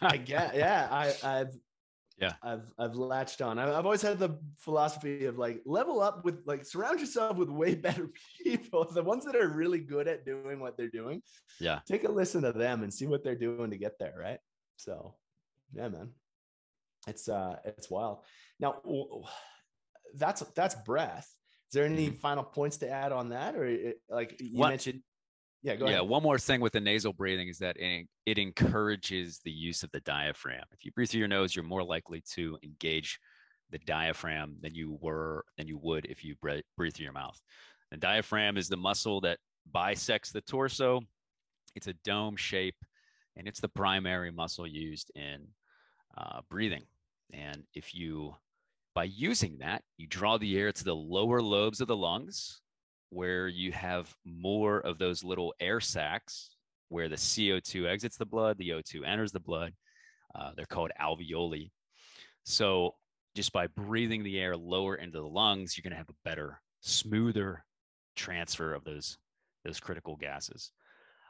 I 0.01 0.17
get, 0.17 0.55
yeah, 0.55 0.87
I, 0.89 1.13
I've, 1.23 1.57
yeah, 2.17 2.33
I've, 2.41 2.61
I've 2.77 2.95
latched 2.95 3.41
on. 3.41 3.59
I've, 3.59 3.69
I've 3.69 3.85
always 3.85 4.01
had 4.01 4.19
the 4.19 4.39
philosophy 4.57 5.25
of 5.25 5.37
like 5.37 5.61
level 5.65 6.01
up 6.01 6.23
with 6.23 6.39
like 6.45 6.65
surround 6.65 6.99
yourself 6.99 7.35
with 7.37 7.49
way 7.49 7.75
better 7.87 8.09
people, 8.43 8.85
the 8.89 9.03
ones 9.03 9.25
that 9.25 9.35
are 9.35 9.49
really 9.49 9.79
good 9.79 10.07
at 10.07 10.25
doing 10.25 10.59
what 10.59 10.77
they're 10.77 10.87
doing. 10.87 11.21
Yeah, 11.59 11.79
take 11.87 12.03
a 12.03 12.11
listen 12.11 12.43
to 12.43 12.53
them 12.53 12.83
and 12.83 12.93
see 12.93 13.07
what 13.07 13.23
they're 13.23 13.35
doing 13.35 13.71
to 13.71 13.77
get 13.77 13.99
there, 13.99 14.13
right? 14.17 14.39
So, 14.77 15.15
yeah, 15.73 15.89
man, 15.89 16.11
it's 17.07 17.27
uh, 17.27 17.57
it's 17.65 17.89
wild. 17.89 18.19
Now, 18.59 18.81
that's 20.17 20.41
that's 20.55 20.75
breath. 20.75 21.27
Is 21.69 21.73
there 21.73 21.85
any 21.85 22.07
mm-hmm. 22.07 22.17
final 22.17 22.43
points 22.43 22.77
to 22.77 22.89
add 22.89 23.11
on 23.11 23.29
that, 23.29 23.55
or 23.55 23.93
like 24.09 24.35
you 24.39 24.59
what? 24.59 24.69
mentioned? 24.69 25.01
Yeah, 25.61 25.75
go 25.75 25.85
ahead. 25.85 25.97
yeah. 25.97 26.01
One 26.01 26.21
more 26.21 26.37
thing 26.37 26.61
with 26.61 26.73
the 26.73 26.79
nasal 26.79 27.11
breathing 27.11 27.47
is 27.47 27.57
that 27.57 27.75
it, 27.77 28.07
it 28.27 28.37
encourages 28.37 29.39
the 29.43 29.51
use 29.51 29.81
of 29.81 29.89
the 29.91 29.99
diaphragm. 30.01 30.63
If 30.71 30.85
you 30.85 30.91
breathe 30.91 31.09
through 31.09 31.19
your 31.19 31.27
nose, 31.27 31.55
you're 31.55 31.65
more 31.65 31.83
likely 31.83 32.21
to 32.33 32.57
engage 32.63 33.19
the 33.71 33.79
diaphragm 33.79 34.57
than 34.61 34.75
you 34.75 34.99
were 35.01 35.43
than 35.57 35.67
you 35.67 35.79
would 35.81 36.05
if 36.05 36.23
you 36.23 36.35
breathe, 36.39 36.63
breathe 36.77 36.93
through 36.93 37.05
your 37.05 37.13
mouth. 37.13 37.39
The 37.89 37.97
diaphragm 37.97 38.57
is 38.57 38.69
the 38.69 38.77
muscle 38.77 39.21
that 39.21 39.39
bisects 39.71 40.31
the 40.31 40.41
torso. 40.41 41.01
It's 41.75 41.87
a 41.87 41.93
dome 42.03 42.35
shape, 42.35 42.77
and 43.35 43.47
it's 43.47 43.59
the 43.59 43.69
primary 43.69 44.31
muscle 44.31 44.67
used 44.67 45.11
in 45.15 45.47
uh, 46.17 46.41
breathing. 46.49 46.83
And 47.33 47.63
if 47.73 47.95
you 47.95 48.35
by 48.95 49.03
using 49.03 49.57
that, 49.59 49.83
you 49.97 50.07
draw 50.07 50.37
the 50.37 50.57
air 50.57 50.71
to 50.71 50.83
the 50.83 50.95
lower 50.95 51.41
lobes 51.41 51.81
of 51.81 51.87
the 51.87 51.95
lungs, 51.95 52.61
where 53.09 53.47
you 53.47 53.73
have 53.73 54.13
more 54.23 54.79
of 54.79 54.97
those 54.97 55.23
little 55.23 55.53
air 55.59 55.81
sacs 55.81 56.51
where 56.87 57.09
the 57.09 57.17
CO2 57.17 57.87
exits 57.87 58.17
the 58.17 58.25
blood, 58.25 58.57
the 58.57 58.69
O2 58.69 59.05
enters 59.05 59.33
the 59.33 59.39
blood. 59.39 59.73
Uh, 60.33 60.51
they're 60.55 60.65
called 60.65 60.91
alveoli. 60.99 61.71
So, 62.45 62.95
just 63.35 63.51
by 63.51 63.67
breathing 63.67 64.23
the 64.23 64.39
air 64.39 64.55
lower 64.55 64.95
into 64.95 65.19
the 65.19 65.27
lungs, 65.27 65.75
you're 65.75 65.83
going 65.83 65.91
to 65.91 65.97
have 65.97 66.09
a 66.09 66.15
better, 66.23 66.61
smoother 66.79 67.65
transfer 68.15 68.73
of 68.73 68.85
those, 68.85 69.17
those 69.65 69.81
critical 69.81 70.15
gases. 70.15 70.71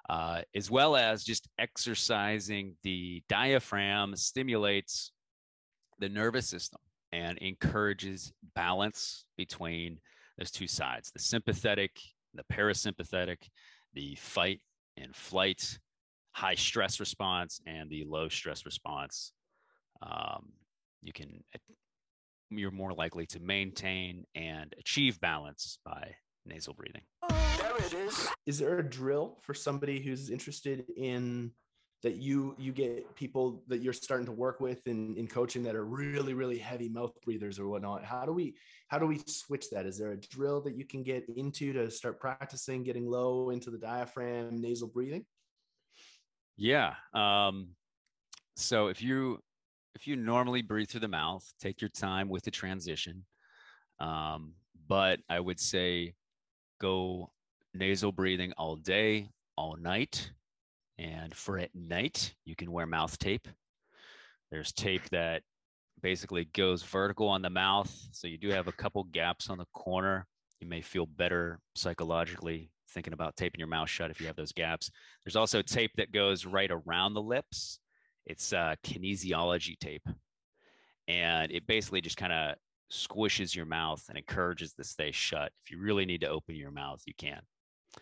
Uh, 0.07 0.41
as 0.53 0.69
well 0.69 0.95
as 0.95 1.23
just 1.23 1.47
exercising 1.57 2.75
the 2.83 3.23
diaphragm 3.27 4.15
stimulates 4.15 5.11
the 5.97 6.09
nervous 6.09 6.47
system 6.47 6.79
and 7.15 7.37
encourages 7.37 8.33
balance 8.55 9.25
between 9.37 9.99
those 10.37 10.51
two 10.51 10.67
sides 10.67 11.11
the 11.11 11.19
sympathetic, 11.19 11.91
the 12.33 12.43
parasympathetic, 12.51 13.37
the 13.93 14.15
fight 14.15 14.59
and 14.97 15.15
flight, 15.15 15.79
high 16.33 16.55
stress 16.55 16.99
response, 16.99 17.61
and 17.65 17.89
the 17.89 18.03
low 18.05 18.27
stress 18.27 18.65
response. 18.65 19.31
Um, 20.01 20.51
you 21.01 21.13
can, 21.13 21.43
you're 22.49 22.71
more 22.71 22.93
likely 22.93 23.25
to 23.27 23.39
maintain 23.39 24.25
and 24.35 24.73
achieve 24.77 25.19
balance 25.21 25.79
by 25.85 26.15
nasal 26.45 26.73
breathing. 26.73 27.03
There 27.29 27.77
it 27.77 27.93
is. 27.93 28.27
Is 28.45 28.59
there 28.59 28.77
a 28.79 28.83
drill 28.83 29.37
for 29.41 29.53
somebody 29.53 30.01
who's 30.01 30.29
interested 30.29 30.85
in 30.97 31.51
that 32.05 32.17
you 32.17 32.55
you 32.59 32.71
get 32.71 33.15
people 33.15 33.63
that 33.67 33.81
you're 33.81 33.91
starting 33.91 34.27
to 34.27 34.31
work 34.31 34.59
with 34.59 34.85
in, 34.85 35.15
in 35.17 35.25
coaching 35.25 35.63
that 35.63 35.75
are 35.75 35.85
really 35.85 36.35
really 36.35 36.59
heavy 36.59 36.87
mouth 36.87 37.11
breathers 37.25 37.57
or 37.57 37.67
whatnot. 37.67 38.05
How 38.05 38.27
do 38.27 38.31
we 38.31 38.53
how 38.89 38.99
do 38.99 39.07
we 39.07 39.19
switch 39.25 39.71
that? 39.71 39.87
Is 39.87 39.97
there 39.97 40.11
a 40.11 40.17
drill 40.17 40.61
that 40.61 40.77
you 40.77 40.85
can 40.85 41.01
get 41.01 41.25
into 41.35 41.73
to 41.73 41.89
start 41.89 42.19
practicing 42.19 42.83
getting 42.83 43.09
low 43.09 43.49
into 43.49 43.71
the 43.71 43.79
diaphragm 43.79 44.61
nasal 44.61 44.87
breathing? 44.87 45.25
Yeah 46.57 46.93
um 47.15 47.69
so 48.55 48.87
if 48.87 49.01
you 49.01 49.39
if 49.95 50.05
you 50.05 50.15
normally 50.15 50.61
breathe 50.61 50.89
through 50.89 50.99
the 50.99 51.07
mouth 51.07 51.43
take 51.59 51.81
your 51.81 51.89
time 51.89 52.29
with 52.29 52.43
the 52.43 52.51
transition 52.51 53.25
um 53.99 54.53
but 54.87 55.19
i 55.29 55.39
would 55.39 55.59
say 55.59 56.13
go 56.79 57.29
nasal 57.73 58.11
breathing 58.11 58.53
all 58.57 58.75
day 58.77 59.27
all 59.57 59.75
night 59.75 60.31
and 60.97 61.33
for 61.33 61.57
at 61.57 61.73
night, 61.73 62.33
you 62.45 62.55
can 62.55 62.71
wear 62.71 62.85
mouth 62.85 63.17
tape. 63.17 63.47
There's 64.51 64.71
tape 64.71 65.09
that 65.09 65.41
basically 66.01 66.45
goes 66.53 66.83
vertical 66.83 67.27
on 67.27 67.41
the 67.41 67.49
mouth. 67.49 67.93
So 68.11 68.27
you 68.27 68.37
do 68.37 68.49
have 68.49 68.67
a 68.67 68.73
couple 68.73 69.03
gaps 69.05 69.49
on 69.49 69.57
the 69.57 69.65
corner. 69.73 70.27
You 70.59 70.67
may 70.67 70.81
feel 70.81 71.05
better 71.05 71.59
psychologically 71.75 72.71
thinking 72.91 73.13
about 73.13 73.35
taping 73.35 73.59
your 73.59 73.67
mouth 73.67 73.89
shut 73.89 74.11
if 74.11 74.21
you 74.21 74.27
have 74.27 74.35
those 74.35 74.53
gaps. 74.53 74.89
There's 75.25 75.35
also 75.35 75.61
tape 75.61 75.91
that 75.97 76.11
goes 76.11 76.45
right 76.45 76.71
around 76.71 77.13
the 77.13 77.21
lips. 77.21 77.79
It's 78.25 78.53
uh, 78.53 78.75
kinesiology 78.85 79.77
tape. 79.79 80.07
And 81.07 81.51
it 81.51 81.67
basically 81.67 82.01
just 82.01 82.17
kind 82.17 82.33
of 82.33 82.55
squishes 82.91 83.55
your 83.55 83.65
mouth 83.65 84.03
and 84.07 84.17
encourages 84.17 84.73
to 84.73 84.83
stay 84.83 85.11
shut. 85.11 85.51
If 85.63 85.71
you 85.71 85.79
really 85.79 86.05
need 86.05 86.21
to 86.21 86.29
open 86.29 86.55
your 86.55 86.71
mouth, 86.71 87.01
you 87.05 87.13
can. 87.17 87.41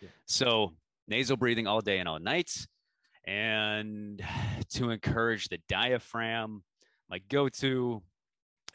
Yeah. 0.01 0.09
So 0.25 0.73
nasal 1.07 1.37
breathing 1.37 1.67
all 1.67 1.81
day 1.81 1.99
and 1.99 2.07
all 2.07 2.19
night 2.19 2.51
and 3.25 4.21
to 4.73 4.89
encourage 4.89 5.49
the 5.49 5.59
diaphragm. 5.69 6.63
My 7.09 7.19
go 7.29 7.49
to 7.49 8.01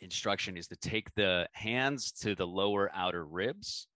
instruction 0.01 0.57
is 0.57 0.68
to 0.68 0.76
take 0.76 1.12
the 1.14 1.49
hands 1.53 2.12
to 2.12 2.34
the 2.34 2.46
lower 2.46 2.90
outer 2.94 3.24
ribs. 3.24 3.86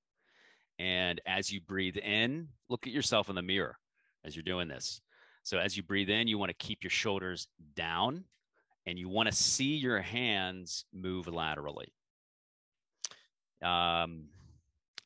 And 0.78 1.20
as 1.26 1.52
you 1.52 1.60
breathe 1.60 1.96
in, 1.96 2.48
look 2.68 2.86
at 2.86 2.92
yourself 2.92 3.28
in 3.28 3.36
the 3.36 3.42
mirror 3.42 3.76
as 4.24 4.34
you're 4.34 4.42
doing 4.42 4.68
this. 4.68 5.00
So, 5.44 5.58
as 5.58 5.76
you 5.76 5.82
breathe 5.82 6.08
in, 6.08 6.28
you 6.28 6.38
want 6.38 6.50
to 6.50 6.66
keep 6.66 6.82
your 6.82 6.90
shoulders 6.90 7.48
down 7.74 8.24
and 8.86 8.98
you 8.98 9.08
want 9.08 9.28
to 9.28 9.34
see 9.34 9.76
your 9.76 10.00
hands 10.00 10.84
move 10.92 11.26
laterally. 11.26 11.92
Um, 13.62 14.26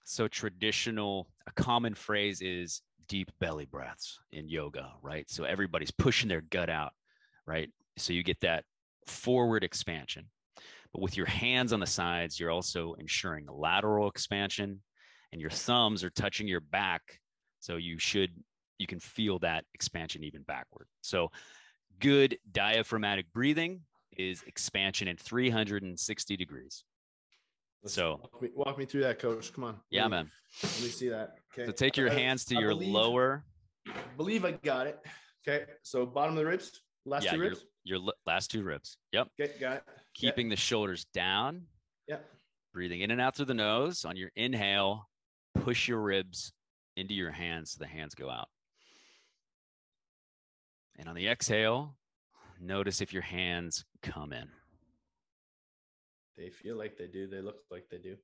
so, 0.05 0.29
traditional, 0.29 1.29
a 1.47 1.53
common 1.53 1.95
phrase 1.95 2.41
is 2.41 2.83
deep 3.09 3.31
belly 3.41 3.67
breaths 3.67 4.19
in 4.33 4.49
yoga, 4.49 4.93
right? 5.03 5.29
So 5.31 5.45
everybody's 5.45 5.91
pushing 5.91 6.29
their 6.29 6.43
gut 6.43 6.71
out, 6.71 6.93
right? 7.47 7.71
So 7.97 8.13
you 8.13 8.23
get 8.23 8.41
that 8.41 8.65
forward 9.07 9.65
expansion. 9.65 10.27
But 10.93 11.03
with 11.03 11.17
your 11.17 11.27
hands 11.27 11.73
on 11.73 11.81
the 11.81 11.87
sides, 11.87 12.39
you're 12.39 12.51
also 12.51 12.95
ensuring 12.95 13.47
lateral 13.49 14.09
expansion 14.09 14.83
and 15.33 15.41
your 15.41 15.51
thumbs 15.51 16.05
are 16.05 16.11
touching 16.11 16.49
your 16.49 16.61
back. 16.61 17.21
So 17.61 17.77
you 17.77 17.99
should, 17.99 18.31
you 18.79 18.87
can 18.87 19.01
feel 19.01 19.39
that 19.41 19.65
expansion 19.75 20.25
even 20.25 20.43
backward. 20.43 20.87
So 21.03 21.31
good 22.01 22.39
diaphragmatic 22.51 23.33
breathing 23.33 23.81
is 24.17 24.43
expansion 24.47 25.09
in 25.09 25.17
360 25.17 26.37
degrees. 26.37 26.85
Let's 27.83 27.95
so 27.95 28.21
walk 28.21 28.43
me, 28.43 28.49
walk 28.55 28.79
me, 28.79 28.85
through 28.85 29.03
that, 29.03 29.19
coach. 29.19 29.53
Come 29.53 29.65
on. 29.65 29.77
Yeah, 29.91 30.09
man. 30.09 30.31
Let 30.63 30.83
me 30.83 30.89
see 30.89 31.09
that. 31.09 31.37
Okay. 31.53 31.67
So 31.67 31.73
take 31.73 31.97
your 31.97 32.11
hands 32.11 32.45
to 32.47 32.57
I 32.57 32.61
your 32.61 32.71
believe, 32.71 32.89
lower. 32.89 33.45
believe 34.17 34.45
I 34.45 34.53
got 34.53 34.87
it. 34.87 34.99
Okay. 35.47 35.65
So 35.83 36.05
bottom 36.05 36.37
of 36.37 36.39
the 36.39 36.47
ribs, 36.51 36.81
last 37.05 37.25
yeah, 37.25 37.33
two 37.33 37.41
ribs. 37.41 37.65
Your, 37.85 37.99
your 38.01 38.13
last 38.27 38.51
two 38.51 38.63
ribs. 38.63 38.99
Yep. 39.13 39.29
Okay, 39.41 39.53
got 39.61 39.77
it. 39.77 39.85
Keeping 40.15 40.49
the 40.49 40.57
shoulders 40.57 41.07
down. 41.15 41.63
Yep. 42.09 42.29
Breathing 42.73 43.03
in 43.03 43.11
and 43.11 43.21
out 43.21 43.37
through 43.37 43.47
the 43.47 43.55
nose. 43.55 44.05
On 44.05 44.17
your 44.17 44.31
inhale, 44.35 45.09
push 45.55 45.87
your 45.89 46.01
ribs 46.01 46.53
into 46.97 47.15
your 47.15 47.31
hands 47.31 47.73
so 47.73 47.79
the 47.79 47.87
hands 47.87 48.15
go 48.15 48.29
out. 48.29 48.49
And 50.99 51.09
on 51.09 51.15
the 51.15 51.29
exhale, 51.29 51.97
notice 52.61 53.01
if 53.01 53.13
your 53.13 53.23
hands 53.23 53.85
come 54.03 54.33
in. 54.33 54.49
They 56.37 56.51
feel 56.51 56.77
like 56.77 56.97
they 56.97 57.07
do. 57.07 57.27
They 57.27 57.41
look 57.41 57.57
like 57.71 57.85
they 57.91 57.99
do. 57.99 58.17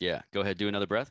Yeah. 0.00 0.22
Go 0.32 0.40
ahead. 0.40 0.58
Do 0.58 0.68
another 0.68 0.86
breath. 0.86 1.10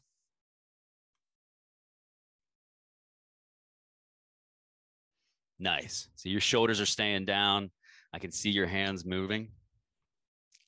Nice. 5.60 6.08
So 6.16 6.30
your 6.30 6.42
shoulders 6.42 6.80
are 6.80 6.86
staying 6.86 7.26
down. 7.26 7.72
I 8.14 8.20
can 8.20 8.32
see 8.32 8.50
your 8.50 8.68
hands 8.68 9.06
moving. 9.06 9.50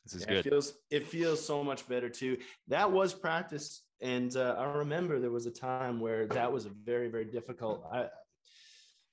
This 0.04 0.16
is 0.16 0.22
Yeah, 0.22 0.28
good. 0.30 0.46
It 0.46 0.50
feels 0.50 0.74
it 0.90 1.08
feels 1.08 1.46
so 1.46 1.64
much 1.64 1.88
better 1.88 2.10
too. 2.10 2.38
That 2.68 2.92
was 2.92 3.14
practice, 3.14 3.84
and 4.02 4.36
uh, 4.36 4.56
I 4.58 4.66
remember 4.66 5.20
there 5.20 5.30
was 5.30 5.46
a 5.46 5.52
time 5.52 6.00
where 6.00 6.26
that 6.28 6.52
was 6.52 6.66
a 6.66 6.70
very 6.70 7.10
very 7.10 7.26
difficult. 7.26 7.86
I, 7.92 8.08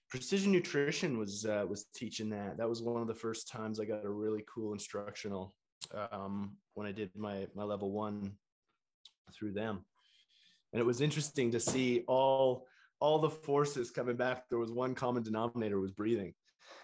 precision 0.09 0.53
nutrition 0.53 1.19
was 1.19 1.45
uh, 1.45 1.67
was 1.69 1.87
teaching 1.95 2.31
that. 2.31 2.57
That 2.57 2.69
was 2.69 2.83
one 2.83 3.03
of 3.03 3.09
the 3.09 3.15
first 3.15 3.49
times 3.49 3.79
I 3.79 3.85
got 3.85 4.05
a 4.05 4.11
really 4.11 4.45
cool 4.53 4.73
instructional 4.73 5.55
um, 6.13 6.57
when 6.75 6.87
I 6.87 6.93
did 6.93 7.11
my 7.17 7.47
my 7.55 7.65
level 7.65 7.91
one 7.93 8.33
through 9.33 9.53
them, 9.53 9.85
and 10.73 10.81
it 10.81 10.85
was 10.85 11.01
interesting 11.01 11.51
to 11.53 11.61
see 11.61 12.05
all 12.07 12.67
all 13.01 13.19
the 13.19 13.31
forces 13.31 13.91
coming 13.91 14.17
back. 14.17 14.45
There 14.49 14.59
was 14.59 14.73
one 14.73 14.95
common 14.95 15.23
denominator 15.23 15.81
was 15.81 15.93
breathing. 15.93 16.33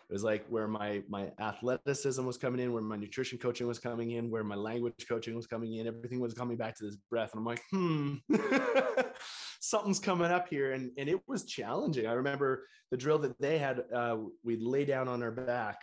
It 0.08 0.12
was 0.12 0.22
like 0.22 0.44
where 0.48 0.68
my 0.68 1.02
my 1.08 1.30
athleticism 1.40 2.24
was 2.24 2.36
coming 2.36 2.60
in 2.60 2.72
where 2.72 2.82
my 2.82 2.96
nutrition 2.96 3.38
coaching 3.38 3.66
was 3.66 3.78
coming 3.78 4.12
in 4.12 4.30
where 4.30 4.44
my 4.44 4.54
language 4.54 5.06
coaching 5.08 5.34
was 5.34 5.46
coming 5.46 5.76
in. 5.76 5.86
Everything 5.86 6.20
was 6.20 6.34
coming 6.34 6.56
back 6.56 6.76
to 6.76 6.84
this 6.84 6.96
breath. 7.10 7.32
And 7.32 7.40
i'm 7.40 7.46
like 7.46 7.62
hmm 7.70 8.14
something's 9.60 9.98
coming 9.98 10.30
up 10.30 10.48
here. 10.48 10.72
And 10.72 10.90
and 10.98 11.08
it 11.08 11.20
was 11.26 11.44
challenging. 11.44 12.06
I 12.06 12.12
remember 12.12 12.66
the 12.90 12.96
drill 12.96 13.18
that 13.20 13.40
they 13.40 13.58
had 13.58 13.84
uh, 13.94 14.18
we'd 14.44 14.62
lay 14.62 14.84
down 14.84 15.08
on 15.08 15.22
our 15.22 15.30
back 15.30 15.80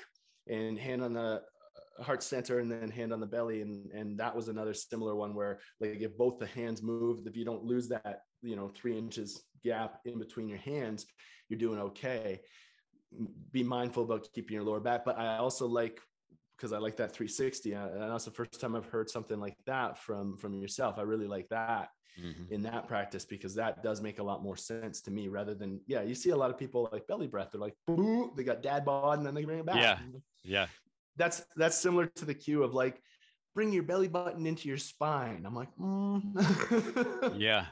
and 0.48 0.78
hand 0.78 1.04
on 1.04 1.14
the 1.14 1.42
heart 2.02 2.24
center 2.24 2.60
and 2.60 2.72
then 2.72 2.89
hand 2.89 3.12
on 3.14 3.20
the 3.20 3.26
belly 3.28 3.62
and 3.62 3.91
and 3.91 4.18
that 4.20 4.36
was 4.36 4.47
another 4.47 4.74
similar 4.74 5.16
one 5.16 5.34
where 5.34 5.60
like 5.80 6.00
if 6.02 6.18
both 6.18 6.39
the 6.39 6.47
hands 6.47 6.82
move 6.82 7.26
if 7.28 7.36
you 7.36 7.45
don't 7.45 7.64
lose 7.64 7.88
that 7.88 8.22
you 8.41 8.56
know 8.56 8.70
three 8.70 8.97
inches 8.97 9.43
gap 9.64 10.00
in 10.06 10.18
between 10.20 10.47
your 10.47 10.58
hands 10.60 11.06
you're 11.50 11.60
doing 11.60 11.80
okay 11.80 12.39
be 13.52 13.64
mindful 13.64 14.04
about 14.04 14.28
keeping 14.34 14.54
your 14.56 14.64
lower 14.64 14.80
back. 14.80 15.04
But 15.06 15.18
I 15.18 15.38
also 15.38 15.68
like 15.68 16.00
because 16.58 16.74
I 16.74 16.78
like 16.78 16.97
that 16.97 17.14
360, 17.14 17.74
uh, 17.74 17.88
and 17.88 18.12
that's 18.12 18.26
the 18.26 18.32
first 18.32 18.60
time 18.60 18.76
I've 18.76 18.86
heard 18.86 19.10
something 19.10 19.39
like 19.39 19.56
that 19.66 19.97
from 19.97 20.38
from 20.38 20.54
yourself. 20.54 20.97
I 20.97 21.04
really 21.04 21.28
like 21.28 21.47
that 21.50 21.89
Mhm. 22.20 22.52
in 22.52 22.64
that 22.64 22.88
practice 22.88 23.24
because 23.24 23.56
that 23.56 23.82
does 23.82 24.02
make 24.02 24.20
a 24.20 24.24
lot 24.24 24.43
more 24.43 24.58
sense 24.58 25.00
to 25.04 25.12
me 25.12 25.28
rather 25.30 25.56
than 25.56 25.80
yeah. 25.88 26.02
You 26.02 26.16
see 26.16 26.32
a 26.32 26.36
lot 26.36 26.52
of 26.52 26.58
people 26.58 26.89
like 26.91 27.08
belly 27.08 27.28
breath. 27.28 27.52
They're 27.52 27.62
like 27.62 27.76
boo, 27.88 28.34
they 28.36 28.43
got 28.43 28.62
dad 28.62 28.84
bod, 28.84 29.18
and 29.20 29.26
then 29.26 29.34
they 29.34 29.45
bring 29.45 29.60
it 29.60 29.66
back. 29.66 29.78
Yeah. 29.82 30.00
Yeah. 30.43 30.68
That's 31.18 31.43
that's 31.55 31.78
similar 31.78 32.05
to 32.07 32.26
the 32.26 32.34
cue 32.34 32.64
of 32.64 32.74
like 32.74 33.01
bring 33.55 33.74
your 33.74 33.84
belly 33.84 34.07
button 34.07 34.45
into 34.45 34.68
your 34.68 34.78
spine. 34.78 35.43
I'm 35.45 35.55
like, 35.55 35.70
mm. 35.80 37.34
Yeah. 37.39 37.66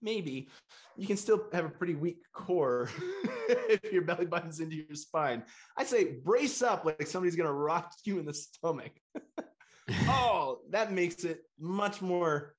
maybe 0.00 0.48
you 0.96 1.06
can 1.06 1.16
still 1.16 1.44
have 1.52 1.64
a 1.64 1.70
pretty 1.70 1.94
weak 1.94 2.18
core 2.32 2.88
if 3.48 3.92
your 3.92 4.02
belly 4.02 4.26
button's 4.26 4.60
into 4.60 4.76
your 4.76 4.94
spine. 4.94 5.42
I 5.76 5.84
say 5.84 6.04
brace 6.24 6.62
up 6.62 6.84
like 6.84 7.06
somebody's 7.06 7.36
gonna 7.36 7.52
rock 7.52 7.92
you 8.04 8.18
in 8.18 8.26
the 8.26 8.34
stomach. 8.34 8.92
oh, 10.06 10.58
that 10.70 10.92
makes 10.92 11.24
it 11.24 11.42
much 11.58 12.02
more 12.02 12.54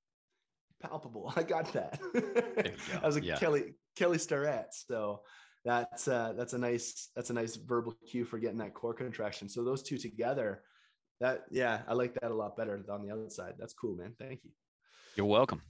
palpable. 0.82 1.32
I 1.36 1.44
got 1.44 1.72
that. 1.74 2.00
go. 2.14 2.20
that 2.94 3.04
was 3.04 3.18
a 3.18 3.24
Yeah. 3.24 3.38
Kelly 3.38 3.76
Kelly 3.96 4.18
Starrett. 4.18 4.68
So 4.74 5.22
that's 5.66 6.08
uh, 6.08 6.34
that's 6.38 6.54
a 6.54 6.58
nice 6.58 7.10
that's 7.16 7.30
a 7.30 7.34
nice 7.34 7.56
verbal 7.56 7.96
cue 8.10 8.26
for 8.26 8.40
getting 8.40 8.60
that 8.60 8.74
core 8.74 8.94
contraction. 8.94 9.50
So 9.50 9.64
those 9.64 9.84
two 9.84 9.98
together, 9.98 10.64
that 11.20 11.44
yeah, 11.52 11.82
I 11.88 11.94
like 11.94 12.14
that 12.16 12.32
a 12.32 12.36
lot 12.36 12.56
better 12.56 12.82
on 12.90 13.06
the 13.06 13.14
outside. 13.14 13.56
That's 13.58 13.74
cool, 13.74 13.96
man. 13.96 14.14
Thank 14.18 14.44
you. 14.44 14.52
You're 15.16 15.26
welcome. 15.26 15.62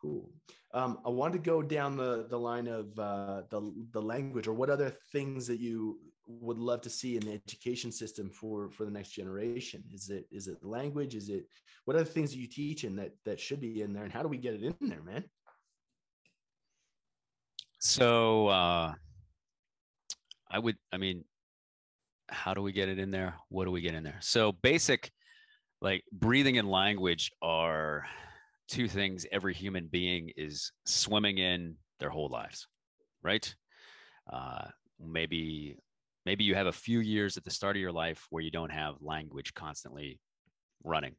Cool. 0.00 0.30
Um, 0.72 0.98
I 1.04 1.10
want 1.10 1.32
to 1.34 1.38
go 1.38 1.62
down 1.62 1.96
the 1.96 2.26
the 2.28 2.38
line 2.38 2.66
of 2.66 2.98
uh, 2.98 3.42
the 3.50 3.72
the 3.92 4.02
language, 4.02 4.48
or 4.48 4.54
what 4.54 4.70
other 4.70 4.90
things 5.12 5.46
that 5.46 5.60
you 5.60 6.00
would 6.26 6.58
love 6.58 6.80
to 6.80 6.90
see 6.90 7.16
in 7.16 7.24
the 7.24 7.32
education 7.32 7.92
system 7.92 8.30
for 8.30 8.70
for 8.70 8.84
the 8.84 8.90
next 8.90 9.10
generation. 9.10 9.84
Is 9.92 10.10
it 10.10 10.26
is 10.32 10.48
it 10.48 10.64
language? 10.64 11.14
Is 11.14 11.28
it 11.28 11.46
what 11.84 11.96
other 11.96 12.04
things 12.04 12.34
are 12.34 12.38
you 12.38 12.48
teaching 12.48 12.96
that 12.96 13.12
that 13.24 13.38
should 13.38 13.60
be 13.60 13.82
in 13.82 13.92
there, 13.92 14.04
and 14.04 14.12
how 14.12 14.22
do 14.22 14.28
we 14.28 14.38
get 14.38 14.54
it 14.54 14.62
in 14.62 14.88
there, 14.88 15.02
man? 15.02 15.24
So 17.78 18.48
uh, 18.48 18.94
I 20.50 20.58
would, 20.58 20.76
I 20.92 20.96
mean, 20.96 21.24
how 22.28 22.54
do 22.54 22.62
we 22.62 22.72
get 22.72 22.88
it 22.88 22.98
in 22.98 23.10
there? 23.10 23.34
What 23.48 23.64
do 23.64 23.70
we 23.70 23.80
get 23.80 23.94
in 23.94 24.02
there? 24.02 24.18
So 24.20 24.52
basic, 24.52 25.10
like 25.80 26.04
breathing 26.12 26.58
and 26.58 26.70
language 26.70 27.30
are 27.42 28.06
two 28.68 28.88
things 28.88 29.26
every 29.32 29.54
human 29.54 29.86
being 29.86 30.30
is 30.36 30.72
swimming 30.84 31.38
in 31.38 31.76
their 31.98 32.10
whole 32.10 32.28
lives, 32.28 32.66
right? 33.22 33.54
Uh, 34.32 34.66
maybe, 34.98 35.76
maybe 36.24 36.44
you 36.44 36.54
have 36.54 36.66
a 36.66 36.72
few 36.72 37.00
years 37.00 37.36
at 37.36 37.44
the 37.44 37.50
start 37.50 37.76
of 37.76 37.80
your 37.80 37.92
life 37.92 38.26
where 38.30 38.42
you 38.42 38.50
don't 38.50 38.70
have 38.70 38.94
language 39.00 39.54
constantly 39.54 40.20
running. 40.84 41.16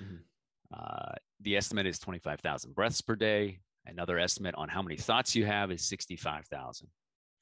Mhm. 0.00 0.20
Uh, 0.72 1.12
the 1.40 1.56
estimate 1.56 1.86
is 1.86 1.98
25,000 1.98 2.74
breaths 2.74 3.00
per 3.00 3.16
day. 3.16 3.60
Another 3.86 4.18
estimate 4.18 4.54
on 4.56 4.68
how 4.68 4.82
many 4.82 4.96
thoughts 4.96 5.34
you 5.34 5.44
have 5.44 5.70
is 5.70 5.88
65,000, 5.88 6.88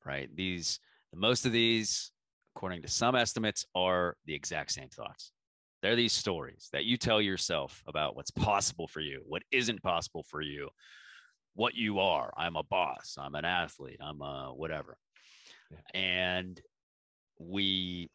right? 0.05 0.35
These, 0.35 0.81
most 1.15 1.47
of 1.47 1.53
these, 1.53 2.13
according 2.55 2.83
to 2.83 2.89
some 2.89 3.15
estimates, 3.15 3.65
are 3.75 4.17
the 4.27 4.35
exact 4.35 4.73
same 4.73 4.89
thoughts. 4.89 5.33
They're 5.83 5.97
these 5.97 6.13
stories 6.13 6.69
that 6.73 6.85
you 6.85 6.97
tell 6.97 7.21
yourself 7.21 7.83
about 7.87 8.17
what's 8.17 8.31
possible 8.31 8.89
for 8.89 9.01
you, 9.01 9.23
what 9.27 9.43
isn't 9.53 9.83
possible 9.83 10.25
for 10.29 10.41
you, 10.41 10.69
what 11.55 11.75
you 11.75 12.01
are. 12.01 12.33
I'm 12.37 12.57
a 12.57 12.65
boss, 12.65 13.17
I'm 13.19 13.35
an 13.35 13.45
athlete, 13.45 14.01
I'm 14.01 14.21
a 14.21 14.53
whatever. 14.55 14.97
Yeah. 15.71 16.01
And 16.01 16.61
we, 17.39 18.11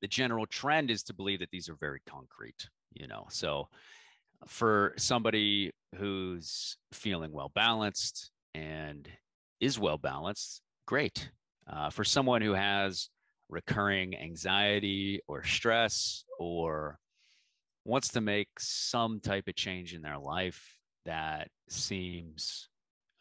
the 0.00 0.08
general 0.08 0.46
trend 0.46 0.90
is 0.90 1.04
to 1.04 1.14
believe 1.14 1.38
that 1.38 1.50
these 1.50 1.68
are 1.68 1.76
very 1.76 2.00
concrete, 2.08 2.68
you 2.92 3.06
know. 3.06 3.26
So 3.30 3.68
for 4.46 4.92
somebody 4.96 5.72
who's 5.96 6.76
feeling 6.92 7.32
well 7.32 7.52
balanced 7.54 8.30
and 8.54 9.08
is 9.60 9.78
well 9.78 9.98
balanced, 9.98 10.62
great. 10.86 11.30
Uh, 11.70 11.90
for 11.90 12.04
someone 12.04 12.42
who 12.42 12.54
has 12.54 13.10
recurring 13.48 14.16
anxiety 14.16 15.20
or 15.26 15.42
stress 15.44 16.24
or 16.38 16.98
wants 17.84 18.08
to 18.08 18.20
make 18.20 18.48
some 18.58 19.20
type 19.20 19.48
of 19.48 19.54
change 19.54 19.94
in 19.94 20.02
their 20.02 20.18
life 20.18 20.78
that 21.04 21.48
seems 21.68 22.68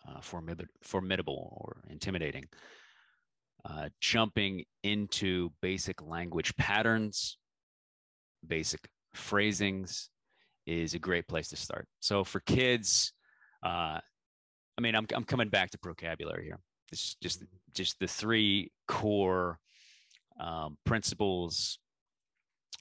uh, 0.07 0.19
formid- 0.19 0.67
formidable 0.81 1.57
or 1.61 1.83
intimidating, 1.89 2.45
uh, 3.63 3.89
jumping 3.99 4.63
into 4.83 5.51
basic 5.61 6.01
language 6.01 6.55
patterns, 6.55 7.37
basic 8.45 8.87
phrasings, 9.13 10.09
is 10.65 10.93
a 10.93 10.99
great 10.99 11.27
place 11.27 11.47
to 11.49 11.55
start. 11.55 11.87
So 11.99 12.23
for 12.23 12.39
kids, 12.41 13.13
uh, 13.63 13.99
I 14.77 14.81
mean, 14.81 14.95
I'm 14.95 15.05
I'm 15.13 15.23
coming 15.23 15.49
back 15.49 15.71
to 15.71 15.79
vocabulary 15.83 16.45
here. 16.45 16.59
It's 16.91 17.15
just 17.21 17.43
just 17.73 17.99
the 17.99 18.07
three 18.07 18.71
core 18.87 19.59
um, 20.39 20.77
principles 20.85 21.79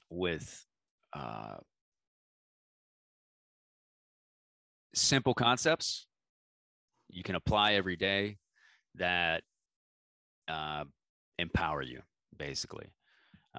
with 0.09 0.65
uh, 1.13 1.57
simple 4.93 5.33
concepts 5.33 6.07
you 7.09 7.23
can 7.23 7.35
apply 7.35 7.73
every 7.73 7.95
day 7.95 8.37
that 8.95 9.43
uh, 10.47 10.83
empower 11.37 11.81
you, 11.81 12.01
basically. 12.37 12.93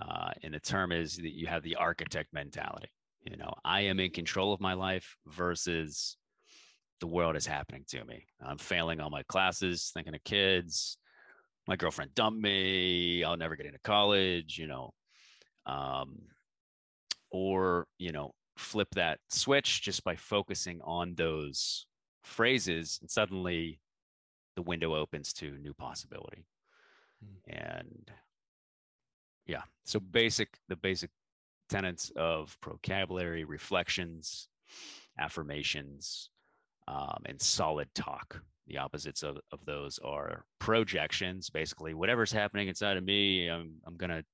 Uh, 0.01 0.31
and 0.43 0.53
the 0.55 0.61
term 0.61 0.93
is 0.93 1.17
that 1.17 1.35
you 1.35 1.47
have 1.47 1.63
the 1.63 1.77
architect 1.77 2.33
mentality 2.33 2.89
you 3.27 3.37
know 3.37 3.53
i 3.65 3.81
am 3.81 3.99
in 4.01 4.11
control 4.11 4.53
of 4.53 4.61
my 4.61 4.73
life 4.73 5.17
versus 5.27 6.17
the 7.01 7.07
world 7.07 7.37
is 7.37 7.47
happening 7.47 7.85
to 7.89 8.05
me. 8.05 8.27
I'm 8.45 8.59
failing 8.59 9.01
all 9.01 9.11
my 9.11 9.23
classes 9.25 9.91
thinking 9.93 10.15
of 10.15 10.25
kids. 10.25 10.99
My 11.69 11.77
girlfriend 11.77 12.15
dumped 12.15 12.41
me. 12.41 13.25
I'll 13.25 13.37
never 13.37 13.57
get 13.57 13.67
into 13.67 13.79
college 13.81 14.59
you 14.59 14.67
know. 14.67 14.93
Um, 15.67 16.19
or 17.31 17.87
you 17.99 18.13
know 18.13 18.33
flip 18.57 18.89
that 18.95 19.19
switch 19.29 19.83
just 19.83 20.05
by 20.05 20.17
focusing 20.17 20.81
on 20.83 21.15
those 21.15 21.87
phrases 22.23 22.99
and 23.01 23.11
suddenly 23.11 23.79
the 24.55 24.63
window 24.63 24.95
opens 24.95 25.33
to 25.35 25.59
new 25.59 25.75
possibility. 25.75 26.47
And 27.49 28.11
yeah 29.47 29.63
so 29.85 30.01
basic 30.01 30.49
the 30.69 30.77
basic 30.77 31.11
tenets 31.69 32.11
of 32.17 32.57
vocabulary, 32.65 33.45
reflections, 33.45 34.49
affirmations, 35.19 36.31
um, 36.89 37.22
and 37.26 37.41
solid 37.41 37.89
talk. 37.95 38.41
The 38.66 38.78
opposites 38.78 39.22
of, 39.22 39.39
of 39.53 39.64
those 39.64 39.99
are 40.05 40.45
projections. 40.59 41.51
Basically, 41.51 41.95
whatever's 41.95 42.32
happening 42.32 42.68
inside 42.68 42.97
of 42.97 43.05
me, 43.05 43.49
I'm, 43.49 43.74
I'm 43.87 43.97
going 43.97 44.11
to 44.11 44.24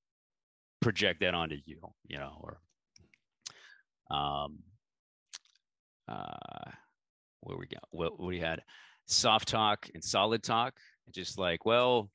project 0.81 1.19
that 1.21 1.33
onto 1.33 1.57
you, 1.65 1.79
you 2.07 2.17
know, 2.17 2.37
or 2.41 2.59
Um, 4.11 4.59
uh, 6.07 6.71
where 7.39 7.57
we 7.57 7.67
go? 7.67 7.79
What, 7.91 8.19
what 8.19 8.27
we 8.27 8.39
had? 8.39 8.61
Soft 9.07 9.47
talk 9.47 9.89
and 9.93 10.03
solid 10.03 10.43
talk. 10.43 10.73
Just 11.11 11.39
like, 11.39 11.65
well, 11.65 12.09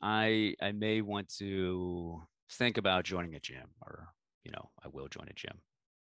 I 0.00 0.54
I 0.60 0.72
may 0.72 1.00
want 1.00 1.28
to 1.38 2.22
think 2.58 2.78
about 2.78 3.04
joining 3.04 3.34
a 3.34 3.40
gym, 3.40 3.68
or 3.80 4.08
you 4.44 4.50
know, 4.52 4.70
I 4.84 4.88
will 4.88 5.08
join 5.08 5.28
a 5.28 5.34
gym. 5.34 5.60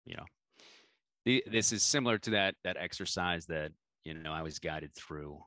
You 0.06 0.18
know, 0.18 0.26
the, 1.26 1.44
this 1.52 1.72
is 1.72 1.84
similar 1.84 2.18
to 2.20 2.30
that 2.32 2.56
that 2.64 2.78
exercise 2.80 3.46
that 3.48 3.72
you 4.04 4.14
know 4.14 4.32
I 4.32 4.42
was 4.42 4.60
guided 4.60 4.96
through. 4.96 5.40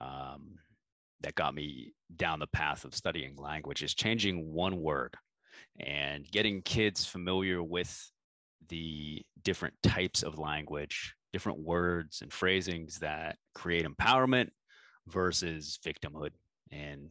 Um, 0.00 0.58
that 1.24 1.34
got 1.34 1.54
me 1.54 1.94
down 2.16 2.38
the 2.38 2.46
path 2.48 2.84
of 2.84 2.94
studying 2.94 3.34
language 3.36 3.82
is 3.82 3.94
changing 3.94 4.52
one 4.52 4.76
word 4.76 5.14
and 5.80 6.30
getting 6.30 6.60
kids 6.62 7.06
familiar 7.06 7.62
with 7.62 8.10
the 8.68 9.22
different 9.42 9.74
types 9.82 10.22
of 10.22 10.38
language, 10.38 11.14
different 11.32 11.58
words 11.58 12.20
and 12.20 12.32
phrasings 12.32 12.98
that 12.98 13.36
create 13.54 13.86
empowerment 13.86 14.50
versus 15.06 15.78
victimhood 15.84 16.30
and 16.70 17.10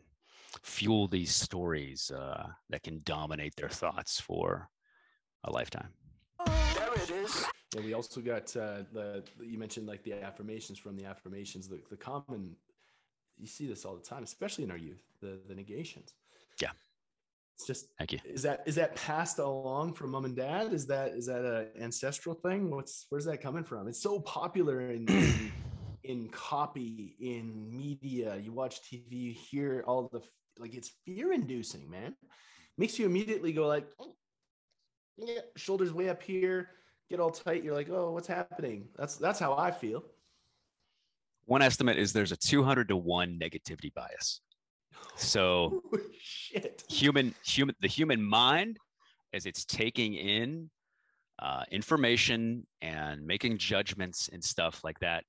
fuel 0.64 1.08
these 1.08 1.34
stories 1.34 2.12
uh, 2.12 2.45
that 2.70 2.84
can 2.84 3.01
dominate 3.04 3.56
their 3.56 3.70
thoughts 3.70 4.20
for 4.20 4.70
a 5.43 5.51
lifetime. 5.51 5.89
There 6.45 6.93
it 6.95 7.10
is. 7.10 7.45
We 7.82 7.93
also 7.93 8.21
got 8.21 8.55
uh, 8.55 8.84
the 8.91 9.24
you 9.41 9.57
mentioned 9.57 9.88
like 9.88 10.03
the 10.03 10.13
affirmations 10.13 10.78
from 10.78 10.95
the 10.95 11.05
affirmations. 11.05 11.67
The, 11.67 11.80
the 11.89 11.97
common 11.97 12.55
you 13.38 13.47
see 13.47 13.67
this 13.67 13.86
all 13.86 13.95
the 13.95 14.01
time, 14.01 14.24
especially 14.24 14.63
in 14.63 14.71
our 14.71 14.78
youth. 14.78 15.01
The 15.21 15.39
the 15.47 15.55
negations. 15.55 16.13
Yeah, 16.61 16.71
it's 17.55 17.65
just 17.65 17.88
thank 17.97 18.11
you. 18.11 18.19
Is 18.26 18.43
that 18.43 18.63
is 18.65 18.76
that 18.76 18.95
passed 18.95 19.39
along 19.39 19.93
from 19.93 20.11
mom 20.11 20.26
and 20.26 20.36
dad? 20.36 20.74
Is 20.74 20.86
that 20.88 21.11
is 21.11 21.26
that 21.28 21.45
a 21.45 21.67
ancestral 21.82 22.36
thing? 22.36 22.69
What's 22.69 23.05
where's 23.09 23.26
that 23.26 23.41
coming 23.41 23.63
from? 23.63 23.88
It's 23.88 24.01
so 24.01 24.19
popular 24.19 24.91
in 24.91 25.07
in, 25.07 25.51
in 26.03 26.30
copy 26.30 27.15
in 27.19 27.76
media. 27.76 28.38
You 28.38 28.51
watch 28.51 28.82
TV, 28.82 29.05
you 29.11 29.34
hear 29.34 29.84
all 29.88 30.09
the 30.11 30.21
like 30.59 30.74
it's 30.74 30.91
fear 31.05 31.34
inducing, 31.34 31.89
man. 31.89 32.15
Makes 32.78 32.97
you 32.97 33.05
immediately 33.05 33.53
go 33.53 33.67
like, 33.67 33.88
oh, 33.99 34.15
yeah, 35.17 35.41
shoulders 35.55 35.93
way 35.93 36.09
up 36.09 36.24
here, 36.24 36.69
get 37.10 37.20
all 37.20 37.32
tight. 37.32 37.64
You're 37.64 37.74
like, 37.74 37.89
oh, 37.89 38.12
what's 38.12 38.28
happening? 38.28 38.88
That's 38.97 39.16
that's 39.16 39.39
how 39.39 39.56
I 39.56 39.72
feel. 39.72 40.04
One 41.45 41.62
estimate 41.62 41.97
is 41.97 42.14
there's 42.14 42.32
a 42.32 42.38
200 42.38 42.88
to 42.88 42.97
one 42.97 43.38
negativity 43.39 43.93
bias. 43.93 44.41
So 45.16 45.82
shit. 46.22 46.84
human 46.89 47.36
human 47.45 47.76
the 47.82 47.88
human 47.88 48.24
mind 48.24 48.78
as 49.34 49.45
it's 49.45 49.66
taking 49.66 50.14
in 50.14 50.70
uh, 51.39 51.64
information 51.72 52.66
and 52.82 53.26
making 53.26 53.58
judgments 53.58 54.30
and 54.32 54.43
stuff 54.43 54.84
like 54.84 54.99
that 54.99 55.24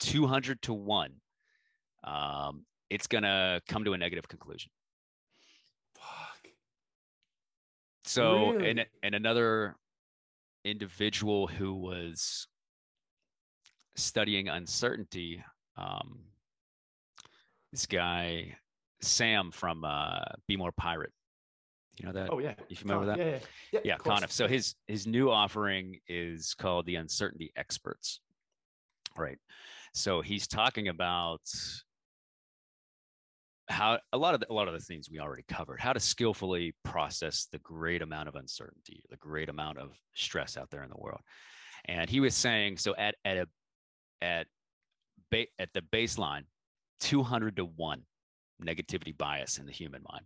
200 0.00 0.60
to 0.62 0.74
1 0.74 1.12
um, 2.02 2.66
it's 2.90 3.06
going 3.06 3.22
to 3.22 3.62
come 3.68 3.84
to 3.84 3.92
a 3.92 3.98
negative 3.98 4.28
conclusion 4.28 4.70
fuck 5.96 6.48
so 8.04 8.50
really? 8.50 8.70
and 8.70 8.86
and 9.02 9.14
another 9.14 9.76
individual 10.64 11.46
who 11.46 11.74
was 11.74 12.46
studying 13.96 14.48
uncertainty 14.48 15.44
um, 15.76 16.20
this 17.72 17.86
guy 17.86 18.56
Sam 19.00 19.50
from 19.50 19.84
uh, 19.84 20.20
Be 20.46 20.56
More 20.56 20.72
Pirate. 20.72 21.12
You 21.98 22.06
know 22.06 22.12
that? 22.12 22.28
Oh 22.30 22.38
yeah. 22.38 22.54
You 22.68 22.76
remember 22.82 23.06
that? 23.06 23.18
Yeah, 23.18 23.24
yeah, 23.24 23.38
yeah. 23.72 23.80
Yeah, 23.84 23.96
Conniff. 23.98 24.32
So 24.32 24.48
his 24.48 24.74
his 24.86 25.06
new 25.06 25.30
offering 25.30 26.00
is 26.08 26.54
called 26.54 26.86
the 26.86 26.96
Uncertainty 26.96 27.52
Experts. 27.56 28.20
Right. 29.16 29.38
So 29.92 30.20
he's 30.20 30.48
talking 30.48 30.88
about 30.88 31.42
how 33.68 33.98
a 34.12 34.18
lot 34.18 34.34
of 34.34 34.40
the, 34.40 34.50
a 34.50 34.54
lot 34.54 34.68
of 34.68 34.74
the 34.74 34.80
things 34.80 35.08
we 35.10 35.20
already 35.20 35.44
covered 35.48 35.80
how 35.80 35.92
to 35.92 36.00
skillfully 36.00 36.74
process 36.84 37.46
the 37.50 37.58
great 37.60 38.02
amount 38.02 38.28
of 38.28 38.34
uncertainty 38.34 39.02
the 39.10 39.16
great 39.16 39.48
amount 39.48 39.78
of 39.78 39.92
stress 40.14 40.56
out 40.56 40.70
there 40.70 40.82
in 40.82 40.90
the 40.90 40.98
world 40.98 41.20
and 41.86 42.10
he 42.10 42.20
was 42.20 42.34
saying 42.34 42.76
so 42.76 42.94
at 42.96 43.14
at 43.24 43.36
a 43.38 43.46
at 44.20 44.46
ba- 45.30 45.46
at 45.58 45.72
the 45.72 45.80
baseline 45.80 46.42
200 47.00 47.56
to 47.56 47.64
1 47.64 48.02
negativity 48.62 49.16
bias 49.16 49.58
in 49.58 49.66
the 49.66 49.72
human 49.72 50.02
mind. 50.10 50.24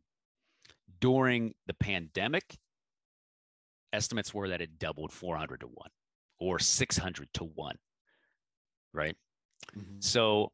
During 1.00 1.54
the 1.66 1.74
pandemic, 1.74 2.58
estimates 3.92 4.32
were 4.34 4.48
that 4.48 4.60
it 4.60 4.78
doubled 4.78 5.12
400 5.12 5.60
to 5.60 5.66
1 5.66 5.90
or 6.40 6.58
600 6.58 7.28
to 7.34 7.44
1. 7.44 7.76
Right? 8.92 9.16
Mm-hmm. 9.76 10.00
So 10.00 10.52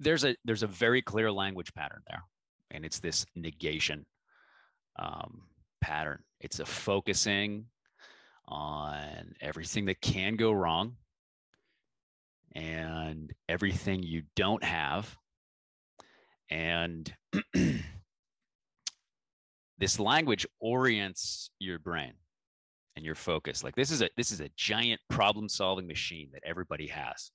there's 0.00 0.24
a 0.24 0.36
there's 0.44 0.62
a 0.62 0.68
very 0.68 1.02
clear 1.02 1.30
language 1.30 1.72
pattern 1.74 2.02
there 2.08 2.22
and 2.70 2.84
it's 2.84 3.00
this 3.00 3.24
negation 3.34 4.04
um, 4.98 5.42
pattern. 5.80 6.22
It's 6.40 6.60
a 6.60 6.66
focusing 6.66 7.66
on 8.46 9.34
everything 9.40 9.86
that 9.86 10.00
can 10.00 10.36
go 10.36 10.52
wrong 10.52 10.96
and 12.54 13.32
everything 13.48 14.02
you 14.02 14.22
don't 14.36 14.64
have 14.64 15.14
and 16.50 17.12
this 19.78 20.00
language 20.00 20.46
orients 20.60 21.50
your 21.58 21.78
brain 21.78 22.14
and 22.96 23.04
your 23.04 23.14
focus. 23.14 23.62
Like 23.62 23.76
this 23.76 23.90
is 23.90 24.00
a 24.02 24.08
this 24.16 24.32
is 24.32 24.40
a 24.40 24.48
giant 24.56 25.00
problem 25.10 25.48
solving 25.48 25.86
machine 25.86 26.30
that 26.32 26.42
everybody 26.44 26.86
has 26.88 27.30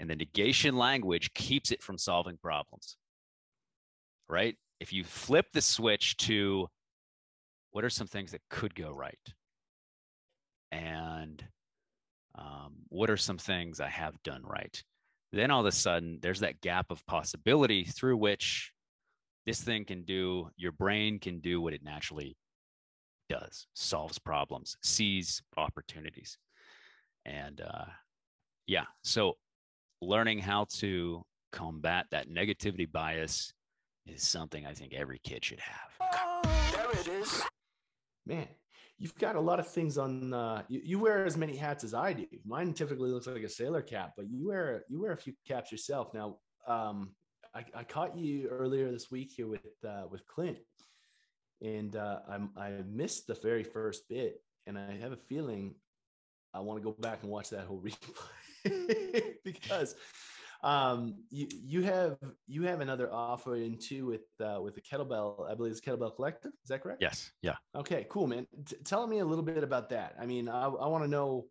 and 0.00 0.08
the 0.08 0.16
negation 0.16 0.76
language 0.76 1.32
keeps 1.34 1.70
it 1.70 1.82
from 1.82 1.98
solving 1.98 2.36
problems 2.36 2.96
right? 4.28 4.56
If 4.80 4.92
you 4.92 5.04
flip 5.04 5.46
the 5.52 5.62
switch 5.62 6.16
to 6.18 6.68
what 7.70 7.84
are 7.84 7.90
some 7.90 8.06
things 8.06 8.32
that 8.32 8.42
could 8.50 8.74
go 8.74 8.90
right? 8.90 9.18
And 10.72 11.44
um, 12.34 12.74
what 12.88 13.08
are 13.08 13.16
some 13.16 13.38
things 13.38 13.80
i 13.80 13.88
have 13.88 14.22
done 14.22 14.42
right? 14.44 14.82
Then 15.32 15.50
all 15.50 15.60
of 15.60 15.66
a 15.66 15.72
sudden 15.72 16.18
there's 16.22 16.40
that 16.40 16.60
gap 16.60 16.90
of 16.90 17.04
possibility 17.06 17.84
through 17.84 18.16
which 18.16 18.72
this 19.46 19.60
thing 19.60 19.84
can 19.84 20.02
do 20.02 20.50
your 20.56 20.72
brain 20.72 21.18
can 21.18 21.40
do 21.40 21.60
what 21.60 21.72
it 21.72 21.84
naturally 21.84 22.36
does 23.28 23.66
solves 23.74 24.18
problems 24.18 24.76
sees 24.82 25.42
opportunities. 25.56 26.38
And 27.24 27.60
uh, 27.60 27.86
yeah 28.66 28.84
so 29.02 29.34
learning 30.00 30.38
how 30.38 30.66
to 30.70 31.22
combat 31.52 32.06
that 32.10 32.28
negativity 32.28 32.90
bias 32.90 33.52
is 34.06 34.22
something 34.22 34.66
i 34.66 34.72
think 34.72 34.92
every 34.94 35.20
kid 35.24 35.44
should 35.44 35.60
have. 35.60 36.42
There 36.72 37.00
it 37.00 37.08
is. 37.08 37.42
Man 38.26 38.48
you've 38.98 39.14
got 39.16 39.36
a 39.36 39.40
lot 39.40 39.60
of 39.60 39.68
things 39.68 39.98
on 39.98 40.32
uh, 40.32 40.62
you, 40.68 40.80
you, 40.82 40.98
wear 40.98 41.26
as 41.26 41.36
many 41.36 41.54
hats 41.54 41.84
as 41.84 41.92
i 41.92 42.12
do. 42.12 42.26
Mine 42.46 42.72
typically 42.72 43.10
looks 43.10 43.26
like 43.26 43.42
a 43.42 43.48
sailor 43.48 43.82
cap 43.82 44.12
but 44.16 44.26
you 44.30 44.46
wear 44.46 44.84
you 44.88 45.00
wear 45.00 45.12
a 45.12 45.16
few 45.16 45.34
caps 45.46 45.70
yourself. 45.70 46.14
Now 46.14 46.38
um, 46.66 47.14
I, 47.54 47.64
I, 47.74 47.84
caught 47.84 48.16
you 48.16 48.48
earlier 48.48 48.90
this 48.90 49.10
week 49.10 49.32
here 49.36 49.46
with 49.46 49.60
uh, 49.86 50.04
with 50.10 50.26
clint 50.26 50.58
and 51.62 51.96
uh, 51.96 52.18
I, 52.28 52.60
I 52.60 52.70
missed 52.86 53.26
the 53.26 53.34
very 53.34 53.64
first 53.64 54.08
bit 54.08 54.42
and 54.66 54.78
i 54.78 54.96
have 55.00 55.12
a 55.12 55.16
feeling 55.16 55.74
i 56.52 56.60
want 56.60 56.78
to 56.78 56.84
go 56.84 56.92
back 57.00 57.22
and 57.22 57.30
watch 57.30 57.50
that 57.50 57.64
whole 57.64 57.80
replay 57.84 58.45
because 59.44 59.94
um, 60.62 61.14
you 61.30 61.46
you 61.50 61.82
have 61.82 62.18
you 62.46 62.62
have 62.62 62.80
another 62.80 63.12
offer 63.12 63.56
in 63.56 63.78
too 63.78 64.06
with 64.06 64.24
uh, 64.40 64.60
with 64.60 64.74
the 64.74 64.80
kettlebell. 64.80 65.48
I 65.48 65.54
believe 65.54 65.72
it's 65.72 65.80
kettlebell 65.80 66.16
collective. 66.16 66.52
Is 66.62 66.68
that 66.68 66.82
correct? 66.82 67.02
Yes. 67.02 67.30
Yeah. 67.42 67.56
Okay. 67.74 68.06
Cool, 68.10 68.26
man. 68.26 68.46
T- 68.64 68.76
tell 68.84 69.06
me 69.06 69.18
a 69.20 69.24
little 69.24 69.44
bit 69.44 69.62
about 69.62 69.90
that. 69.90 70.16
I 70.20 70.26
mean, 70.26 70.48
I, 70.48 70.64
I 70.64 70.88
want 70.88 71.04
to 71.04 71.08
know. 71.08 71.46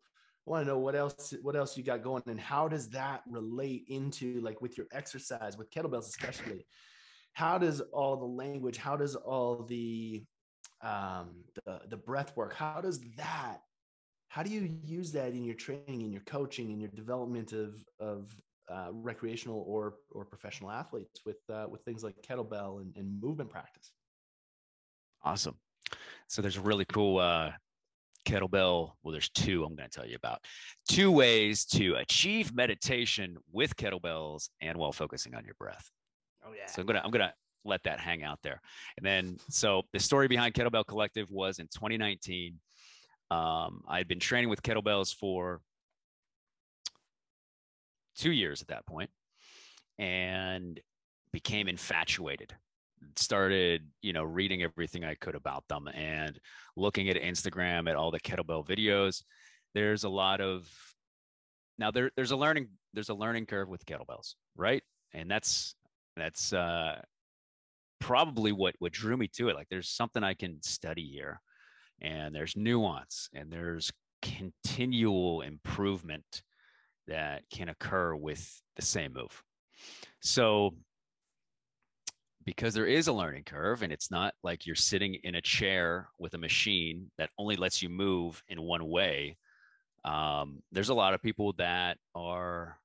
I 0.47 0.51
want 0.51 0.65
to 0.65 0.71
know 0.71 0.77
what 0.77 0.95
else 0.95 1.33
what 1.41 1.55
else 1.55 1.75
you 1.75 1.83
got 1.83 2.03
going 2.03 2.21
and 2.27 2.39
how 2.39 2.67
does 2.67 2.89
that 2.89 3.21
relate 3.27 3.85
into 3.89 4.41
like 4.41 4.61
with 4.61 4.77
your 4.77 4.85
exercise 4.91 5.57
with 5.57 5.71
kettlebells 5.71 6.07
especially. 6.07 6.67
How 7.33 7.57
does 7.57 7.81
all 7.81 8.15
the 8.17 8.25
language? 8.25 8.77
How 8.77 8.95
does 8.95 9.15
all 9.15 9.63
the 9.63 10.23
um, 10.81 11.43
the 11.65 11.81
the 11.89 11.97
breath 11.97 12.35
work? 12.35 12.53
How 12.53 12.79
does 12.81 12.99
that 13.17 13.61
how 14.35 14.43
do 14.43 14.49
you 14.49 14.77
use 14.83 15.13
that 15.13 15.29
in 15.29 15.45
your 15.45 15.55
training 15.55 16.01
in 16.01 16.11
your 16.11 16.21
coaching 16.23 16.69
in 16.69 16.77
your 16.77 16.89
development 16.89 17.53
of 17.53 17.81
of 18.01 18.35
uh, 18.69 18.89
recreational 18.91 19.63
or 19.65 19.93
or 20.11 20.25
professional 20.25 20.69
athletes 20.69 21.21
with 21.25 21.37
uh, 21.49 21.67
with 21.69 21.81
things 21.83 22.03
like 22.03 22.15
kettlebell 22.21 22.81
and, 22.81 22.93
and 22.97 23.21
movement 23.21 23.49
practice. 23.49 23.93
Awesome. 25.23 25.55
So 26.27 26.41
there's 26.41 26.57
a 26.57 26.61
really 26.61 26.83
cool 26.83 27.17
uh, 27.17 27.51
kettlebell. 28.27 28.91
Well, 29.03 29.13
there's 29.13 29.29
two 29.29 29.63
I'm 29.63 29.73
going 29.73 29.89
to 29.89 29.95
tell 29.95 30.05
you 30.05 30.17
about. 30.17 30.39
Two 30.89 31.13
ways 31.13 31.63
to 31.67 31.95
achieve 31.95 32.53
meditation 32.53 33.37
with 33.53 33.77
kettlebells 33.77 34.49
and 34.59 34.77
while 34.77 34.91
focusing 34.91 35.33
on 35.33 35.45
your 35.45 35.55
breath. 35.57 35.89
Oh 36.45 36.51
yeah. 36.51 36.65
So 36.65 36.81
I'm 36.81 36.87
gonna 36.87 37.01
I'm 37.05 37.11
gonna 37.11 37.33
let 37.63 37.83
that 37.83 38.01
hang 38.01 38.23
out 38.23 38.39
there. 38.43 38.59
And 38.97 39.05
then 39.05 39.37
so 39.49 39.83
the 39.93 39.99
story 39.99 40.27
behind 40.27 40.53
Kettlebell 40.53 40.85
Collective 40.85 41.31
was 41.31 41.59
in 41.59 41.67
2019. 41.67 42.59
Um, 43.31 43.83
I 43.87 43.97
had 43.97 44.07
been 44.07 44.19
training 44.19 44.49
with 44.49 44.61
kettlebells 44.61 45.13
for 45.13 45.61
two 48.15 48.31
years 48.31 48.61
at 48.61 48.67
that 48.69 48.85
point 48.85 49.09
and 49.97 50.79
became 51.33 51.67
infatuated. 51.67 52.53
Started 53.17 53.87
you 54.01 54.13
know 54.13 54.23
reading 54.23 54.63
everything 54.63 55.03
i 55.03 55.13
could 55.15 55.35
about 55.35 55.63
them 55.67 55.87
and 55.89 56.39
looking 56.75 57.09
at 57.09 57.17
instagram 57.17 57.89
at 57.89 57.95
all 57.95 58.09
the 58.09 58.19
kettlebell 58.19 58.65
videos. 58.65 59.23
There's 59.73 60.05
a 60.05 60.09
lot 60.09 60.41
of 60.41 60.67
now 61.77 61.91
there, 61.91 62.09
there's 62.15 62.31
a 62.31 62.35
learning 62.37 62.69
there's 62.93 63.09
a 63.09 63.13
learning 63.13 63.45
curve 63.45 63.69
with 63.69 63.85
kettlebells 63.85 64.35
right? 64.55 64.81
And 65.13 65.29
that's 65.29 65.75
that's 66.15 66.53
uh 66.53 67.01
probably 67.99 68.51
what 68.51 68.75
what 68.79 68.91
drew 68.91 69.17
me 69.17 69.27
to 69.35 69.49
it. 69.49 69.55
Like 69.55 69.67
there's 69.69 69.89
something 69.89 70.23
i 70.23 70.33
can 70.33 70.61
study 70.61 71.05
here 71.05 71.41
and 72.01 72.33
there's 72.33 72.55
nuance 72.55 73.29
and 73.33 73.51
there's 73.51 73.91
continual 74.21 75.41
improvement 75.41 76.43
that 77.07 77.43
can 77.51 77.69
occur 77.69 78.15
with 78.15 78.61
the 78.75 78.81
same 78.81 79.13
move. 79.13 79.43
So 80.21 80.71
because 82.45 82.73
there 82.73 82.85
is 82.85 83.07
a 83.07 83.13
learning 83.13 83.43
curve 83.43 83.81
and 83.81 83.91
it's 83.91 84.11
not 84.11 84.33
like 84.43 84.65
you're 84.65 84.75
sitting 84.75 85.15
in 85.23 85.35
a 85.35 85.41
chair 85.41 86.09
with 86.19 86.33
a 86.33 86.37
machine 86.37 87.11
that 87.17 87.29
only 87.37 87.55
lets 87.55 87.81
you 87.81 87.89
move 87.89 88.43
in 88.47 88.61
one 88.61 88.85
way 88.87 89.37
um, 90.05 90.61
there's 90.71 90.89
a 90.89 90.93
lot 90.93 91.15
of 91.15 91.21
people 91.21 91.53
that 91.57 91.97
are 92.13 92.77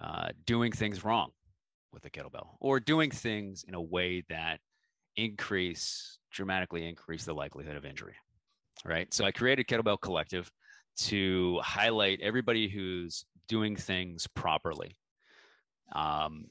uh, 0.00 0.28
doing 0.44 0.72
things 0.72 1.04
wrong 1.04 1.30
with 1.92 2.02
the 2.02 2.10
kettlebell 2.10 2.56
or 2.60 2.80
doing 2.80 3.10
things 3.10 3.64
in 3.66 3.74
a 3.74 3.80
way 3.80 4.24
that 4.28 4.58
increase 5.16 6.18
dramatically 6.32 6.88
increase 6.88 7.24
the 7.24 7.34
likelihood 7.34 7.76
of 7.76 7.84
injury 7.84 8.14
right 8.84 9.12
so 9.12 9.24
i 9.24 9.30
created 9.30 9.66
kettlebell 9.66 10.00
collective 10.00 10.50
to 10.96 11.58
highlight 11.62 12.20
everybody 12.20 12.68
who's 12.68 13.24
doing 13.48 13.76
things 13.76 14.26
properly 14.34 14.96
um, 15.94 16.46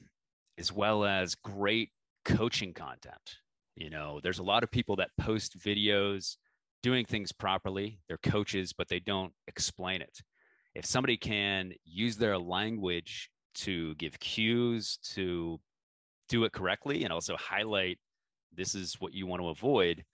as 0.58 0.72
well 0.72 1.04
as 1.04 1.34
great 1.34 1.90
coaching 2.24 2.72
content. 2.72 3.38
You 3.74 3.90
know, 3.90 4.20
there's 4.22 4.38
a 4.38 4.44
lot 4.44 4.62
of 4.62 4.70
people 4.70 4.96
that 4.96 5.10
post 5.18 5.58
videos 5.58 6.36
doing 6.82 7.04
things 7.04 7.32
properly. 7.32 8.00
They're 8.08 8.18
coaches, 8.18 8.72
but 8.72 8.88
they 8.88 9.00
don't 9.00 9.32
explain 9.46 10.02
it. 10.02 10.18
If 10.74 10.84
somebody 10.84 11.16
can 11.16 11.72
use 11.84 12.16
their 12.16 12.38
language 12.38 13.30
to 13.54 13.94
give 13.96 14.18
cues, 14.18 14.98
to 15.14 15.60
do 16.28 16.44
it 16.44 16.52
correctly, 16.52 17.04
and 17.04 17.12
also 17.12 17.36
highlight 17.36 17.98
this 18.54 18.74
is 18.74 18.94
what 19.00 19.14
you 19.14 19.26
want 19.26 19.42
to 19.42 19.48
avoid, 19.48 20.04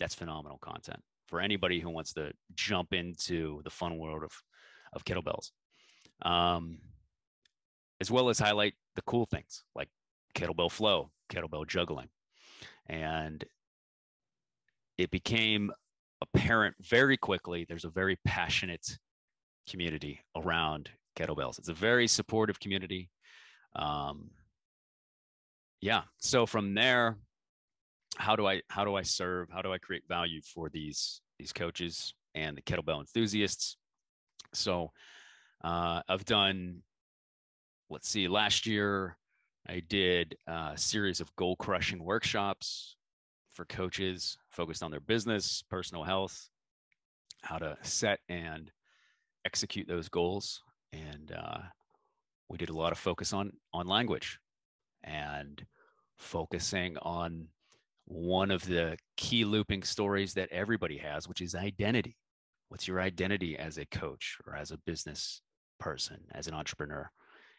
that's 0.00 0.14
phenomenal 0.14 0.58
content 0.58 1.00
for 1.26 1.40
anybody 1.40 1.80
who 1.80 1.90
wants 1.90 2.12
to 2.14 2.32
jump 2.54 2.92
into 2.92 3.60
the 3.64 3.70
fun 3.70 3.98
world 3.98 4.24
of, 4.24 4.32
of 4.92 5.04
kettlebells. 5.04 5.50
Um, 6.22 6.78
as 8.00 8.10
well 8.10 8.28
as 8.28 8.38
highlight 8.38 8.74
the 8.96 9.02
cool 9.02 9.26
things 9.26 9.64
like 9.74 9.88
kettlebell 10.34 10.70
flow, 10.70 11.10
kettlebell 11.30 11.66
juggling. 11.66 12.08
And 12.86 13.44
it 14.96 15.10
became 15.10 15.70
apparent 16.20 16.74
very 16.80 17.16
quickly 17.16 17.64
there's 17.68 17.84
a 17.84 17.90
very 17.90 18.16
passionate 18.24 18.98
community 19.68 20.20
around 20.36 20.90
kettlebells. 21.16 21.58
It's 21.58 21.68
a 21.68 21.74
very 21.74 22.08
supportive 22.08 22.58
community. 22.58 23.10
Um, 23.76 24.30
yeah. 25.80 26.02
So 26.18 26.46
from 26.46 26.74
there, 26.74 27.16
how 28.16 28.36
do 28.36 28.46
I 28.46 28.62
how 28.68 28.84
do 28.84 28.94
I 28.94 29.02
serve? 29.02 29.48
How 29.50 29.62
do 29.62 29.72
I 29.72 29.78
create 29.78 30.04
value 30.08 30.40
for 30.42 30.68
these 30.68 31.20
these 31.38 31.52
coaches 31.52 32.14
and 32.34 32.56
the 32.56 32.62
kettlebell 32.62 33.00
enthusiasts? 33.00 33.76
So 34.54 34.92
uh, 35.62 36.02
I've 36.08 36.24
done. 36.24 36.82
Let's 37.90 38.08
see. 38.08 38.28
Last 38.28 38.66
year, 38.66 39.16
I 39.66 39.80
did 39.80 40.36
a 40.46 40.72
series 40.76 41.20
of 41.20 41.34
goal 41.36 41.56
crushing 41.56 42.04
workshops 42.04 42.96
for 43.54 43.64
coaches 43.64 44.36
focused 44.50 44.82
on 44.82 44.90
their 44.90 45.00
business, 45.00 45.64
personal 45.70 46.04
health, 46.04 46.48
how 47.42 47.58
to 47.58 47.76
set 47.82 48.20
and 48.28 48.70
execute 49.44 49.88
those 49.88 50.08
goals. 50.08 50.62
And 50.92 51.32
uh, 51.32 51.58
we 52.48 52.58
did 52.58 52.68
a 52.68 52.76
lot 52.76 52.92
of 52.92 52.98
focus 52.98 53.32
on 53.32 53.52
on 53.72 53.86
language 53.86 54.38
and 55.02 55.64
focusing 56.18 56.96
on 56.98 57.48
one 58.08 58.50
of 58.50 58.64
the 58.66 58.96
key 59.16 59.44
looping 59.44 59.82
stories 59.82 60.34
that 60.34 60.48
everybody 60.50 60.98
has, 60.98 61.28
which 61.28 61.40
is 61.40 61.54
identity. 61.54 62.16
What's 62.68 62.88
your 62.88 63.00
identity 63.00 63.56
as 63.56 63.78
a 63.78 63.86
coach 63.86 64.36
or 64.46 64.56
as 64.56 64.70
a 64.70 64.78
business 64.78 65.40
person, 65.78 66.18
as 66.34 66.48
an 66.48 66.54
entrepreneur? 66.54 67.10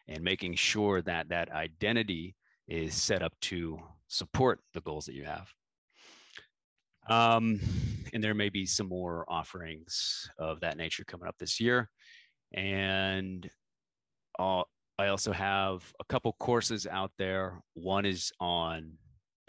and 0.10 0.24
making 0.24 0.56
sure 0.56 1.02
that 1.04 1.30
that 1.30 1.52
identity 1.52 2.36
is 2.68 2.96
set 2.96 3.22
up 3.22 3.34
to 3.42 3.80
support 4.08 4.60
the 4.74 4.82
goals 4.82 5.06
that 5.06 5.14
you 5.14 5.24
have. 5.24 5.48
Um, 7.08 7.60
and 8.14 8.24
there 8.24 8.34
may 8.34 8.50
be 8.50 8.66
some 8.66 8.90
more 8.90 9.26
offerings 9.28 10.30
of 10.38 10.60
that 10.62 10.78
nature 10.78 11.04
coming 11.06 11.28
up 11.28 11.36
this 11.40 11.60
year. 11.60 11.90
And 12.54 13.48
uh, 14.40 14.64
I 14.98 15.08
also 15.08 15.32
have 15.32 15.84
a 16.00 16.06
couple 16.06 16.36
courses 16.40 16.88
out 16.88 17.12
there. 17.18 17.62
One 17.76 18.06
is 18.06 18.32
on, 18.40 18.94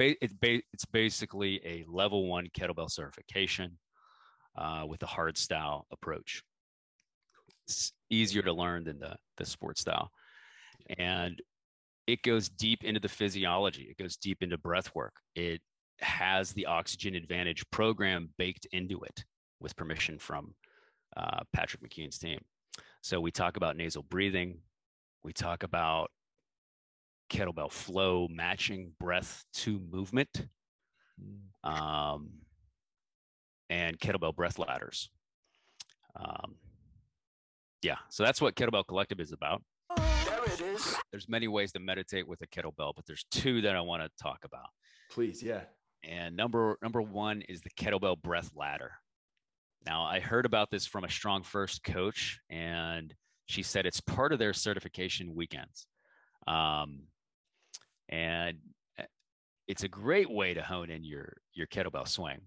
it's, 0.00 0.34
it's 0.42 0.84
basically 0.86 1.60
a 1.64 1.84
level 1.88 2.28
one 2.28 2.48
kettlebell 2.48 2.90
certification 2.90 3.78
uh, 4.56 4.84
with 4.86 5.02
a 5.02 5.06
hard 5.06 5.36
style 5.38 5.86
approach. 5.92 6.42
It's 7.66 7.92
easier 8.10 8.42
to 8.42 8.52
learn 8.52 8.84
than 8.84 8.98
the, 8.98 9.16
the 9.36 9.46
sports 9.46 9.80
style. 9.80 10.10
And 10.98 11.40
it 12.06 12.22
goes 12.22 12.48
deep 12.48 12.82
into 12.82 13.00
the 13.00 13.08
physiology. 13.08 13.88
It 13.90 14.02
goes 14.02 14.16
deep 14.16 14.42
into 14.42 14.58
breath 14.58 14.94
work. 14.94 15.14
It 15.34 15.60
has 16.00 16.52
the 16.52 16.66
oxygen 16.66 17.14
advantage 17.14 17.62
program 17.70 18.30
baked 18.38 18.66
into 18.72 19.00
it 19.02 19.24
with 19.60 19.76
permission 19.76 20.18
from 20.18 20.54
uh, 21.16 21.40
patrick 21.52 21.82
mckeown's 21.82 22.18
team. 22.18 22.40
So 23.02 23.20
we 23.20 23.30
talk 23.30 23.56
about 23.56 23.76
nasal 23.76 24.02
breathing. 24.02 24.58
We 25.22 25.32
talk 25.32 25.62
about 25.62 26.10
kettlebell 27.30 27.70
flow 27.70 28.26
matching 28.30 28.92
breath 28.98 29.44
to 29.54 29.80
movement 29.90 30.46
um, 31.64 32.30
and 33.68 33.98
kettlebell 33.98 34.34
breath 34.34 34.58
ladders 34.58 35.08
um, 36.16 36.56
yeah 37.82 37.96
so 38.08 38.22
that's 38.24 38.40
what 38.40 38.54
kettlebell 38.54 38.86
collective 38.86 39.20
is 39.20 39.32
about 39.32 39.62
There 39.96 40.44
it 40.46 40.60
is. 40.60 40.96
There's 41.10 41.28
many 41.28 41.48
ways 41.48 41.72
to 41.72 41.80
meditate 41.80 42.26
with 42.26 42.40
a 42.42 42.46
kettlebell, 42.46 42.92
but 42.94 43.04
there's 43.06 43.24
two 43.30 43.60
that 43.62 43.76
I 43.76 43.80
want 43.80 44.02
to 44.02 44.10
talk 44.22 44.44
about. 44.44 44.68
Please, 45.10 45.42
yeah. 45.42 45.62
And 46.02 46.36
number 46.36 46.78
number 46.82 47.02
one 47.02 47.42
is 47.48 47.60
the 47.60 47.70
kettlebell 47.70 48.20
breath 48.22 48.50
ladder. 48.54 48.92
Now, 49.86 50.04
I 50.04 50.20
heard 50.20 50.46
about 50.46 50.70
this 50.70 50.86
from 50.86 51.04
a 51.04 51.08
StrongFirst 51.08 51.82
coach, 51.82 52.38
and 52.48 53.14
she 53.46 53.62
said 53.62 53.86
it's 53.86 54.00
part 54.00 54.32
of 54.32 54.38
their 54.38 54.52
certification 54.52 55.34
weekends. 55.34 55.86
Um, 56.46 57.02
and 58.10 58.58
eh, 58.98 59.04
it's 59.66 59.84
a 59.84 59.88
great 59.88 60.30
way 60.30 60.52
to 60.52 60.62
hone 60.62 60.90
in 60.90 61.04
your 61.04 61.38
your 61.54 61.66
kettlebell 61.66 62.06
swing. 62.06 62.40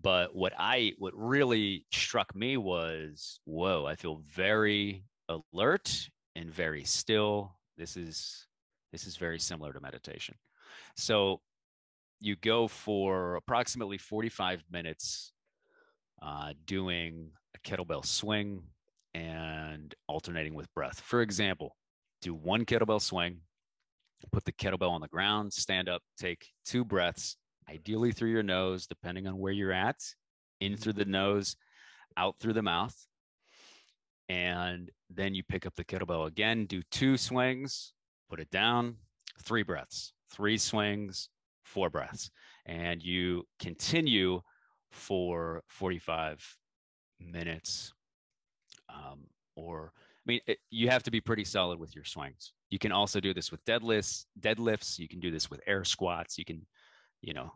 But 0.00 0.34
what 0.34 0.52
I 0.58 0.92
what 0.98 1.12
really 1.14 1.84
struck 1.92 2.34
me 2.34 2.56
was, 2.56 3.40
whoa, 3.44 3.84
I 3.86 3.94
feel 3.94 4.22
very 4.34 5.04
alert 5.28 6.08
and 6.34 6.50
very 6.50 6.84
still. 6.84 7.56
This 7.76 7.96
is 7.96 8.46
this 8.92 9.06
is 9.06 9.16
very 9.16 9.38
similar 9.38 9.72
to 9.72 9.80
meditation. 9.80 10.36
So 10.96 11.40
you 12.20 12.36
go 12.36 12.68
for 12.68 13.36
approximately 13.36 13.98
45 13.98 14.64
minutes 14.70 15.32
uh, 16.22 16.54
doing 16.64 17.30
a 17.54 17.68
kettlebell 17.68 18.04
swing 18.06 18.62
and 19.14 19.94
alternating 20.08 20.54
with 20.54 20.72
breath. 20.74 21.00
For 21.00 21.22
example, 21.22 21.76
do 22.22 22.34
one 22.34 22.64
kettlebell 22.64 23.02
swing, 23.02 23.40
put 24.32 24.44
the 24.44 24.52
kettlebell 24.52 24.90
on 24.90 25.00
the 25.00 25.08
ground, 25.08 25.52
stand 25.52 25.88
up, 25.88 26.02
take 26.18 26.48
two 26.64 26.84
breaths, 26.84 27.36
ideally 27.68 28.12
through 28.12 28.30
your 28.30 28.42
nose, 28.42 28.86
depending 28.86 29.26
on 29.26 29.38
where 29.38 29.52
you're 29.52 29.72
at, 29.72 30.00
in 30.60 30.76
through 30.76 30.94
the 30.94 31.04
nose, 31.04 31.56
out 32.16 32.36
through 32.40 32.52
the 32.52 32.62
mouth 32.62 32.96
and 34.28 34.90
then 35.10 35.34
you 35.34 35.42
pick 35.42 35.66
up 35.66 35.74
the 35.76 35.84
kettlebell 35.84 36.26
again, 36.26 36.66
do 36.66 36.82
two 36.90 37.16
swings, 37.16 37.92
put 38.28 38.40
it 38.40 38.50
down, 38.50 38.96
three 39.42 39.62
breaths, 39.62 40.12
three 40.32 40.56
swings, 40.56 41.28
four 41.64 41.90
breaths, 41.90 42.30
and 42.66 43.02
you 43.02 43.44
continue 43.58 44.40
for 44.90 45.62
45 45.68 46.56
minutes. 47.20 47.92
Um, 48.88 49.26
or, 49.56 49.92
I 50.26 50.30
mean, 50.30 50.40
it, 50.46 50.58
you 50.70 50.88
have 50.88 51.02
to 51.02 51.10
be 51.10 51.20
pretty 51.20 51.44
solid 51.44 51.78
with 51.78 51.94
your 51.94 52.04
swings. 52.04 52.52
You 52.70 52.78
can 52.78 52.92
also 52.92 53.20
do 53.20 53.34
this 53.34 53.50
with 53.50 53.64
deadlifts, 53.64 54.24
deadlifts. 54.40 54.98
You 54.98 55.08
can 55.08 55.20
do 55.20 55.30
this 55.30 55.50
with 55.50 55.60
air 55.66 55.84
squats. 55.84 56.38
You 56.38 56.44
can, 56.44 56.66
you 57.20 57.34
know, 57.34 57.52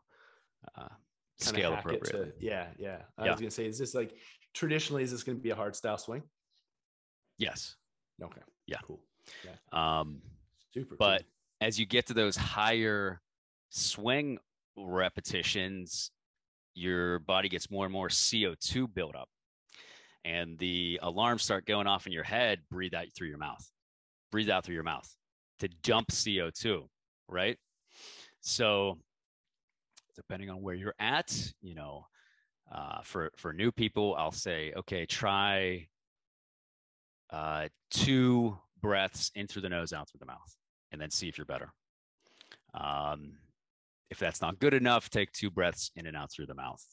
uh, 0.77 0.89
scale 1.39 1.73
appropriately. 1.73 2.27
To, 2.27 2.33
yeah, 2.41 2.67
yeah. 2.79 2.99
I 3.17 3.25
yeah. 3.25 3.31
was 3.33 3.41
gonna 3.41 3.51
say, 3.51 3.67
is 3.67 3.79
this 3.79 3.95
like 3.95 4.15
traditionally, 4.55 5.03
is 5.03 5.11
this 5.11 5.23
going 5.23 5.39
to 5.39 5.43
be 5.43 5.51
a 5.51 5.55
hard 5.55 5.77
style 5.77 5.99
swing? 5.99 6.23
Yes. 7.39 7.77
Okay. 8.23 8.41
Yeah. 8.67 8.79
Cool. 8.83 9.01
Um, 9.73 10.21
Super. 10.75 10.97
but 10.97 11.23
cool. 11.23 11.29
as 11.69 11.79
you 11.79 11.87
get 11.87 12.07
to 12.07 12.15
those 12.15 12.37
higher 12.37 13.21
swing 13.71 14.39
repetitions, 14.77 16.11
your 16.75 17.21
body 17.21 17.49
gets 17.49 17.71
more 17.71 17.85
and 17.85 17.93
more 17.93 18.09
CO2 18.09 18.93
buildup. 18.93 19.29
And 20.25 20.59
the 20.59 20.99
alarms 21.03 21.43
start 21.43 21.67
going 21.67 21.87
off 21.87 22.07
in 22.07 22.13
your 22.13 22.25
head, 22.25 22.61
breathe 22.71 22.95
out 22.95 23.07
through 23.17 23.29
your 23.29 23.39
mouth. 23.39 23.65
Breathe 24.31 24.51
out 24.51 24.65
through 24.65 24.75
your 24.75 24.85
mouth 24.85 25.09
to 25.61 25.69
dump 25.83 26.11
CO2, 26.11 26.87
right? 27.29 27.57
So 28.41 28.99
depending 30.17 30.51
on 30.51 30.63
where 30.63 30.75
you're 30.75 30.95
at, 30.99 31.35
you 31.63 31.75
know, 31.75 32.07
uh, 32.71 33.01
for 33.03 33.31
for 33.37 33.53
new 33.53 33.73
people, 33.73 34.15
I'll 34.19 34.33
say, 34.33 34.73
okay, 34.77 35.07
try 35.07 35.89
uh, 37.31 37.69
two 37.91 38.59
breaths 38.81 39.31
in 39.35 39.47
through 39.47 39.63
the 39.63 39.69
nose, 39.69 39.93
out 39.93 40.11
through 40.11 40.21
the 40.21 40.27
mouth, 40.27 40.57
and 40.93 41.01
then 41.01 41.11
see 41.11 41.29
if 41.29 41.39
you're 41.39 41.45
better. 41.45 41.73
Um, 42.75 43.39
if 44.11 44.19
that's 44.19 44.41
not 44.41 44.59
good 44.59 44.75
enough, 44.75 45.11
take 45.11 45.33
two 45.33 45.51
breaths 45.51 45.91
in 45.97 46.07
and 46.07 46.17
out 46.17 46.31
through 46.31 46.47
the 46.47 46.55
mouth. 46.55 46.85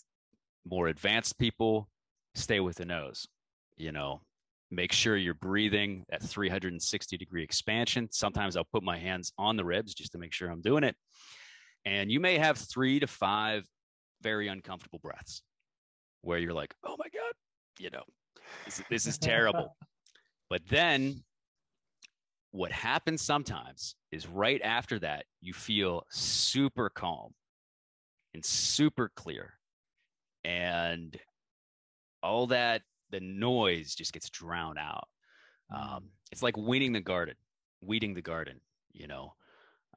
More 0.69 0.88
advanced 0.88 1.38
people, 1.38 1.89
stay 2.36 2.60
with 2.60 2.78
the 2.78 2.86
nose. 2.86 3.28
You 3.78 3.92
know, 3.92 4.22
make 4.72 4.92
sure 4.92 5.18
you're 5.18 5.34
breathing 5.34 6.06
at 6.12 6.22
360 6.22 7.18
degree 7.18 7.44
expansion. 7.44 8.08
Sometimes 8.12 8.56
I'll 8.56 8.68
put 8.72 8.84
my 8.84 8.98
hands 8.98 9.32
on 9.38 9.58
the 9.58 9.66
ribs 9.66 9.94
just 9.94 10.12
to 10.14 10.18
make 10.18 10.34
sure 10.34 10.50
I'm 10.50 10.62
doing 10.62 10.84
it. 10.84 10.96
And 11.86 12.12
you 12.12 12.20
may 12.20 12.38
have 12.38 12.58
three 12.58 13.00
to 13.00 13.08
five 13.08 13.66
very 14.22 14.48
uncomfortable 14.48 15.00
breaths 15.00 15.42
where 16.22 16.40
you're 16.40 16.54
like, 16.54 16.74
oh 16.84 16.96
my 16.98 17.06
God, 17.14 17.34
you 17.80 17.90
know, 17.92 18.04
this, 18.66 18.82
this 18.90 19.06
is 19.06 19.18
terrible. 19.18 19.76
but 20.50 20.62
then 20.68 21.24
what 22.52 22.72
happens 22.72 23.22
sometimes 23.22 23.96
is 24.12 24.28
right 24.28 24.62
after 24.64 24.98
that, 25.00 25.26
you 25.42 25.54
feel 25.54 26.04
super 26.10 26.90
calm 26.90 27.34
and 28.34 28.44
super 28.44 29.12
clear. 29.16 29.54
And 30.44 31.16
all 32.26 32.47
that, 32.47 32.82
the 33.11 33.19
noise 33.19 33.95
just 33.95 34.13
gets 34.13 34.30
drowned 34.30 34.80
out. 34.80 35.07
Um, 35.73 36.09
it's 36.32 36.43
like 36.43 36.57
weeding 36.57 36.91
the 36.91 37.01
garden, 37.01 37.36
weeding 37.82 38.13
the 38.13 38.21
garden, 38.21 38.59
you 38.93 39.07
know, 39.07 39.34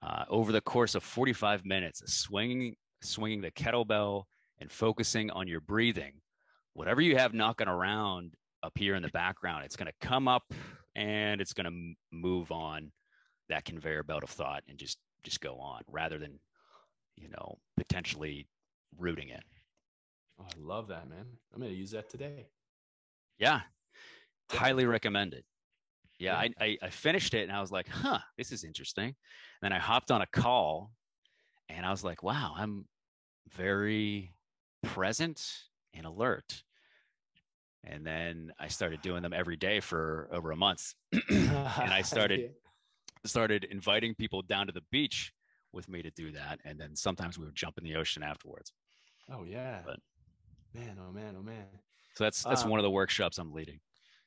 uh, 0.02 0.24
over 0.28 0.52
the 0.52 0.60
course 0.60 0.94
of 0.94 1.02
45 1.02 1.64
minutes, 1.64 2.02
swinging, 2.06 2.76
swinging 3.02 3.40
the 3.40 3.50
kettlebell 3.50 4.24
and 4.60 4.70
focusing 4.70 5.30
on 5.30 5.48
your 5.48 5.60
breathing, 5.60 6.14
whatever 6.74 7.00
you 7.00 7.16
have 7.16 7.34
knocking 7.34 7.68
around 7.68 8.34
up 8.62 8.76
here 8.76 8.94
in 8.94 9.02
the 9.02 9.08
background, 9.08 9.64
it's 9.64 9.76
going 9.76 9.90
to 9.90 10.06
come 10.06 10.28
up 10.28 10.44
and 10.94 11.40
it's 11.40 11.52
going 11.52 11.66
to 11.66 12.16
move 12.16 12.50
on 12.50 12.92
that 13.48 13.64
conveyor 13.64 14.02
belt 14.02 14.22
of 14.22 14.30
thought 14.30 14.62
and 14.68 14.78
just 14.78 14.98
just 15.22 15.40
go 15.40 15.58
on 15.58 15.82
rather 15.90 16.18
than 16.18 16.38
you 17.16 17.28
know 17.28 17.58
potentially 17.76 18.46
rooting 18.96 19.28
it. 19.28 19.42
Oh, 20.41 20.45
I 20.45 20.59
love 20.61 20.89
that, 20.89 21.09
man. 21.09 21.24
I'm 21.53 21.61
going 21.61 21.72
to 21.72 21.78
use 21.78 21.91
that 21.93 22.09
today. 22.09 22.47
Yeah, 23.39 23.61
highly 24.51 24.84
recommended. 24.86 25.45
Yeah, 26.18 26.43
Yeah. 26.43 26.51
I, 26.61 26.64
I 26.64 26.78
I 26.82 26.91
finished 26.91 27.34
it 27.34 27.43
and 27.43 27.53
I 27.53 27.61
was 27.61 27.70
like, 27.70 27.89
huh, 27.89 28.18
this 28.36 28.51
is 28.53 28.64
interesting. 28.64 29.05
And 29.07 29.14
then 29.62 29.72
I 29.72 29.78
hopped 29.78 30.11
on 30.11 30.22
a 30.22 30.26
call 30.26 30.93
and 31.68 31.86
I 31.86 31.91
was 31.91 32.03
like, 32.03 32.22
wow, 32.22 32.55
I'm 32.57 32.86
very 33.57 34.34
present 34.82 35.41
and 35.95 36.05
alert. 36.07 36.62
And 37.84 38.05
then 38.05 38.53
I 38.59 38.68
started 38.68 39.01
doing 39.03 39.22
them 39.22 39.32
every 39.32 39.57
day 39.57 39.78
for 39.80 40.28
over 40.32 40.51
a 40.51 40.57
month. 40.57 40.95
and 41.30 41.51
I 41.93 42.03
started 42.03 42.51
started 43.24 43.64
inviting 43.70 44.14
people 44.14 44.43
down 44.43 44.66
to 44.66 44.72
the 44.72 44.82
beach 44.91 45.32
with 45.72 45.89
me 45.89 46.03
to 46.03 46.11
do 46.11 46.32
that. 46.32 46.59
And 46.64 46.78
then 46.80 46.97
sometimes 46.97 47.39
we 47.39 47.45
would 47.45 47.55
jump 47.55 47.78
in 47.78 47.84
the 47.84 47.95
ocean 47.97 48.22
afterwards. 48.24 48.72
Oh 49.32 49.45
yeah. 49.45 49.80
But- 49.86 50.01
man, 50.78 50.98
oh 51.06 51.12
man, 51.12 51.34
oh 51.38 51.42
man. 51.42 51.66
So 52.14 52.24
that's 52.24 52.42
that's 52.42 52.64
Um, 52.64 52.70
one 52.70 52.80
of 52.80 52.84
the 52.84 52.90
workshops 52.90 53.38
I'm 53.38 53.52
leading. 53.52 53.80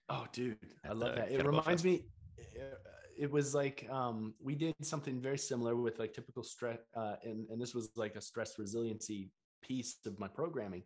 Oh 0.09 0.25
dude, 0.31 0.57
I 0.85 0.93
love 0.93 1.15
that. 1.15 1.31
It 1.31 1.45
reminds 1.45 1.83
me 1.83 2.05
uh, 2.39 2.75
it 3.17 3.29
was 3.31 3.53
like 3.53 3.87
um 3.89 4.33
we 4.41 4.55
did 4.55 4.73
something 4.81 5.21
very 5.21 5.37
similar 5.37 5.75
with 5.75 5.99
like 5.99 6.13
typical 6.13 6.43
stress 6.43 6.79
uh 6.95 7.15
and 7.23 7.47
and 7.49 7.61
this 7.61 7.73
was 7.75 7.89
like 7.95 8.15
a 8.15 8.21
stress 8.21 8.57
resiliency 8.57 9.29
piece 9.61 9.97
of 10.05 10.19
my 10.19 10.27
programming. 10.27 10.83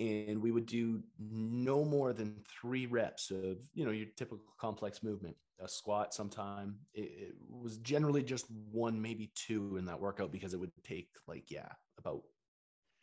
And 0.00 0.42
we 0.42 0.50
would 0.50 0.66
do 0.66 1.04
no 1.18 1.84
more 1.84 2.12
than 2.12 2.42
three 2.60 2.86
reps 2.86 3.30
of, 3.30 3.58
you 3.74 3.84
know, 3.84 3.92
your 3.92 4.08
typical 4.16 4.44
complex 4.60 5.04
movement, 5.04 5.36
a 5.60 5.68
squat 5.68 6.12
sometime. 6.12 6.78
It, 6.94 7.10
it 7.28 7.34
was 7.48 7.76
generally 7.78 8.24
just 8.24 8.46
one, 8.72 9.00
maybe 9.00 9.30
two 9.36 9.76
in 9.76 9.84
that 9.84 10.00
workout 10.00 10.32
because 10.32 10.52
it 10.52 10.58
would 10.58 10.72
take 10.82 11.10
like, 11.28 11.48
yeah, 11.48 11.68
about 11.96 12.22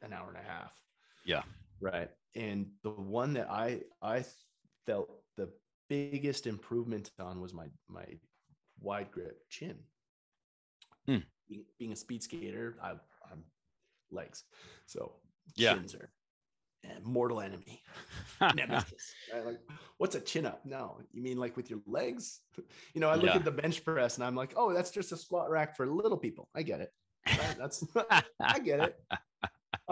an 0.02 0.12
hour 0.12 0.28
and 0.28 0.38
a 0.38 0.50
half. 0.52 0.74
Yeah. 1.26 1.44
Right. 1.80 2.10
And 2.36 2.68
the 2.84 2.92
one 2.92 3.34
that 3.34 3.50
I 3.50 3.82
I 4.02 4.24
felt 4.86 5.10
the 5.38 5.50
biggest 5.90 6.48
improvement 6.48 7.12
on 7.20 7.42
was 7.42 7.54
my 7.54 7.68
my 7.88 8.06
wide 8.80 9.12
grip 9.12 9.38
chin. 9.50 9.78
Hmm. 11.06 11.18
Being, 11.78 11.92
a 11.92 11.96
speed 11.96 12.24
skater, 12.24 12.78
I, 12.82 12.92
I'm 13.30 13.44
legs, 14.12 14.46
so 14.86 15.16
Yeah. 15.56 15.74
chins 15.74 15.96
are 15.96 16.10
a 16.86 17.00
mortal 17.02 17.42
enemy. 17.42 17.82
Nemesis. 18.56 19.14
right? 19.34 19.46
Like, 19.46 19.60
what's 19.98 20.16
a 20.16 20.22
chin 20.22 20.46
up? 20.46 20.66
No, 20.66 21.00
you 21.12 21.22
mean 21.22 21.38
like 21.38 21.58
with 21.58 21.70
your 21.70 21.82
legs? 21.86 22.42
You 22.94 23.02
know, 23.02 23.10
I 23.10 23.16
look 23.16 23.26
Yeah. 23.26 23.36
at 23.38 23.46
the 23.46 23.52
bench 23.52 23.84
press 23.84 24.16
and 24.18 24.24
I'm 24.26 24.36
like, 24.36 24.54
oh, 24.56 24.74
that's 24.74 24.92
just 24.92 25.12
a 25.12 25.18
squat 25.18 25.50
rack 25.50 25.76
for 25.76 25.86
little 25.88 26.18
people. 26.18 26.50
I 26.56 26.64
get 26.64 26.82
it. 26.82 26.92
Right? 27.28 27.56
That's 27.58 27.84
I 28.40 28.60
get 28.60 28.80
it. 28.80 28.96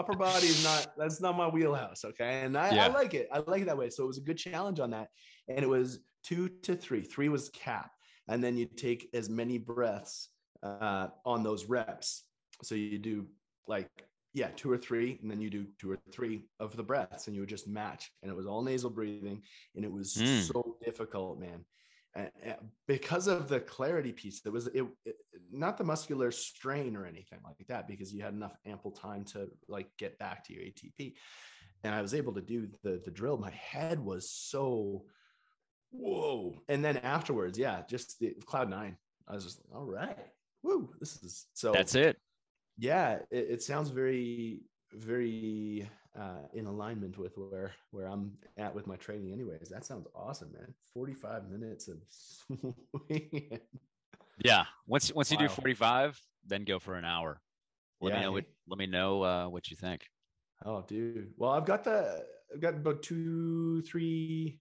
Upper 0.00 0.16
body 0.16 0.46
is 0.46 0.64
not 0.64 0.82
that's 0.96 1.20
not 1.20 1.36
my 1.36 1.46
wheelhouse. 1.48 2.04
Okay. 2.04 2.42
And 2.44 2.56
I, 2.56 2.74
Yeah. 2.74 2.86
I 2.86 2.88
like 2.88 3.14
it. 3.14 3.28
I 3.32 3.38
like 3.46 3.62
it 3.62 3.66
that 3.66 3.76
way. 3.78 3.90
So 3.90 4.04
it 4.04 4.06
was 4.06 4.18
a 4.18 4.22
good 4.22 4.38
challenge 4.38 4.80
on 4.80 4.90
that. 4.90 5.08
And 5.48 5.60
it 5.60 5.68
was 5.68 6.00
two 6.24 6.48
to 6.62 6.74
three. 6.74 7.02
Three 7.02 7.28
was 7.28 7.50
cap. 7.50 7.90
And 8.28 8.42
then 8.44 8.56
you 8.56 8.66
take 8.66 9.08
as 9.14 9.28
many 9.28 9.58
breaths 9.58 10.28
uh, 10.62 11.08
on 11.24 11.42
those 11.42 11.66
reps. 11.66 12.24
So 12.62 12.74
you 12.74 12.98
do 12.98 13.26
like, 13.66 13.88
yeah, 14.34 14.48
two 14.56 14.70
or 14.70 14.78
three, 14.78 15.18
and 15.22 15.30
then 15.30 15.40
you 15.40 15.50
do 15.50 15.66
two 15.80 15.90
or 15.92 15.98
three 16.12 16.44
of 16.60 16.76
the 16.76 16.82
breaths, 16.84 17.26
and 17.26 17.34
you 17.34 17.42
would 17.42 17.48
just 17.48 17.66
match. 17.66 18.10
And 18.22 18.30
it 18.30 18.36
was 18.36 18.46
all 18.46 18.62
nasal 18.62 18.90
breathing, 18.90 19.42
and 19.74 19.84
it 19.84 19.92
was 19.92 20.14
Mm. 20.14 20.42
so 20.52 20.76
difficult, 20.84 21.40
man. 21.40 21.64
Because 22.86 23.26
of 23.28 23.48
the 23.48 23.60
clarity 23.60 24.12
piece, 24.12 24.42
it 24.44 24.52
was 24.52 24.66
it, 24.68 24.84
it 25.04 25.16
not 25.52 25.78
the 25.78 25.84
muscular 25.84 26.30
strain 26.30 26.96
or 26.96 27.06
anything 27.06 27.38
like 27.44 27.66
that, 27.68 27.86
because 27.86 28.12
you 28.12 28.22
had 28.22 28.34
enough 28.34 28.56
ample 28.66 28.90
time 28.90 29.24
to 29.26 29.48
like 29.68 29.88
get 29.98 30.18
back 30.18 30.44
to 30.44 30.52
your 30.54 30.64
ATP. 30.64 31.14
And 31.84 31.94
I 31.94 32.02
was 32.02 32.14
able 32.14 32.34
to 32.34 32.40
do 32.40 32.68
the 32.82 33.00
the 33.04 33.10
drill. 33.10 33.38
My 33.38 33.50
head 33.52 33.98
was 34.00 34.30
so 34.30 35.04
whoa. 35.90 36.60
And 36.68 36.84
then 36.84 36.98
afterwards, 36.98 37.58
yeah, 37.58 37.82
just 37.88 38.18
the 38.20 38.34
cloud 38.46 38.70
nine. 38.70 38.96
I 39.28 39.34
was 39.34 39.44
just 39.44 39.58
like, 39.58 39.78
all 39.78 39.86
right, 39.86 40.18
woo, 40.62 40.90
this 41.00 41.22
is 41.22 41.46
so 41.54 41.72
That's 41.72 41.94
it. 41.94 42.16
yeah 42.78 43.18
it, 43.30 43.46
it 43.50 43.62
sounds 43.62 43.90
very 43.90 44.62
very 44.92 45.88
uh 46.18 46.42
in 46.54 46.66
alignment 46.66 47.16
with 47.18 47.32
where 47.36 47.72
where 47.92 48.06
i'm 48.06 48.32
at 48.56 48.74
with 48.74 48.86
my 48.86 48.96
training 48.96 49.32
anyways 49.32 49.68
that 49.68 49.84
sounds 49.84 50.06
awesome 50.14 50.50
man 50.52 50.74
45 50.92 51.48
minutes 51.50 51.88
of 51.88 51.98
swinging. 52.08 53.60
Yeah. 54.42 54.64
Once 54.86 55.12
once 55.12 55.30
you 55.30 55.38
do 55.38 55.48
45, 55.48 56.20
then 56.46 56.64
go 56.64 56.78
for 56.78 56.94
an 56.94 57.04
hour. 57.04 57.40
Let 58.00 58.14
me 58.14 58.20
know 58.22 58.32
what 58.32 58.44
let 58.66 58.78
me 58.78 58.86
know 58.86 59.22
uh, 59.22 59.48
what 59.48 59.70
you 59.70 59.76
think. 59.76 60.02
oh 60.64 60.84
dude 60.86 61.32
well 61.36 61.50
i've 61.50 61.64
got 61.64 61.84
the 61.84 62.22
i've 62.52 62.60
got 62.60 62.74
about 62.74 63.02
two 63.02 63.82
three 63.82 64.60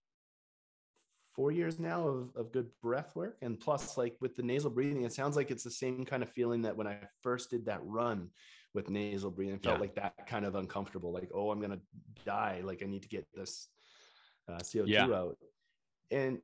four 1.35 1.51
years 1.51 1.79
now 1.79 2.07
of, 2.07 2.29
of 2.35 2.51
good 2.51 2.67
breath 2.81 3.15
work 3.15 3.37
and 3.41 3.59
plus 3.59 3.97
like 3.97 4.15
with 4.21 4.35
the 4.35 4.43
nasal 4.43 4.69
breathing 4.69 5.03
it 5.03 5.13
sounds 5.13 5.35
like 5.35 5.51
it's 5.51 5.63
the 5.63 5.71
same 5.71 6.05
kind 6.05 6.23
of 6.23 6.29
feeling 6.31 6.61
that 6.61 6.75
when 6.75 6.87
i 6.87 6.97
first 7.21 7.49
did 7.49 7.65
that 7.65 7.81
run 7.83 8.29
with 8.73 8.89
nasal 8.89 9.31
breathing 9.31 9.55
it 9.55 9.63
felt 9.63 9.77
Yeah. 9.77 9.81
like 9.81 9.95
that 9.95 10.27
kind 10.27 10.45
of 10.45 10.55
uncomfortable 10.55 11.11
like 11.11 11.29
oh 11.33 11.49
i'm 11.51 11.59
gonna 11.61 11.79
die 12.25 12.61
like 12.63 12.81
i 12.83 12.85
need 12.85 13.01
to 13.03 13.09
get 13.09 13.27
this 13.33 13.67
uh, 14.47 14.57
co2 14.57 14.87
Yeah. 14.87 15.05
out 15.05 15.37
and 16.11 16.39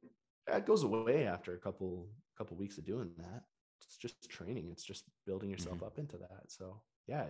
that 0.48 0.66
goes 0.66 0.84
away 0.84 1.26
after 1.28 1.54
a 1.54 1.60
couple 1.60 2.10
couple 2.38 2.58
weeks 2.58 2.78
of 2.78 2.86
doing 2.86 3.12
that 3.18 3.44
it's 3.82 3.98
just 3.98 4.30
training 4.30 4.70
it's 4.72 4.84
just 4.84 5.04
building 5.26 5.50
yourself 5.50 5.76
Mm-hmm. 5.78 5.86
up 5.86 6.00
into 6.00 6.18
that 6.18 6.44
so 6.50 6.82
yeah 7.08 7.26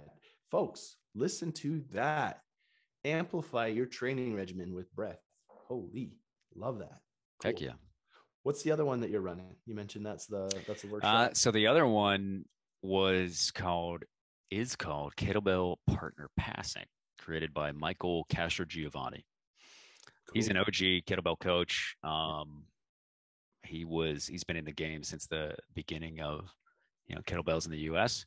folks 0.52 0.96
listen 1.14 1.52
to 1.54 1.84
that 1.94 2.42
amplify 3.04 3.68
your 3.68 3.86
training 3.86 4.36
regimen 4.36 4.74
with 4.74 4.94
breath 4.96 5.20
holy 5.48 6.18
love 6.56 6.80
that 6.80 7.00
Heck 7.44 7.58
Cool. 7.58 7.66
yeah. 7.68 7.74
What's 8.44 8.62
the 8.64 8.72
other 8.72 8.86
one 8.86 9.02
that 9.02 9.10
you're 9.10 9.22
running? 9.22 9.56
You 9.66 9.74
mentioned 9.76 10.06
that's 10.06 10.26
the 10.28 10.48
that's 10.68 10.84
the 10.84 10.88
Uh, 10.88 10.92
workshop. 10.92 11.36
so 11.36 11.52
the 11.52 11.68
other 11.68 11.86
one 11.86 12.46
was 12.82 13.52
called 13.54 14.04
is 14.52 14.76
called 14.76 15.16
kettlebell 15.16 15.78
partner 15.88 16.30
passing, 16.38 16.86
created 17.20 17.54
by 17.54 17.72
Michael 17.72 18.26
Castrogiovanni. 18.30 19.24
He's 20.34 20.50
an 20.50 20.58
OG 20.58 21.06
kettlebell 21.08 21.40
coach. 21.40 21.96
Um, 22.04 22.64
he 23.64 23.86
was 23.86 24.28
he's 24.28 24.44
been 24.44 24.58
in 24.58 24.66
the 24.66 24.72
game 24.72 25.04
since 25.04 25.28
the 25.28 25.56
beginning 25.74 26.22
of 26.22 26.50
you 27.08 27.16
know 27.16 27.22
kettlebells 27.22 27.66
in 27.66 27.72
the 27.72 27.80
U.S. 27.80 28.26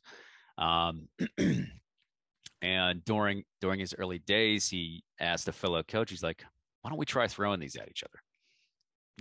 Um, 0.57 1.07
and 2.61 3.05
during 3.05 3.43
during 3.61 3.79
his 3.79 3.93
early 3.97 4.19
days, 4.19 4.69
he 4.69 5.03
asked 5.19 5.47
a 5.47 5.53
fellow 5.53 5.83
coach, 5.83 6.09
he's 6.09 6.23
like, 6.23 6.43
"Why 6.81 6.89
don't 6.89 6.99
we 6.99 7.05
try 7.05 7.27
throwing 7.27 7.59
these 7.59 7.75
at 7.75 7.89
each 7.89 8.03
other?" 8.03 8.19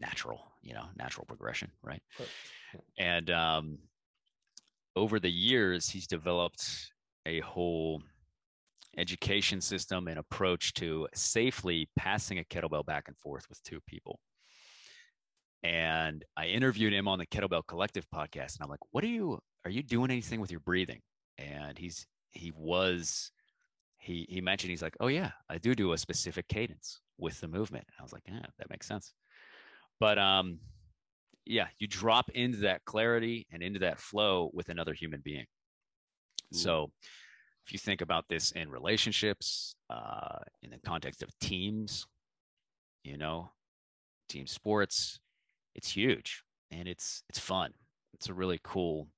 Natural, 0.01 0.41
you 0.63 0.75
know, 0.75 0.85
natural 0.97 1.27
progression, 1.27 1.71
right? 1.83 2.03
Sure. 2.17 2.27
And 2.99 3.31
um, 3.31 3.79
over 4.99 5.21
the 5.21 5.31
years, 5.31 5.89
he's 5.89 6.07
developed 6.07 6.93
a 7.25 7.41
whole 7.41 8.03
education 8.97 9.61
system 9.61 10.09
and 10.09 10.19
approach 10.19 10.75
to 10.75 11.09
safely 11.15 11.89
passing 11.97 12.39
a 12.39 12.45
kettlebell 12.45 12.85
back 12.85 13.05
and 13.07 13.17
forth 13.17 13.49
with 13.49 13.63
two 13.63 13.81
people. 13.87 14.19
And 15.63 16.25
I 16.37 16.47
interviewed 16.47 16.93
him 16.93 17.09
on 17.09 17.19
the 17.19 17.27
Kettlebell 17.27 17.67
Collective 17.67 18.07
podcast, 18.15 18.57
and 18.57 18.63
I'm 18.63 18.69
like, 18.69 18.93
"What 18.93 19.03
are 19.05 19.09
you? 19.09 19.39
Are 19.65 19.71
you 19.71 19.83
doing 19.83 20.11
anything 20.11 20.41
with 20.41 20.51
your 20.51 20.61
breathing?" 20.61 21.01
And 21.37 21.77
he's 21.77 22.07
he 22.31 22.53
was 22.55 23.33
he 23.99 24.27
he 24.29 24.41
mentioned 24.41 24.71
he's 24.71 24.83
like, 24.83 24.97
"Oh 25.01 25.09
yeah, 25.09 25.33
I 25.49 25.59
do 25.59 25.75
do 25.75 25.93
a 25.93 25.99
specific 25.99 26.47
cadence 26.49 27.01
with 27.19 27.41
the 27.41 27.49
movement." 27.49 27.85
And 27.89 27.95
I 28.01 28.03
was 28.03 28.13
like, 28.13 28.23
"Yeah, 28.29 28.47
that 28.59 28.71
makes 28.71 28.87
sense." 28.87 29.13
But 29.99 30.19
um, 30.19 30.61
yeah, 31.49 31.67
you 31.79 31.89
drop 31.89 32.31
into 32.31 32.59
that 32.59 32.85
clarity 32.85 33.47
and 33.51 33.63
into 33.63 33.81
that 33.81 33.99
flow 33.99 34.51
with 34.53 34.69
another 34.69 34.93
human 34.93 35.21
being. 35.25 35.47
So 36.53 36.91
if 37.67 37.73
you 37.73 37.79
think 37.79 38.01
about 38.01 38.27
this 38.29 38.53
in 38.53 38.71
relationships, 38.71 39.75
uh, 39.91 40.39
in 40.63 40.71
the 40.71 40.79
context 40.79 41.23
of 41.23 41.31
teams, 41.41 42.07
you 43.03 43.17
know, 43.17 43.51
team 44.29 44.47
sports, 44.47 45.21
it's 45.75 45.91
huge 45.91 46.43
and 46.71 46.87
it's 46.87 47.23
it's 47.29 47.39
fun. 47.39 47.73
It's 48.13 48.29
a 48.29 48.35
really 48.35 48.61
cool 48.63 49.09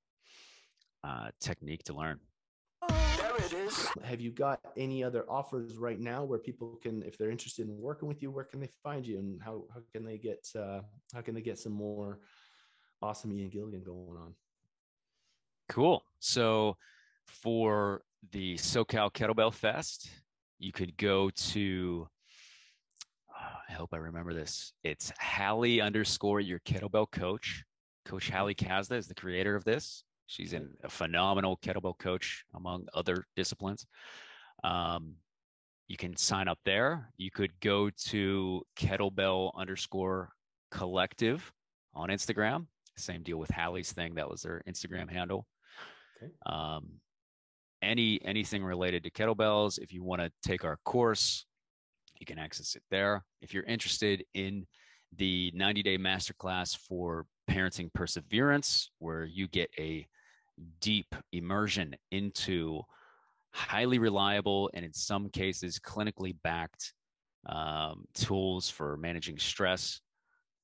uh, 1.02 1.30
technique 1.40 1.84
to 1.84 1.94
learn. 1.94 2.20
There 3.40 3.60
it 3.60 3.66
is. 3.66 3.88
Have 4.04 4.20
you 4.20 4.30
got 4.30 4.60
any 4.76 5.02
other 5.02 5.24
offers 5.28 5.76
right 5.76 5.98
now 5.98 6.24
where 6.24 6.38
people 6.38 6.78
can, 6.82 7.02
if 7.02 7.16
they're 7.16 7.30
interested 7.30 7.66
in 7.66 7.78
working 7.78 8.06
with 8.06 8.22
you, 8.22 8.30
where 8.30 8.44
can 8.44 8.60
they 8.60 8.68
find 8.82 9.06
you, 9.06 9.18
and 9.18 9.40
how 9.40 9.64
how 9.72 9.80
can 9.92 10.04
they 10.04 10.18
get 10.18 10.46
uh, 10.54 10.80
how 11.14 11.22
can 11.22 11.34
they 11.34 11.40
get 11.40 11.58
some 11.58 11.72
more 11.72 12.20
awesome 13.00 13.32
Ian 13.32 13.48
Gilligan 13.48 13.82
going 13.82 14.18
on? 14.18 14.34
Cool. 15.68 16.04
So 16.18 16.76
for 17.26 18.02
the 18.32 18.56
SoCal 18.56 19.10
Kettlebell 19.12 19.54
Fest, 19.54 20.10
you 20.58 20.72
could 20.72 20.96
go 20.98 21.30
to 21.30 22.08
I 23.68 23.72
hope 23.72 23.90
I 23.92 23.98
remember 23.98 24.34
this. 24.34 24.72
It's 24.84 25.12
Hallie 25.18 25.80
underscore 25.80 26.40
your 26.40 26.58
kettlebell 26.60 27.10
coach. 27.10 27.64
Coach 28.04 28.28
Hallie 28.28 28.54
Kazda 28.54 28.96
is 28.96 29.06
the 29.06 29.14
creator 29.14 29.54
of 29.54 29.64
this. 29.64 30.04
She's 30.30 30.52
an, 30.52 30.70
a 30.84 30.88
phenomenal 30.88 31.56
kettlebell 31.56 31.98
coach 31.98 32.44
among 32.54 32.86
other 32.94 33.24
disciplines. 33.34 33.84
Um, 34.62 35.16
you 35.88 35.96
can 35.96 36.16
sign 36.16 36.46
up 36.46 36.60
there. 36.64 37.12
You 37.16 37.32
could 37.32 37.50
go 37.58 37.90
to 37.90 38.62
kettlebell 38.78 39.50
underscore 39.56 40.30
collective 40.70 41.52
on 41.94 42.10
Instagram. 42.10 42.66
Same 42.96 43.24
deal 43.24 43.38
with 43.38 43.50
Hallie's 43.50 43.90
thing. 43.90 44.14
That 44.14 44.30
was 44.30 44.42
their 44.42 44.62
Instagram 44.68 45.10
handle. 45.10 45.48
Okay. 46.22 46.30
Um, 46.46 47.00
any 47.82 48.20
anything 48.24 48.62
related 48.62 49.02
to 49.02 49.10
kettlebells, 49.10 49.80
if 49.80 49.92
you 49.92 50.04
want 50.04 50.20
to 50.20 50.30
take 50.46 50.64
our 50.64 50.78
course, 50.84 51.44
you 52.20 52.26
can 52.26 52.38
access 52.38 52.76
it 52.76 52.84
there. 52.88 53.24
If 53.42 53.52
you're 53.52 53.64
interested 53.64 54.24
in 54.34 54.64
the 55.16 55.50
90 55.56 55.82
day 55.82 55.98
masterclass 55.98 56.76
for 56.76 57.26
parenting 57.50 57.92
perseverance, 57.92 58.92
where 59.00 59.24
you 59.24 59.48
get 59.48 59.70
a 59.76 60.06
deep 60.80 61.14
immersion 61.32 61.94
into 62.10 62.82
highly 63.52 63.98
reliable 63.98 64.70
and 64.74 64.84
in 64.84 64.92
some 64.92 65.28
cases 65.28 65.78
clinically 65.78 66.34
backed 66.42 66.92
um, 67.46 68.04
tools 68.14 68.68
for 68.68 68.96
managing 68.96 69.38
stress, 69.38 70.00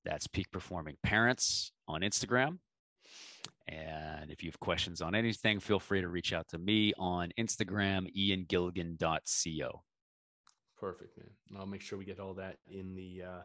that's 0.05 0.26
Peak 0.26 0.51
Performing 0.51 0.97
Parents 1.03 1.72
on 1.88 2.03
Instagram. 2.03 2.59
And 3.68 4.30
if 4.30 4.42
you 4.42 4.49
have 4.49 4.61
questions 4.61 5.01
on 5.01 5.14
anything, 5.14 5.59
feel 5.59 5.80
free 5.80 6.01
to 6.01 6.09
reach 6.09 6.32
out 6.32 6.47
to 6.49 6.59
me 6.59 6.92
on 6.99 7.30
Instagram, 7.38 8.07
iangilligan.co. 8.16 9.82
Perfect, 10.78 11.18
man. 11.18 11.61
I'll 11.61 11.66
make 11.66 11.80
sure 11.80 11.99
we 11.99 12.05
get 12.05 12.20
all 12.20 12.34
that 12.34 12.59
in 12.70 12.94
the 12.94 13.22
uh, 13.26 13.42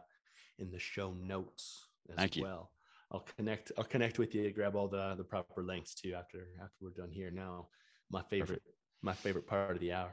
in 0.58 0.70
the 0.70 0.78
show 0.78 1.14
notes 1.14 1.86
as 2.10 2.16
Thank 2.16 2.36
you. 2.36 2.42
well. 2.44 2.70
I'll 3.12 3.26
connect. 3.36 3.72
I'll 3.76 3.84
connect 3.84 4.18
with 4.18 4.34
you. 4.34 4.50
Grab 4.52 4.74
all 4.74 4.88
the 4.88 5.14
the 5.16 5.24
proper 5.24 5.62
links 5.62 5.94
too 5.94 6.14
after 6.14 6.48
after 6.60 6.74
we're 6.80 6.90
done 6.90 7.10
here. 7.10 7.30
Now, 7.30 7.68
my 8.10 8.22
favorite 8.22 8.62
my 9.02 9.12
favorite 9.12 9.46
part 9.46 9.72
of 9.72 9.80
the 9.80 9.92
hour. 9.92 10.12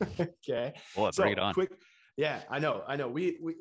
okay. 0.20 0.74
Well, 0.96 1.10
bring 1.16 1.32
it 1.32 1.38
on. 1.38 1.54
Quick. 1.54 1.72
Yeah, 2.16 2.42
I 2.50 2.58
know. 2.58 2.84
I 2.86 2.96
know. 2.96 3.08
We 3.08 3.38
we 3.42 3.56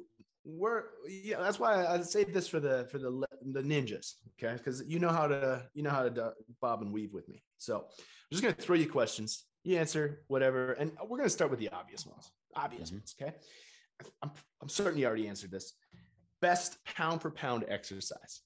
we're 0.45 0.83
yeah. 1.07 1.39
That's 1.39 1.59
why 1.59 1.85
I 1.85 1.99
saved 2.01 2.33
this 2.33 2.47
for 2.47 2.59
the 2.59 2.87
for 2.91 2.99
the 2.99 3.25
the 3.41 3.61
ninjas. 3.61 4.13
Okay, 4.37 4.53
because 4.53 4.83
you 4.87 4.99
know 4.99 5.09
how 5.09 5.27
to 5.27 5.67
you 5.73 5.81
know 5.83 5.89
how 5.89 6.07
to 6.07 6.33
bob 6.61 6.81
and 6.81 6.93
weave 6.93 7.13
with 7.13 7.27
me. 7.27 7.43
So 7.57 7.79
I'm 7.79 8.31
just 8.31 8.43
gonna 8.43 8.53
throw 8.55 8.75
you 8.75 8.89
questions. 8.89 9.45
You 9.63 9.77
answer 9.77 10.21
whatever, 10.27 10.73
and 10.73 10.91
we're 11.07 11.17
gonna 11.17 11.29
start 11.29 11.49
with 11.49 11.59
the 11.59 11.69
obvious 11.69 12.05
ones. 12.05 12.31
Obvious 12.55 12.91
Mhm. 12.91 12.93
ones. 12.93 13.15
Okay. 13.19 13.33
I'm 14.21 14.31
I'm 14.61 14.69
certain 14.69 14.99
you 14.99 15.07
already 15.07 15.27
answered 15.27 15.51
this. 15.51 15.73
Best 16.41 16.77
pound 16.85 17.21
for 17.21 17.31
pound 17.31 17.65
exercise. 17.67 18.41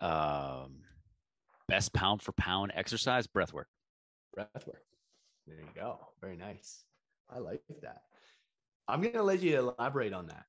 Um, 0.00 0.80
best 1.68 1.92
pound 1.92 2.22
for 2.22 2.32
pound 2.32 2.72
exercise, 2.74 3.26
breath 3.26 3.52
work. 3.52 3.68
breath 4.34 4.48
work. 4.66 4.82
There 5.46 5.56
you 5.56 5.68
go. 5.74 5.98
Very 6.20 6.36
nice. 6.36 6.84
I 7.28 7.38
like 7.38 7.62
that. 7.82 8.02
I'm 8.88 9.02
gonna 9.02 9.22
let 9.22 9.42
you 9.42 9.58
elaborate 9.58 10.12
on 10.12 10.28
that. 10.28 10.44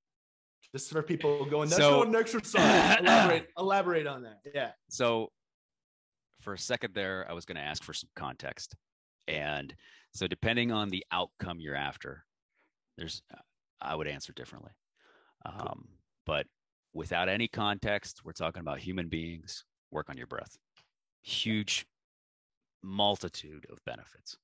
Just 0.71 0.89
for 0.91 1.03
people 1.03 1.45
going, 1.45 1.69
that's 1.69 1.81
So- 1.81 1.99
not 1.99 2.07
an 2.07 2.15
exercise. 2.15 2.97
elaborate, 2.99 3.47
elaborate 3.57 4.07
on 4.07 4.23
that. 4.23 4.39
Yeah. 4.55 4.71
So 4.89 5.29
for 6.41 6.53
a 6.53 6.57
second 6.57 6.93
there, 6.93 7.25
I 7.29 7.33
was 7.33 7.45
going 7.45 7.55
to 7.57 7.61
ask 7.61 7.83
for 7.83 7.93
some 7.93 8.09
context. 8.15 8.75
And 9.27 9.73
so 10.13 10.27
depending 10.27 10.71
on 10.71 10.89
the 10.89 11.05
outcome 11.11 11.59
you're 11.59 11.75
after, 11.75 12.25
there's, 12.97 13.21
I 13.81 13.95
would 13.95 14.07
answer 14.07 14.33
differently. 14.33 14.71
Um, 15.45 15.87
but 16.25 16.45
without 16.93 17.29
any 17.29 17.47
context, 17.47 18.21
we're 18.23 18.33
talking 18.33 18.61
about 18.61 18.79
human 18.79 19.07
beings, 19.07 19.65
work 19.91 20.09
on 20.09 20.17
your 20.17 20.27
breath. 20.27 20.57
Huge 21.21 21.85
multitude 22.81 23.65
of 23.71 23.79
benefits. 23.85 24.37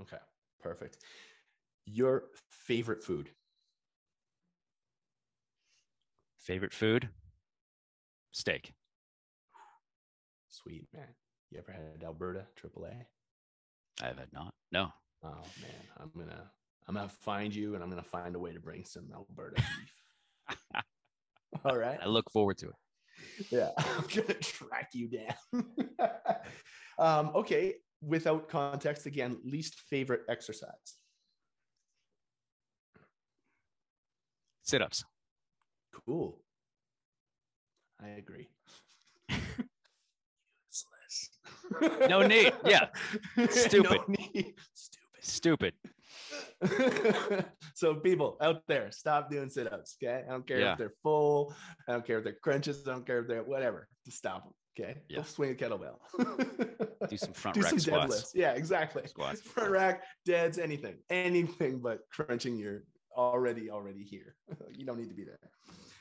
Okay. 0.00 0.16
Perfect. 0.62 0.98
Your 1.86 2.24
favorite 2.50 3.02
food. 3.02 3.30
Favorite 6.38 6.72
food? 6.72 7.08
Steak. 8.32 8.72
Sweet 10.48 10.86
man. 10.94 11.08
You 11.50 11.58
ever 11.58 11.72
had 11.72 12.02
Alberta 12.04 12.46
AAA? 12.62 13.04
I 14.02 14.06
have 14.06 14.18
had 14.18 14.32
not. 14.32 14.52
No. 14.72 14.88
Oh 15.22 15.42
man, 15.60 15.70
I'm 15.98 16.10
gonna 16.16 16.50
I'm 16.86 16.94
gonna 16.94 17.08
find 17.08 17.54
you 17.54 17.74
and 17.74 17.82
I'm 17.82 17.90
gonna 17.90 18.02
find 18.02 18.34
a 18.34 18.38
way 18.38 18.52
to 18.52 18.60
bring 18.60 18.84
some 18.84 19.08
Alberta 19.14 19.56
beef. 19.56 20.56
All 21.64 21.76
right. 21.76 21.98
I 22.02 22.06
look 22.06 22.30
forward 22.30 22.58
to 22.58 22.68
it. 22.68 22.74
Yeah, 23.50 23.70
I'm 23.78 24.04
gonna 24.14 24.34
track 24.34 24.90
you 24.92 25.08
down. 25.08 25.64
um, 26.98 27.30
okay, 27.34 27.74
without 28.02 28.48
context, 28.48 29.06
again, 29.06 29.38
least 29.44 29.80
favorite 29.88 30.22
exercise. 30.28 30.98
Sit 34.62 34.82
ups. 34.82 35.04
Cool. 36.06 36.40
I 38.02 38.08
agree. 38.08 38.48
No 42.08 42.26
need. 42.26 42.52
Yeah. 42.64 42.86
Stupid. 43.50 44.00
No 44.08 44.14
need. 44.32 44.54
Stupid. 45.20 45.74
Stupid. 45.74 45.74
so 47.74 47.94
people 47.96 48.36
out 48.40 48.62
there, 48.68 48.90
stop 48.90 49.30
doing 49.30 49.50
sit-ups. 49.50 49.96
Okay. 50.02 50.22
I 50.26 50.30
don't 50.30 50.46
care 50.46 50.60
Yeah. 50.60 50.72
if 50.72 50.78
they're 50.78 50.92
full. 51.02 51.54
I 51.88 51.92
don't 51.92 52.06
care 52.06 52.18
if 52.18 52.24
they're 52.24 52.36
crunches. 52.42 52.86
I 52.88 52.92
don't 52.92 53.06
care 53.06 53.20
if 53.20 53.28
they're 53.28 53.42
whatever. 53.42 53.88
Just 54.04 54.18
stop 54.18 54.44
them. 54.44 54.52
Okay. 54.78 55.02
Yeah. 55.08 55.18
Go 55.18 55.22
swing 55.24 55.50
a 55.52 55.54
kettlebell. 55.54 55.98
Do 57.08 57.16
some 57.16 57.32
front 57.32 57.54
Do 57.56 57.60
rack 57.62 57.70
some 57.70 57.78
squats. 57.78 58.14
deadlifts. 58.14 58.30
Yeah, 58.34 58.52
exactly. 58.52 59.06
Squats. 59.06 59.40
Front 59.40 59.70
rack, 59.70 60.02
deads, 60.24 60.58
anything, 60.58 60.96
anything 61.10 61.78
but 61.80 62.00
crunching 62.10 62.56
your 62.56 62.82
already 63.16 63.70
already 63.70 64.02
here. 64.02 64.34
you 64.72 64.84
don't 64.84 64.98
need 64.98 65.08
to 65.10 65.14
be 65.14 65.24
there. 65.24 65.38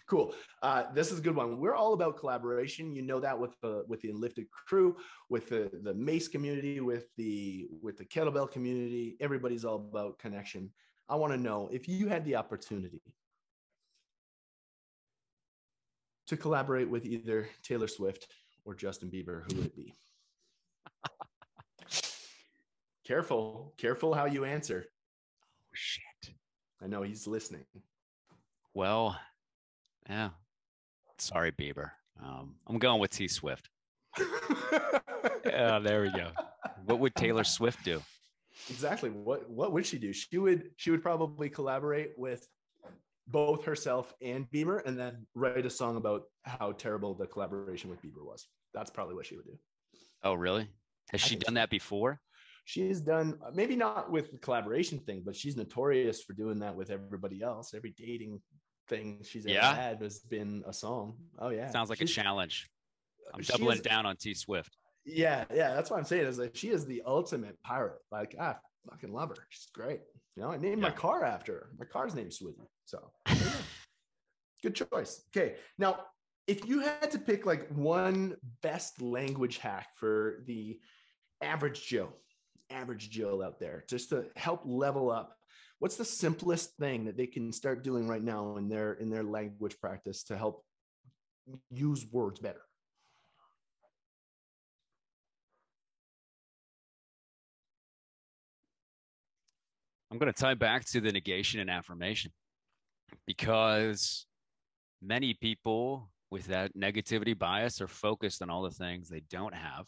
Cool. 0.07 0.35
Uh, 0.61 0.83
this 0.93 1.11
is 1.11 1.19
a 1.19 1.21
good 1.21 1.35
one. 1.35 1.59
We're 1.59 1.75
all 1.75 1.93
about 1.93 2.17
collaboration. 2.17 2.93
You 2.93 3.01
know 3.01 3.19
that 3.19 3.37
with 3.37 3.59
the 3.61 3.83
with 3.87 4.01
the 4.01 4.09
Enlifted 4.09 4.47
crew, 4.49 4.97
with 5.29 5.49
the 5.49 5.69
the 5.83 5.93
Mace 5.93 6.27
community, 6.27 6.79
with 6.79 7.05
the 7.17 7.67
with 7.81 7.97
the 7.97 8.05
kettlebell 8.05 8.51
community. 8.51 9.15
Everybody's 9.19 9.65
all 9.65 9.75
about 9.75 10.19
connection. 10.19 10.71
I 11.09 11.15
want 11.15 11.33
to 11.33 11.39
know 11.39 11.69
if 11.71 11.87
you 11.87 12.07
had 12.07 12.25
the 12.25 12.35
opportunity 12.35 13.01
to 16.27 16.37
collaborate 16.37 16.89
with 16.89 17.05
either 17.05 17.47
Taylor 17.63 17.87
Swift 17.87 18.27
or 18.65 18.73
Justin 18.73 19.09
Bieber, 19.09 19.43
who 19.51 19.57
would 19.57 19.65
it 19.67 19.75
be? 19.75 19.93
careful, 23.05 23.73
careful 23.77 24.13
how 24.13 24.25
you 24.25 24.45
answer. 24.45 24.85
Oh 24.87 25.73
shit. 25.73 26.33
I 26.81 26.87
know 26.87 27.01
he's 27.01 27.27
listening. 27.27 27.65
Well, 28.73 29.17
yeah. 30.09 30.29
Sorry, 31.17 31.51
Bieber. 31.51 31.91
Um, 32.23 32.55
I'm 32.67 32.79
going 32.79 32.99
with 32.99 33.11
T 33.11 33.27
Swift. 33.27 33.69
yeah, 35.45 35.79
there 35.79 36.01
we 36.01 36.11
go. 36.11 36.29
What 36.85 36.99
would 36.99 37.15
Taylor 37.15 37.43
Swift 37.43 37.83
do? 37.83 38.01
Exactly. 38.69 39.09
What 39.09 39.49
what 39.49 39.71
would 39.71 39.85
she 39.85 39.97
do? 39.97 40.13
She 40.13 40.37
would 40.37 40.71
she 40.77 40.91
would 40.91 41.01
probably 41.01 41.49
collaborate 41.49 42.11
with 42.17 42.47
both 43.27 43.63
herself 43.63 44.13
and 44.21 44.49
Bieber 44.51 44.85
and 44.85 44.99
then 44.99 45.25
write 45.33 45.65
a 45.65 45.69
song 45.69 45.97
about 45.97 46.23
how 46.43 46.71
terrible 46.73 47.15
the 47.15 47.25
collaboration 47.25 47.89
with 47.89 48.01
Bieber 48.01 48.23
was. 48.23 48.47
That's 48.73 48.91
probably 48.91 49.15
what 49.15 49.25
she 49.25 49.35
would 49.35 49.45
do. 49.45 49.57
Oh, 50.23 50.33
really? 50.33 50.67
Has 51.11 51.21
she 51.21 51.35
done 51.35 51.53
so. 51.55 51.59
that 51.59 51.69
before? 51.69 52.19
She's 52.65 53.01
done 53.01 53.39
maybe 53.53 53.75
not 53.75 54.11
with 54.11 54.31
the 54.31 54.37
collaboration 54.37 54.99
thing, 54.99 55.23
but 55.25 55.35
she's 55.35 55.57
notorious 55.57 56.21
for 56.23 56.33
doing 56.33 56.59
that 56.59 56.75
with 56.75 56.91
everybody 56.91 57.41
else. 57.41 57.73
Every 57.73 57.93
dating 57.97 58.41
thing 58.87 59.19
she's 59.23 59.45
ever 59.45 59.55
yeah. 59.55 59.75
had 59.75 60.01
has 60.01 60.19
been 60.19 60.63
a 60.67 60.73
song. 60.73 61.15
Oh 61.39 61.49
yeah. 61.49 61.69
Sounds 61.69 61.89
like 61.89 61.99
she's, 61.99 62.11
a 62.11 62.13
challenge. 62.13 62.69
I'm 63.33 63.41
doubling 63.41 63.79
down 63.79 64.05
on 64.05 64.15
T 64.15 64.33
Swift. 64.33 64.77
Yeah, 65.05 65.45
yeah. 65.53 65.73
That's 65.73 65.89
what 65.89 65.97
I'm 65.97 66.05
saying. 66.05 66.25
Is 66.25 66.39
like 66.39 66.55
she 66.55 66.69
is 66.69 66.85
the 66.85 67.01
ultimate 67.05 67.61
pirate. 67.63 67.99
Like 68.11 68.35
I 68.39 68.55
fucking 68.89 69.13
love 69.13 69.29
her. 69.29 69.47
She's 69.49 69.67
great. 69.73 70.01
You 70.35 70.43
know, 70.43 70.51
I 70.51 70.57
named 70.57 70.81
yeah. 70.81 70.89
my 70.89 70.91
car 70.91 71.23
after 71.23 71.53
her. 71.53 71.69
My 71.79 71.85
car's 71.85 72.15
named 72.15 72.31
Swizzy. 72.31 72.67
So 72.85 73.11
good 74.63 74.75
choice. 74.75 75.23
Okay. 75.35 75.55
Now, 75.77 75.99
if 76.47 76.67
you 76.67 76.79
had 76.79 77.11
to 77.11 77.19
pick 77.19 77.45
like 77.45 77.69
one 77.69 78.35
best 78.61 79.01
language 79.01 79.57
hack 79.57 79.89
for 79.95 80.43
the 80.45 80.79
average 81.41 81.85
Joe, 81.85 82.09
average 82.69 83.09
Joe 83.09 83.43
out 83.43 83.59
there, 83.59 83.83
just 83.89 84.09
to 84.09 84.25
help 84.35 84.61
level 84.65 85.11
up 85.11 85.37
what's 85.83 85.97
the 85.97 86.05
simplest 86.05 86.77
thing 86.77 87.03
that 87.03 87.17
they 87.17 87.27
can 87.27 87.51
start 87.51 87.83
doing 87.83 88.07
right 88.07 88.23
now 88.23 88.55
in 88.55 88.69
their 88.69 88.93
in 88.93 89.09
their 89.09 89.21
language 89.21 89.75
practice 89.81 90.23
to 90.23 90.37
help 90.37 90.63
use 91.69 92.07
words 92.09 92.39
better? 92.39 92.61
I'm 100.09 100.17
going 100.17 100.31
to 100.31 100.41
tie 100.41 100.53
back 100.53 100.85
to 100.91 101.01
the 101.01 101.11
negation 101.11 101.59
and 101.59 101.69
affirmation 101.69 102.31
because 103.27 104.25
many 105.01 105.33
people 105.33 106.09
with 106.31 106.45
that 106.45 106.73
negativity 106.77 107.37
bias 107.37 107.81
are 107.81 107.89
focused 107.89 108.41
on 108.41 108.49
all 108.49 108.61
the 108.61 108.71
things 108.71 109.09
they 109.09 109.23
don't 109.29 109.53
have 109.53 109.87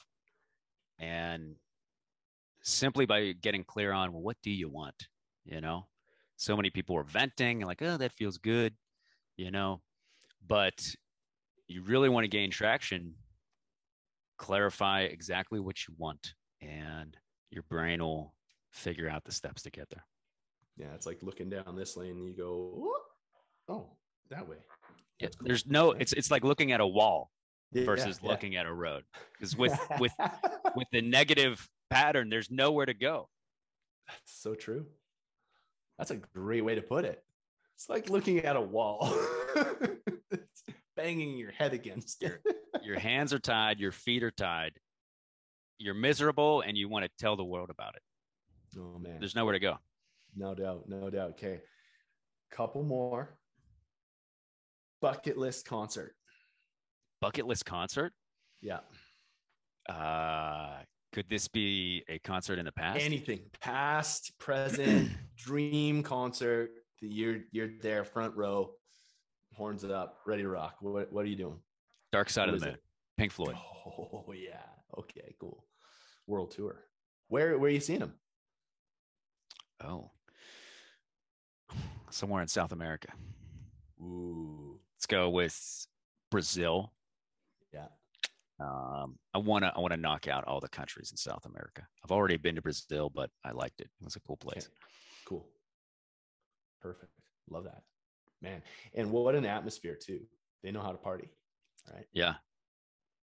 and 1.00 1.56
simply 2.64 3.06
by 3.06 3.32
getting 3.42 3.64
clear 3.64 3.94
on 3.94 4.12
well, 4.12 4.22
what 4.22 4.36
do 4.44 4.52
you 4.52 4.68
want 4.68 5.08
you 5.46 5.62
know? 5.62 5.86
So 6.38 6.56
many 6.56 6.70
people 6.70 6.96
were 6.96 7.04
venting 7.04 7.62
and 7.62 7.68
like 7.68 7.82
oh 7.82 7.98
that 7.98 8.12
feels 8.12 8.38
good 8.38 8.74
you 9.38 9.52
know? 9.52 9.82
But 10.48 10.96
you 11.68 11.82
really 11.82 12.10
want 12.10 12.24
to 12.24 12.28
gain 12.28 12.52
traction 12.52 13.16
clarify 14.38 15.02
exactly 15.02 15.60
what 15.60 15.88
you 15.88 15.94
want 15.98 16.34
and 16.62 17.16
your 17.52 17.64
brain 17.64 18.04
will 18.04 18.34
figure 18.72 19.10
out 19.10 19.24
the 19.24 19.32
steps 19.32 19.62
to 19.64 19.72
get 19.72 19.90
there. 19.90 20.06
Yeah 20.78 20.94
it's 20.94 21.06
like 21.06 21.20
looking 21.22 21.50
down 21.50 21.76
this 21.76 21.96
lane 21.96 22.18
and 22.18 22.28
you 22.28 22.34
go 22.34 22.92
oh 23.70 23.90
that 24.30 24.48
way. 24.48 24.58
Yeah, 25.20 25.30
there's 25.42 25.66
no 25.66 25.92
it's 25.92 26.12
it's 26.14 26.30
like 26.30 26.44
looking 26.44 26.72
at 26.74 26.82
a 26.82 26.88
wall 26.88 27.32
yeah, 27.72 27.86
versus 27.86 28.20
yeah, 28.22 28.30
looking 28.30 28.56
at 28.58 28.66
a 28.66 28.74
road 28.74 29.04
because 29.34 29.56
with 29.58 29.78
with 30.00 30.12
with 30.76 30.88
the 30.92 31.02
negative 31.02 31.68
pattern 31.90 32.30
there's 32.30 32.52
nowhere 32.52 32.86
to 32.86 32.94
go. 32.94 33.30
That's 34.08 34.42
so 34.42 34.54
true 34.54 34.86
that's 35.98 36.12
a 36.12 36.16
great 36.16 36.64
way 36.64 36.76
to 36.76 36.82
put 36.82 37.06
it. 37.06 37.24
It's 37.76 37.90
like 37.90 38.10
looking 38.10 38.40
at 38.40 38.56
a 38.56 38.62
wall, 38.62 39.14
banging 40.96 41.38
your 41.38 41.52
head 41.52 41.74
against 41.74 42.24
it. 42.24 42.40
your 42.84 42.98
hands 42.98 43.34
are 43.34 43.40
tied, 43.40 43.80
your 43.80 43.92
feet 43.92 44.24
are 44.24 44.32
tied. 44.32 44.74
You're 45.78 45.94
miserable 45.94 46.62
and 46.62 46.78
you 46.78 46.88
want 46.88 47.04
to 47.04 47.12
tell 47.20 47.36
the 47.36 47.44
world 47.44 47.70
about 47.70 47.96
it. 47.96 48.02
Oh 48.80 48.98
man. 48.98 49.18
There's 49.20 49.36
nowhere 49.36 49.54
to 49.54 49.60
go. 49.60 49.78
No 50.36 50.56
doubt, 50.56 50.88
no 50.88 51.10
doubt. 51.10 51.32
Okay. 51.32 51.62
Couple 52.52 52.84
more. 52.84 53.38
Bucket 55.02 55.38
list 55.38 55.66
concert. 55.66 56.16
Bucket 57.20 57.46
list 57.46 57.66
concert? 57.66 58.14
Yeah. 58.62 58.80
Uh 59.90 60.78
could 61.16 61.30
this 61.30 61.48
be 61.48 62.04
a 62.10 62.20
concert 62.20 62.60
in 62.60 62.66
the 62.66 62.74
past? 62.74 63.00
Anything, 63.02 63.40
past, 63.62 64.38
present, 64.38 65.10
dream 65.38 66.04
concert. 66.04 66.72
You're 67.00 67.38
you're 67.52 67.70
there, 67.82 68.04
front 68.04 68.36
row, 68.36 68.72
horns 69.54 69.86
up, 69.86 70.20
ready 70.28 70.44
to 70.44 70.50
rock. 70.50 70.76
What 70.82 71.14
what 71.14 71.24
are 71.24 71.30
you 71.30 71.38
doing? 71.38 71.58
Dark 72.12 72.30
Side 72.30 72.48
what 72.48 72.56
of 72.56 72.60
the 72.60 72.66
Moon, 72.68 72.78
Pink 73.18 73.32
Floyd. 73.32 73.56
Oh 73.56 74.26
yeah, 74.36 74.60
okay, 74.98 75.34
cool. 75.40 75.64
World 76.28 76.52
tour. 76.52 76.84
Where 77.30 77.58
where 77.58 77.70
are 77.70 77.74
you 77.74 77.80
seeing 77.80 78.00
them? 78.00 78.16
Oh, 79.82 80.12
somewhere 82.10 82.42
in 82.42 82.50
South 82.50 82.74
America. 82.74 83.08
Ooh, 84.02 84.82
let's 84.98 85.06
go 85.06 85.30
with 85.30 85.88
Brazil. 86.30 86.92
Yeah, 87.74 87.88
um, 88.60 89.18
I 89.34 89.40
want 89.40 89.66
to 89.66 89.74
I 89.76 89.80
want 89.80 89.94
to 89.94 90.00
knock 90.00 90.28
out 90.28 90.46
all 90.46 90.60
the 90.60 90.70
countries 90.70 91.12
in 91.12 91.18
South 91.18 91.46
America. 91.46 91.86
I've 92.04 92.12
already 92.12 92.38
been 92.38 92.56
to 92.56 92.62
Brazil, 92.62 93.12
but 93.14 93.30
I 93.44 93.52
liked 93.52 93.82
it. 93.82 93.90
It 94.00 94.06
was 94.06 94.16
a 94.16 94.22
cool 94.22 94.38
place. 94.38 94.66
Okay. 94.66 94.74
Cool. 95.28 95.48
Perfect. 96.82 97.12
Love 97.50 97.66
that. 97.66 97.82
Man. 98.42 98.62
And 98.94 99.12
what 99.12 99.36
an 99.36 99.46
atmosphere 99.46 99.98
too. 100.02 100.22
They 100.64 100.72
know 100.72 100.82
how 100.82 100.92
to 100.92 100.98
party. 100.98 101.30
Right. 101.94 102.06
Yeah. 102.14 102.36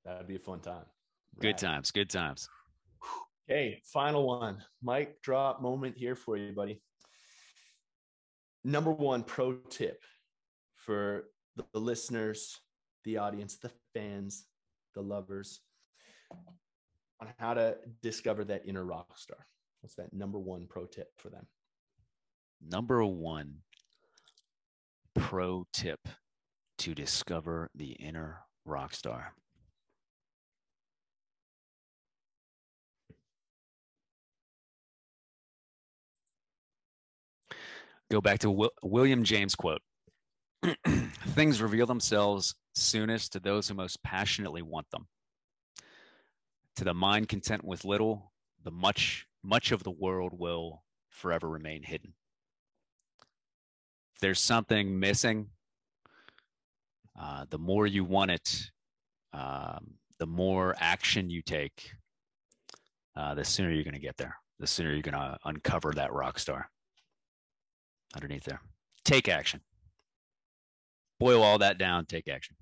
That'd 0.05 0.27
be 0.27 0.37
a 0.37 0.41
fun 0.41 0.61
time. 0.61 0.85
Right. 1.37 1.43
Good 1.43 1.59
times. 1.59 1.91
Good 1.91 2.11
times. 2.11 2.49
Okay, 3.49 3.81
final 3.85 4.27
one. 4.27 4.63
Mic 4.83 5.21
drop 5.23 5.61
moment 5.61 5.97
here 5.97 6.15
for 6.15 6.37
you, 6.37 6.53
buddy. 6.53 6.81
Number 8.65 8.93
one 8.93 9.25
pro 9.25 9.55
tip 9.55 10.03
for 10.75 11.25
the 11.57 11.65
listeners, 11.79 12.57
the 13.05 13.19
audience, 13.19 13.57
the 13.57 13.73
fans, 13.95 14.45
the 14.95 15.03
lovers 15.03 15.61
on 17.21 17.29
how 17.39 17.55
to 17.55 17.77
discover 18.03 18.45
that 18.45 18.62
inner 18.67 18.85
rock 18.85 19.17
star. 19.17 19.47
What's 19.81 19.95
that 19.97 20.12
number 20.12 20.39
one 20.39 20.67
pro 20.69 20.87
tip 20.87 21.09
for 21.19 21.31
them? 21.31 21.47
Number 22.61 23.05
one 23.05 23.59
pro 25.15 25.67
tip 25.73 26.01
to 26.79 26.95
discover 26.95 27.71
the 27.75 27.93
inner 27.93 28.41
rock 28.65 28.95
star. 28.95 29.35
Go 38.11 38.21
back 38.21 38.41
to 38.41 38.69
William 38.83 39.23
James 39.23 39.55
quote. 39.55 39.83
Things 41.29 41.61
reveal 41.61 41.87
themselves 41.87 42.55
soonest 42.75 43.33
to 43.33 43.41
those 43.41 43.69
who 43.69 43.75
most 43.75 44.03
passionately 44.03 44.63
want 44.63 44.91
them. 44.91 45.07
To 46.77 46.85
the 46.85 46.95
mind 46.95 47.29
content 47.29 47.63
with 47.63 47.85
little, 47.85 48.33
the 48.65 48.71
much, 48.71 49.27
much 49.43 49.71
of 49.71 49.83
the 49.83 49.91
world 49.91 50.33
will 50.39 50.83
forever 51.11 51.49
remain 51.49 51.83
hidden. 51.83 52.15
If 54.15 54.21
there's 54.21 54.41
something 54.41 54.99
missing, 54.99 55.49
uh, 57.21 57.45
the 57.51 57.59
more 57.59 57.87
you 57.87 58.05
want 58.05 58.31
it, 58.31 58.71
um, 59.35 59.95
the 60.19 60.27
more 60.27 60.75
action 60.79 61.29
you 61.29 61.43
take, 61.43 61.93
uh, 63.15 63.35
the 63.35 63.45
sooner 63.45 63.71
you're 63.71 63.85
going 63.85 63.93
to 63.93 64.01
get 64.01 64.17
there. 64.17 64.37
The 64.59 64.67
sooner 64.67 64.93
you're 64.93 65.03
going 65.03 65.15
to 65.15 65.39
uncover 65.45 65.93
that 65.93 66.13
rock 66.13 66.39
star 66.39 66.71
underneath 68.15 68.45
there. 68.45 68.61
Take 69.05 69.29
action 69.29 69.61
boil 71.21 71.43
all 71.43 71.59
that 71.59 71.79
down, 71.79 72.07
take 72.07 72.27
action. 72.27 72.57